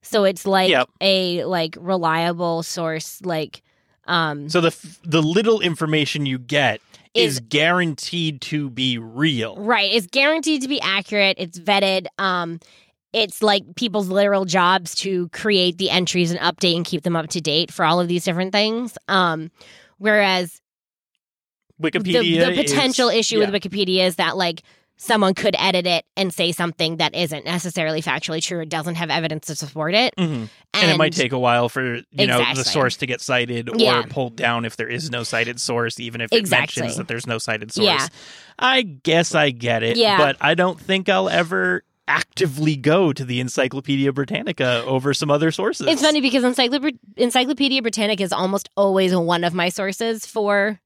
So 0.02 0.24
it's 0.24 0.46
like 0.46 0.70
Yep. 0.70 0.88
a 1.00 1.44
like 1.44 1.76
reliable 1.80 2.62
source 2.62 3.20
like 3.24 3.62
um 4.06 4.48
So 4.48 4.60
the 4.60 4.68
f- 4.68 5.00
the 5.04 5.22
little 5.22 5.60
information 5.60 6.26
you 6.26 6.38
get 6.38 6.80
is, 7.14 7.34
Is- 7.34 7.40
guaranteed 7.40 8.40
to 8.42 8.70
be 8.70 8.98
real. 8.98 9.56
right, 9.56 9.90
it's 9.92 10.06
guaranteed 10.06 10.62
to 10.62 10.68
be 10.68 10.80
accurate, 10.80 11.36
it's 11.38 11.58
vetted 11.58 12.06
um 12.18 12.60
it's 13.12 13.42
like 13.42 13.64
people's 13.74 14.08
literal 14.08 14.44
jobs 14.44 14.94
to 14.94 15.28
create 15.30 15.78
the 15.78 15.90
entries 15.90 16.30
and 16.30 16.38
update 16.38 16.76
and 16.76 16.84
keep 16.84 17.02
them 17.02 17.16
up 17.16 17.26
to 17.30 17.40
date 17.40 17.72
for 17.72 17.84
all 17.84 17.98
of 18.00 18.06
these 18.06 18.24
different 18.24 18.52
things. 18.52 18.96
Um 19.08 19.50
whereas 19.98 20.60
the, 21.80 21.90
Wikipedia 21.90 22.54
the 22.54 22.62
potential 22.62 23.08
is- 23.08 23.16
issue 23.20 23.38
yeah. 23.40 23.50
with 23.50 23.62
Wikipedia 23.62 24.06
is 24.06 24.16
that 24.16 24.36
like 24.36 24.62
someone 25.02 25.32
could 25.32 25.56
edit 25.58 25.86
it 25.86 26.04
and 26.14 26.32
say 26.32 26.52
something 26.52 26.98
that 26.98 27.14
isn't 27.14 27.46
necessarily 27.46 28.02
factually 28.02 28.42
true 28.42 28.58
or 28.58 28.64
doesn't 28.66 28.96
have 28.96 29.08
evidence 29.08 29.46
to 29.46 29.54
support 29.54 29.94
it. 29.94 30.14
Mhm. 30.16 30.48
and, 30.74 30.90
it 30.90 30.98
might 30.98 31.14
take 31.14 31.32
a 31.32 31.38
while 31.38 31.68
for 31.70 31.96
you 32.12 32.26
know 32.26 32.44
the 32.54 32.62
source 32.64 32.98
to 32.98 33.06
get 33.06 33.20
cited 33.22 33.70
or 33.70 33.76
Yeah. 33.78 34.02
pulled 34.08 34.36
down 34.36 34.64
if 34.66 34.76
there 34.76 34.88
is 34.88 35.10
no 35.10 35.22
cited 35.22 35.58
source, 35.60 35.98
even 35.98 36.20
if 36.20 36.30
it 36.32 36.36
Exactly. 36.36 36.82
mentions 36.82 36.98
that 36.98 37.08
there's 37.08 37.26
no 37.26 37.38
cited 37.38 37.72
source. 37.72 37.86
Yeah. 37.86 38.06
I 38.58 38.82
guess 38.82 39.34
I 39.34 39.50
get 39.50 39.82
it, 39.82 39.96
Yeah. 39.96 40.18
but 40.18 40.36
I 40.40 40.54
don't 40.54 40.78
think 40.78 41.08
I'll 41.08 41.28
ever 41.30 41.82
actively 42.06 42.76
go 42.76 43.12
to 43.12 43.24
the 43.24 43.40
Encyclopedia 43.40 44.12
Britannica 44.12 44.84
over 44.84 45.14
some 45.14 45.30
other 45.30 45.50
sources. 45.50 45.86
It's 45.86 46.02
funny 46.02 46.20
because 46.20 46.44
Encyclop- 46.44 46.92
Encyclopedia 47.16 47.80
Britannica 47.82 48.22
is 48.22 48.32
almost 48.32 48.68
always 48.76 49.14
one 49.14 49.44
of 49.44 49.54
my 49.54 49.68
sources 49.70 50.26
for 50.26 50.78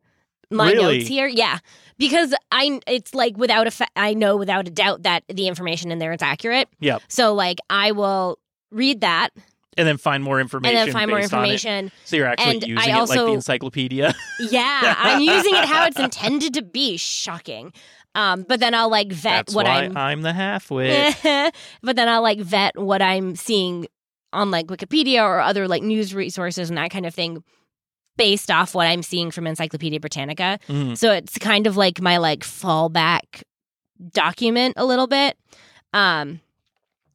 my 0.50 0.72
Really? 0.72 0.98
notes 0.98 1.08
here. 1.08 1.26
Yeah, 1.26 1.58
because 1.98 2.34
I 2.52 2.80
it's 2.86 3.14
like 3.14 3.36
without 3.36 3.66
a 3.66 3.70
fa- 3.70 3.88
I 3.96 4.14
know 4.14 4.36
without 4.36 4.66
a 4.68 4.70
doubt 4.70 5.02
that 5.04 5.24
the 5.28 5.46
information 5.48 5.90
in 5.90 5.98
there 5.98 6.12
is 6.12 6.22
accurate. 6.22 6.68
Yep. 6.80 7.02
So 7.08 7.34
like 7.34 7.58
I 7.70 7.92
will 7.92 8.38
read 8.70 9.00
that 9.02 9.30
and 9.76 9.86
then 9.88 9.96
find 9.96 10.22
more 10.22 10.40
information. 10.40 10.76
and 10.76 10.86
then 10.88 10.92
find 10.92 11.10
more 11.10 11.20
information. 11.20 11.90
So 12.04 12.16
you're 12.16 12.26
actually 12.26 12.54
And 12.54 12.64
I 12.64 12.66
using 12.66 12.94
it 12.94 13.08
like 13.08 13.18
the 13.18 13.32
encyclopedia. 13.32 14.14
Yeah, 14.50 14.94
I'm 14.98 15.20
using 15.20 15.54
it 15.54 15.64
how 15.64 15.86
it's 15.86 15.98
intended 15.98 16.54
to 16.54 16.62
be. 16.62 16.96
Shocking. 16.96 17.72
Um, 18.16 18.42
but 18.48 18.60
then 18.60 18.74
I'll 18.74 18.90
like 18.90 19.10
vet 19.10 19.46
That's 19.46 19.54
what 19.56 19.66
why 19.66 19.84
I'm 19.84 19.96
I'm 19.96 20.22
the 20.22 20.32
halfway. 20.32 21.12
but 21.82 21.96
then 21.96 22.08
I'll 22.08 22.22
like 22.22 22.38
vet 22.38 22.78
what 22.78 23.02
I'm 23.02 23.34
seeing 23.34 23.86
on 24.32 24.50
like 24.52 24.66
Wikipedia 24.66 25.22
or 25.22 25.40
other 25.40 25.66
like 25.66 25.82
news 25.82 26.14
resources 26.14 26.68
and 26.68 26.78
that 26.78 26.90
kind 26.90 27.06
of 27.06 27.14
thing 27.14 27.42
based 28.16 28.50
off 28.50 28.74
what 28.74 28.86
I'm 28.86 29.02
seeing 29.02 29.30
from 29.30 29.46
Encyclopedia 29.46 30.00
Britannica. 30.00 30.58
Mhm. 30.68 30.96
So 30.96 31.12
it's 31.12 31.36
kind 31.38 31.66
of 31.66 31.76
like 31.76 32.00
my 32.00 32.16
like 32.18 32.40
fallback 32.40 33.42
document 34.12 34.74
a 34.76 34.84
little 34.84 35.06
bit. 35.06 35.36
Um 35.92 36.40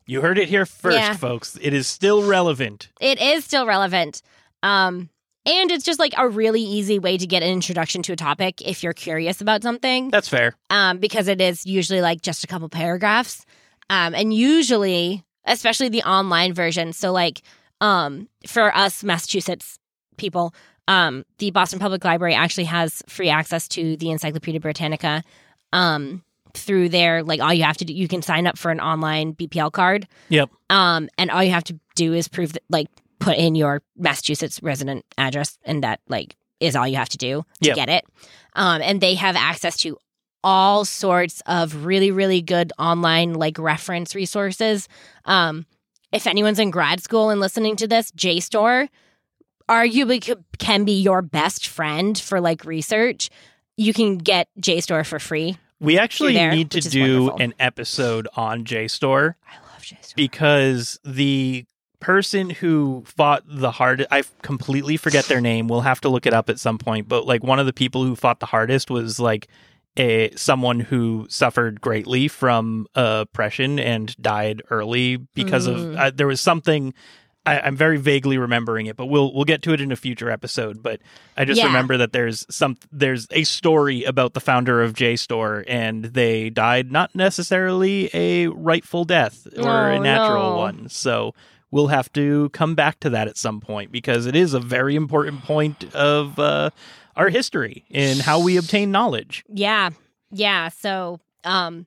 You 0.05 0.21
heard 0.21 0.37
it 0.39 0.49
here 0.49 0.65
first, 0.65 0.97
Yeah. 0.97 1.13
folks. 1.15 1.57
It 1.61 1.73
is 1.73 1.87
still 1.87 2.23
relevant. 2.23 2.89
it 2.99 3.19
is 3.21 3.45
still 3.45 3.65
relevant. 3.65 4.21
Um 4.63 5.09
And 5.45 5.71
it's 5.71 5.85
just 5.85 5.99
like 5.99 6.13
a 6.17 6.27
really 6.27 6.61
easy 6.61 6.99
way 6.99 7.17
to 7.17 7.25
get 7.25 7.43
an 7.43 7.49
introduction 7.49 8.01
to 8.03 8.13
a 8.13 8.15
topic 8.15 8.61
if 8.61 8.83
you're 8.83 8.93
curious 8.93 9.41
about 9.41 9.63
something. 9.63 10.09
That's 10.09 10.27
fair. 10.27 10.55
um, 10.69 10.97
because 10.99 11.27
it 11.27 11.39
is 11.41 11.65
usually 11.65 12.01
like 12.01 12.21
just 12.21 12.43
a 12.43 12.47
couple 12.47 12.69
paragraphs. 12.69 13.45
Um, 13.89 14.13
and 14.13 14.31
usually, 14.33 15.23
especially 15.45 15.89
the 15.89 16.03
online 16.03 16.53
version. 16.53 16.93
So, 16.93 17.11
like, 17.11 17.41
um, 17.81 18.27
for 18.45 18.75
us 18.75 19.03
Massachusetts 19.03 19.79
people, 20.17 20.53
um, 20.89 21.23
the 21.37 21.51
Boston 21.51 21.77
Public 21.79 22.03
Library 22.03 22.33
actually 22.33 22.63
has 22.63 23.03
free 23.07 23.29
access 23.29 23.67
to 23.69 23.95
the 23.97 24.09
Encyclopedia 24.09 24.59
Britannica 24.59 25.23
um, 25.71 26.23
through 26.55 26.89
there. 26.89 27.21
like, 27.21 27.39
all 27.39 27.53
you 27.53 27.63
have 27.63 27.77
to 27.77 27.85
do, 27.85 27.93
you 27.93 28.07
can 28.07 28.23
sign 28.23 28.47
up 28.47 28.57
for 28.57 28.71
an 28.71 28.79
online 28.81 29.35
BPL 29.35 29.71
card. 29.71 30.07
Yep. 30.29 30.49
Um, 30.71 31.07
and 31.19 31.29
all 31.29 31.43
you 31.43 31.51
have 31.51 31.63
to 31.65 31.79
do 31.95 32.13
is 32.13 32.27
prove 32.27 32.53
that, 32.53 32.63
like, 32.69 32.87
put 33.19 33.37
in 33.37 33.53
your 33.53 33.83
Massachusetts 33.97 34.63
resident 34.63 35.05
address, 35.15 35.59
and 35.63 35.83
that, 35.83 35.99
like, 36.07 36.35
is 36.59 36.75
all 36.75 36.87
you 36.87 36.97
have 36.97 37.09
to 37.09 37.17
do 37.17 37.45
to 37.61 37.67
Yep. 37.67 37.75
get 37.75 37.89
it. 37.89 38.05
Um, 38.55 38.81
and 38.81 38.99
they 38.99 39.13
have 39.13 39.35
access 39.35 39.77
to 39.81 39.95
all 40.43 40.85
sorts 40.85 41.43
of 41.45 41.85
really, 41.85 42.09
really 42.09 42.41
good 42.41 42.73
online, 42.79 43.33
like, 43.33 43.59
reference 43.59 44.15
resources. 44.15 44.87
Um, 45.25 45.67
if 46.11 46.25
anyone's 46.25 46.57
in 46.57 46.71
grad 46.71 46.99
school 47.03 47.29
and 47.29 47.39
listening 47.39 47.75
to 47.75 47.87
this, 47.87 48.09
JSTOR 48.13 48.87
arguably 49.69 50.35
can 50.57 50.83
be 50.83 50.99
your 51.01 51.21
best 51.21 51.67
friend 51.67 52.17
for 52.17 52.41
like 52.41 52.65
research. 52.65 53.29
You 53.77 53.93
can 53.93 54.17
get 54.17 54.49
JSTOR 54.59 55.05
for 55.05 55.19
free. 55.19 55.57
We 55.79 55.97
actually 55.97 56.33
there, 56.33 56.51
need 56.51 56.71
to 56.71 56.81
do 56.81 57.25
wonderful. 57.25 57.41
an 57.41 57.53
episode 57.59 58.27
on 58.35 58.65
JSTOR 58.65 59.35
I 59.47 59.71
love 59.73 59.81
JSTOR. 59.81 60.15
because 60.15 60.99
the 61.05 61.65
person 62.01 62.49
who 62.49 63.03
fought 63.05 63.43
the 63.45 63.71
hardest 63.71 64.07
I 64.11 64.23
completely 64.41 64.97
forget 64.97 65.25
their 65.25 65.41
name. 65.41 65.67
We'll 65.67 65.81
have 65.81 66.01
to 66.01 66.09
look 66.09 66.25
it 66.25 66.33
up 66.33 66.49
at 66.49 66.59
some 66.59 66.77
point, 66.77 67.07
but 67.07 67.25
like 67.25 67.43
one 67.43 67.59
of 67.59 67.65
the 67.65 67.73
people 67.73 68.03
who 68.03 68.15
fought 68.15 68.39
the 68.39 68.45
hardest 68.47 68.89
was 68.89 69.19
like 69.19 69.47
a 69.97 70.31
someone 70.35 70.79
who 70.79 71.25
suffered 71.29 71.81
greatly 71.81 72.27
from 72.29 72.87
uh, 72.95 73.25
oppression 73.27 73.79
and 73.79 74.15
died 74.21 74.61
early 74.69 75.17
because 75.35 75.67
of 75.67 75.75
Mm. 75.77 75.97
uh, 75.99 76.11
there 76.13 76.27
was 76.27 76.39
something 76.39 76.93
I, 77.45 77.59
I'm 77.61 77.75
very 77.75 77.97
vaguely 77.97 78.37
remembering 78.37 78.85
it, 78.87 78.95
but 78.97 79.05
we'll 79.07 79.33
we'll 79.33 79.45
get 79.45 79.61
to 79.63 79.73
it 79.73 79.81
in 79.81 79.91
a 79.91 79.95
future 79.95 80.29
episode. 80.29 80.83
But 80.83 80.99
I 81.37 81.45
just 81.45 81.59
Yeah. 81.59 81.67
remember 81.67 81.97
that 81.97 82.11
there's 82.11 82.45
some 82.49 82.77
there's 82.91 83.27
a 83.31 83.43
story 83.43 84.03
about 84.03 84.33
the 84.33 84.39
founder 84.41 84.81
of 84.83 84.93
JSTOR, 84.93 85.63
and 85.67 86.05
they 86.05 86.49
died 86.49 86.91
not 86.91 87.15
necessarily 87.15 88.09
a 88.13 88.47
rightful 88.47 89.05
death 89.05 89.47
or 89.57 89.89
a 89.91 89.97
Oh, 89.97 90.01
natural 90.01 90.51
no. 90.51 90.57
one. 90.57 90.89
So 90.89 91.33
we'll 91.71 91.87
have 91.87 92.11
to 92.13 92.49
come 92.49 92.75
back 92.75 92.99
to 92.99 93.09
that 93.11 93.27
at 93.27 93.37
some 93.37 93.61
point 93.61 93.91
because 93.91 94.25
it 94.25 94.35
is 94.35 94.53
a 94.53 94.59
very 94.59 94.95
important 94.95 95.43
point 95.43 95.93
of 95.95 96.37
uh, 96.39 96.69
our 97.15 97.29
history 97.29 97.85
in 97.89 98.19
how 98.19 98.39
we 98.41 98.57
obtain 98.57 98.91
knowledge. 98.91 99.43
Yeah. 99.47 99.91
Yeah. 100.31 100.69
So, 100.69 101.19
um, 101.43 101.85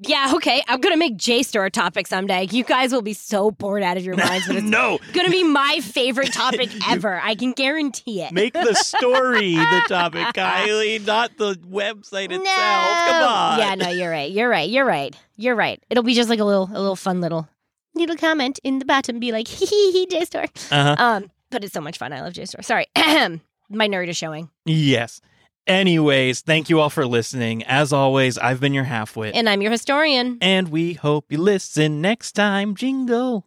yeah, 0.00 0.32
okay. 0.36 0.62
I'm 0.68 0.80
gonna 0.80 0.96
make 0.96 1.16
JSTOR 1.16 1.66
a 1.66 1.70
topic 1.70 2.06
someday. 2.06 2.46
You 2.50 2.64
guys 2.64 2.92
will 2.92 3.02
be 3.02 3.12
so 3.12 3.50
bored 3.50 3.82
out 3.82 3.96
of 3.96 4.04
your 4.04 4.16
minds, 4.16 4.46
but 4.46 4.56
it's 4.56 4.64
no, 4.66 4.98
gonna 5.12 5.30
be 5.30 5.42
my 5.44 5.80
favorite 5.82 6.32
topic 6.32 6.70
ever. 6.88 7.20
I 7.20 7.34
can 7.34 7.52
guarantee 7.52 8.22
it. 8.22 8.32
make 8.32 8.52
the 8.52 8.74
story 8.74 9.54
the 9.54 9.84
topic, 9.88 10.26
Kiley, 10.34 11.04
not 11.04 11.36
the 11.36 11.54
website 11.54 12.30
itself. 12.30 12.44
Come 12.46 13.22
on. 13.28 13.58
Yeah, 13.58 13.74
no, 13.74 13.88
you're 13.90 14.10
right. 14.10 14.30
You're 14.30 14.48
right. 14.48 14.68
You're 14.68 14.84
right. 14.84 15.16
You're 15.36 15.56
right. 15.56 15.82
It'll 15.90 16.04
be 16.04 16.14
just 16.14 16.28
like 16.28 16.40
a 16.40 16.44
little, 16.44 16.68
a 16.72 16.78
little 16.80 16.96
fun 16.96 17.20
little, 17.20 17.48
little 17.94 18.16
comment 18.16 18.58
in 18.64 18.78
the 18.78 18.84
bottom. 18.84 19.18
Be 19.18 19.32
like, 19.32 19.48
hee 19.48 19.66
hee 19.66 19.92
hee, 19.92 20.06
JSTOR. 20.06 20.44
Uh-huh. 20.72 20.96
Um, 20.98 21.30
but 21.50 21.64
it's 21.64 21.72
so 21.72 21.80
much 21.80 21.98
fun. 21.98 22.12
I 22.12 22.20
love 22.20 22.32
JSTOR. 22.34 22.64
Sorry, 22.64 22.86
my 22.96 23.88
nerd 23.88 24.08
is 24.08 24.16
showing, 24.16 24.50
Yes. 24.64 25.20
Anyways, 25.68 26.40
thank 26.40 26.70
you 26.70 26.80
all 26.80 26.88
for 26.90 27.06
listening. 27.06 27.62
As 27.64 27.92
always, 27.92 28.38
I've 28.38 28.58
been 28.58 28.72
your 28.72 28.86
halfwit. 28.86 29.32
and 29.34 29.48
I'm 29.48 29.60
your 29.60 29.70
historian. 29.70 30.38
and 30.40 30.68
we 30.70 30.94
hope 30.94 31.26
you 31.30 31.36
listen 31.38 32.00
next 32.00 32.32
time. 32.32 32.74
Jingle. 32.74 33.44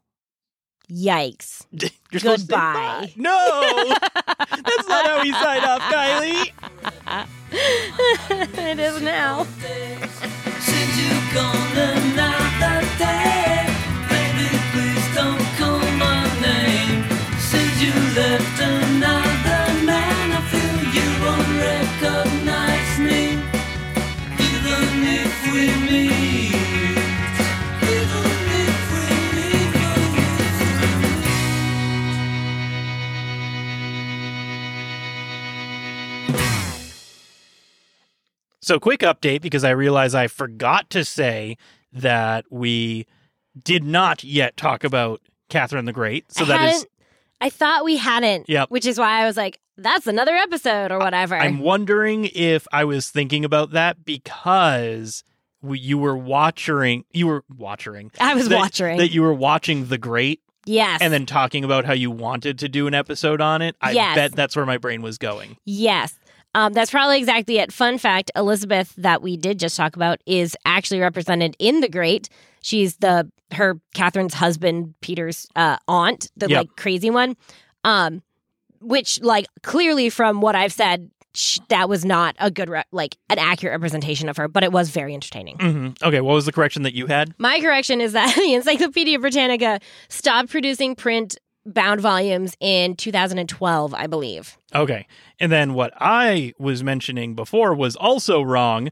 Yikes. 0.89 1.65
You're 2.11 2.19
supposed 2.19 2.21
to 2.49 2.53
say 2.53 2.57
Goodbye. 2.57 3.13
No, 3.15 3.93
that's 4.35 4.87
not 4.87 5.05
how 5.07 5.21
we 5.23 5.31
sign 5.31 5.63
off, 5.63 5.81
Kiley. 5.81 6.51
it 8.69 8.79
is 8.79 9.01
now. 9.01 9.47
So, 38.71 38.79
quick 38.79 39.01
update 39.01 39.41
because 39.41 39.65
I 39.65 39.71
realize 39.71 40.15
I 40.15 40.27
forgot 40.27 40.89
to 40.91 41.03
say 41.03 41.57
that 41.91 42.45
we 42.49 43.05
did 43.61 43.83
not 43.83 44.23
yet 44.23 44.55
talk 44.55 44.85
about 44.85 45.19
Catherine 45.49 45.83
the 45.83 45.91
Great. 45.91 46.31
So 46.31 46.45
I 46.45 46.47
that 46.47 46.75
is, 46.75 46.85
I 47.41 47.49
thought 47.49 47.83
we 47.83 47.97
hadn't. 47.97 48.47
Yep. 48.47 48.71
Which 48.71 48.85
is 48.85 48.97
why 48.97 49.23
I 49.23 49.25
was 49.25 49.35
like, 49.35 49.59
that's 49.75 50.07
another 50.07 50.31
episode 50.31 50.93
or 50.93 50.99
whatever. 50.99 51.35
I'm 51.35 51.59
wondering 51.59 52.29
if 52.33 52.65
I 52.71 52.85
was 52.85 53.09
thinking 53.09 53.43
about 53.43 53.71
that 53.71 54.05
because 54.05 55.25
we, 55.61 55.77
you 55.77 55.97
were 55.97 56.15
watching, 56.15 57.03
you 57.11 57.27
were 57.27 57.43
watching, 57.53 58.09
I 58.21 58.35
was 58.35 58.47
that- 58.47 58.57
watching. 58.57 58.99
that 58.99 59.09
you 59.11 59.21
were 59.21 59.33
watching 59.33 59.87
The 59.87 59.97
Great 59.97 60.39
yes. 60.65 61.01
and 61.01 61.11
then 61.11 61.25
talking 61.25 61.65
about 61.65 61.83
how 61.83 61.91
you 61.93 62.09
wanted 62.09 62.59
to 62.59 62.69
do 62.69 62.87
an 62.87 62.93
episode 62.93 63.41
on 63.41 63.61
it. 63.61 63.75
I 63.81 63.91
Yes. 63.91 64.15
bet 64.15 64.31
that's 64.31 64.55
where 64.55 64.65
my 64.65 64.77
brain 64.77 65.01
was 65.01 65.17
going. 65.17 65.57
Yes. 65.65 66.13
Um, 66.53 66.73
that's 66.73 66.91
probably 66.91 67.17
exactly 67.17 67.57
it. 67.59 67.71
Fun 67.71 67.97
fact 67.97 68.29
Elizabeth, 68.35 68.93
that 68.97 69.21
we 69.21 69.37
did 69.37 69.57
just 69.59 69.77
talk 69.77 69.95
about, 69.95 70.19
is 70.25 70.55
actually 70.65 70.99
represented 70.99 71.55
in 71.59 71.79
The 71.81 71.89
Great. 71.89 72.29
She's 72.61 72.97
the 72.97 73.29
her 73.53 73.79
Catherine's 73.95 74.33
husband, 74.33 74.93
Peter's 75.01 75.47
uh, 75.55 75.77
aunt, 75.87 76.29
the 76.37 76.47
Yep. 76.49 76.57
like 76.57 76.75
crazy 76.75 77.09
one. 77.09 77.35
Um, 77.83 78.21
which, 78.79 79.21
like, 79.21 79.45
clearly 79.63 80.09
from 80.09 80.41
what 80.41 80.55
I've 80.55 80.73
said, 80.73 81.09
sh- 81.35 81.59
that 81.69 81.87
was 81.87 82.03
not 82.03 82.35
a 82.39 82.49
good, 82.49 82.67
re- 82.69 82.83
like, 82.91 83.15
an 83.29 83.37
accurate 83.39 83.73
representation 83.73 84.27
of 84.27 84.37
her, 84.37 84.47
but 84.47 84.63
it 84.63 84.71
was 84.71 84.89
very 84.89 85.13
entertaining. 85.13 85.57
Mm-hmm. 85.57 86.03
Okay, 86.07 86.19
what 86.21 86.33
was 86.33 86.45
the 86.45 86.51
correction 86.51 86.81
that 86.83 86.95
you 86.95 87.05
had? 87.07 87.33
My 87.37 87.59
correction 87.61 88.01
is 88.01 88.13
that 88.13 88.35
the 88.39 88.53
Encyclopedia 88.55 89.19
Britannica 89.19 89.79
stopped 90.09 90.49
producing 90.49 90.95
print 90.95 91.37
bound 91.65 92.01
volumes 92.01 92.55
in 92.59 92.95
2012, 92.95 93.93
I 93.93 94.07
believe. 94.07 94.57
Okay. 94.73 95.07
And 95.39 95.51
then 95.51 95.73
what 95.73 95.93
I 95.97 96.53
was 96.57 96.83
mentioning 96.83 97.35
before 97.35 97.73
was 97.73 97.95
also 97.95 98.41
wrong. 98.41 98.89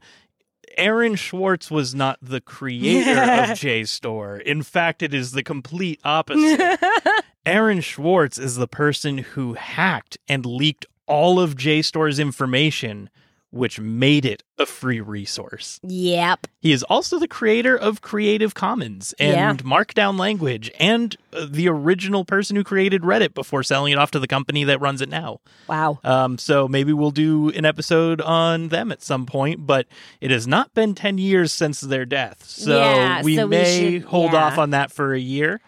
Aaron 0.76 1.16
Swartz 1.16 1.70
was 1.70 1.94
not 1.94 2.18
the 2.22 2.40
creator 2.40 3.10
of 3.10 3.16
JSTOR. 3.58 4.40
In 4.42 4.62
fact, 4.62 5.02
it 5.02 5.12
is 5.12 5.32
the 5.32 5.42
complete 5.42 6.00
opposite. 6.04 6.78
Aaron 7.46 7.82
Swartz 7.82 8.38
is 8.38 8.56
the 8.56 8.68
person 8.68 9.18
who 9.18 9.54
hacked 9.54 10.18
and 10.28 10.46
leaked 10.46 10.86
all 11.06 11.40
of 11.40 11.56
JSTOR's 11.56 12.20
information, 12.20 13.10
which 13.50 13.80
made 13.80 14.24
it 14.24 14.42
a 14.58 14.66
free 14.66 15.00
resource. 15.00 15.80
yep. 15.82 16.46
He 16.60 16.72
is 16.72 16.82
also 16.84 17.18
the 17.18 17.26
creator 17.26 17.76
of 17.76 18.00
Creative 18.02 18.54
Commons 18.54 19.12
and 19.18 19.60
Yeah. 19.60 19.68
Markdown 19.68 20.18
language 20.18 20.70
and 20.78 21.16
uh, 21.32 21.46
the 21.50 21.68
original 21.68 22.24
person 22.24 22.54
who 22.56 22.62
created 22.62 23.02
Reddit 23.02 23.34
before 23.34 23.62
selling 23.62 23.92
it 23.92 23.98
off 23.98 24.10
to 24.12 24.18
the 24.20 24.28
company 24.28 24.62
that 24.64 24.80
runs 24.80 25.00
it 25.00 25.08
now. 25.08 25.40
Wow. 25.68 25.98
Um, 26.04 26.38
so 26.38 26.68
maybe 26.68 26.92
we'll 26.92 27.10
do 27.10 27.48
an 27.50 27.64
episode 27.64 28.20
on 28.20 28.68
them 28.68 28.92
at 28.92 29.02
some 29.02 29.26
point, 29.26 29.66
but 29.66 29.86
it 30.20 30.30
has 30.30 30.46
not 30.46 30.72
been 30.74 30.94
10 30.94 31.18
years 31.18 31.50
since 31.52 31.80
their 31.80 32.04
death. 32.04 32.44
So 32.46 32.78
Yeah, 32.78 33.22
we 33.22 33.36
so 33.36 33.46
we 33.46 33.50
may 33.50 33.92
should- 33.98 34.04
hold 34.04 34.32
yeah. 34.32 34.44
off 34.44 34.58
on 34.58 34.70
that 34.70 34.92
for 34.92 35.12
a 35.14 35.20
year. 35.20 35.60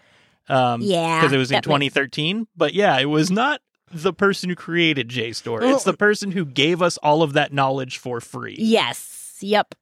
Um, 0.48 0.82
Yeah, 0.82 1.20
Because 1.20 1.32
it 1.32 1.38
was 1.38 1.50
in 1.50 1.54
that 1.56 1.66
makes- 1.66 1.92
2013. 1.94 2.46
But 2.56 2.74
yeah, 2.74 2.98
it 2.98 3.06
was 3.06 3.30
not 3.30 3.60
the 3.92 4.12
person 4.12 4.50
who 4.50 4.56
created 4.56 5.08
JSTOR. 5.08 5.72
It's 5.72 5.84
the 5.84 5.96
person 5.96 6.32
who 6.32 6.44
gave 6.44 6.82
us 6.82 6.96
all 6.98 7.22
of 7.22 7.34
that 7.34 7.52
knowledge 7.52 7.98
for 7.98 8.20
free. 8.20 8.56
Yes. 8.58 9.38
Yep. 9.40 9.74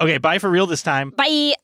Okay, 0.00 0.18
bye 0.18 0.38
for 0.38 0.48
real 0.48 0.66
this 0.66 0.82
time. 0.82 1.10
Bye. 1.10 1.54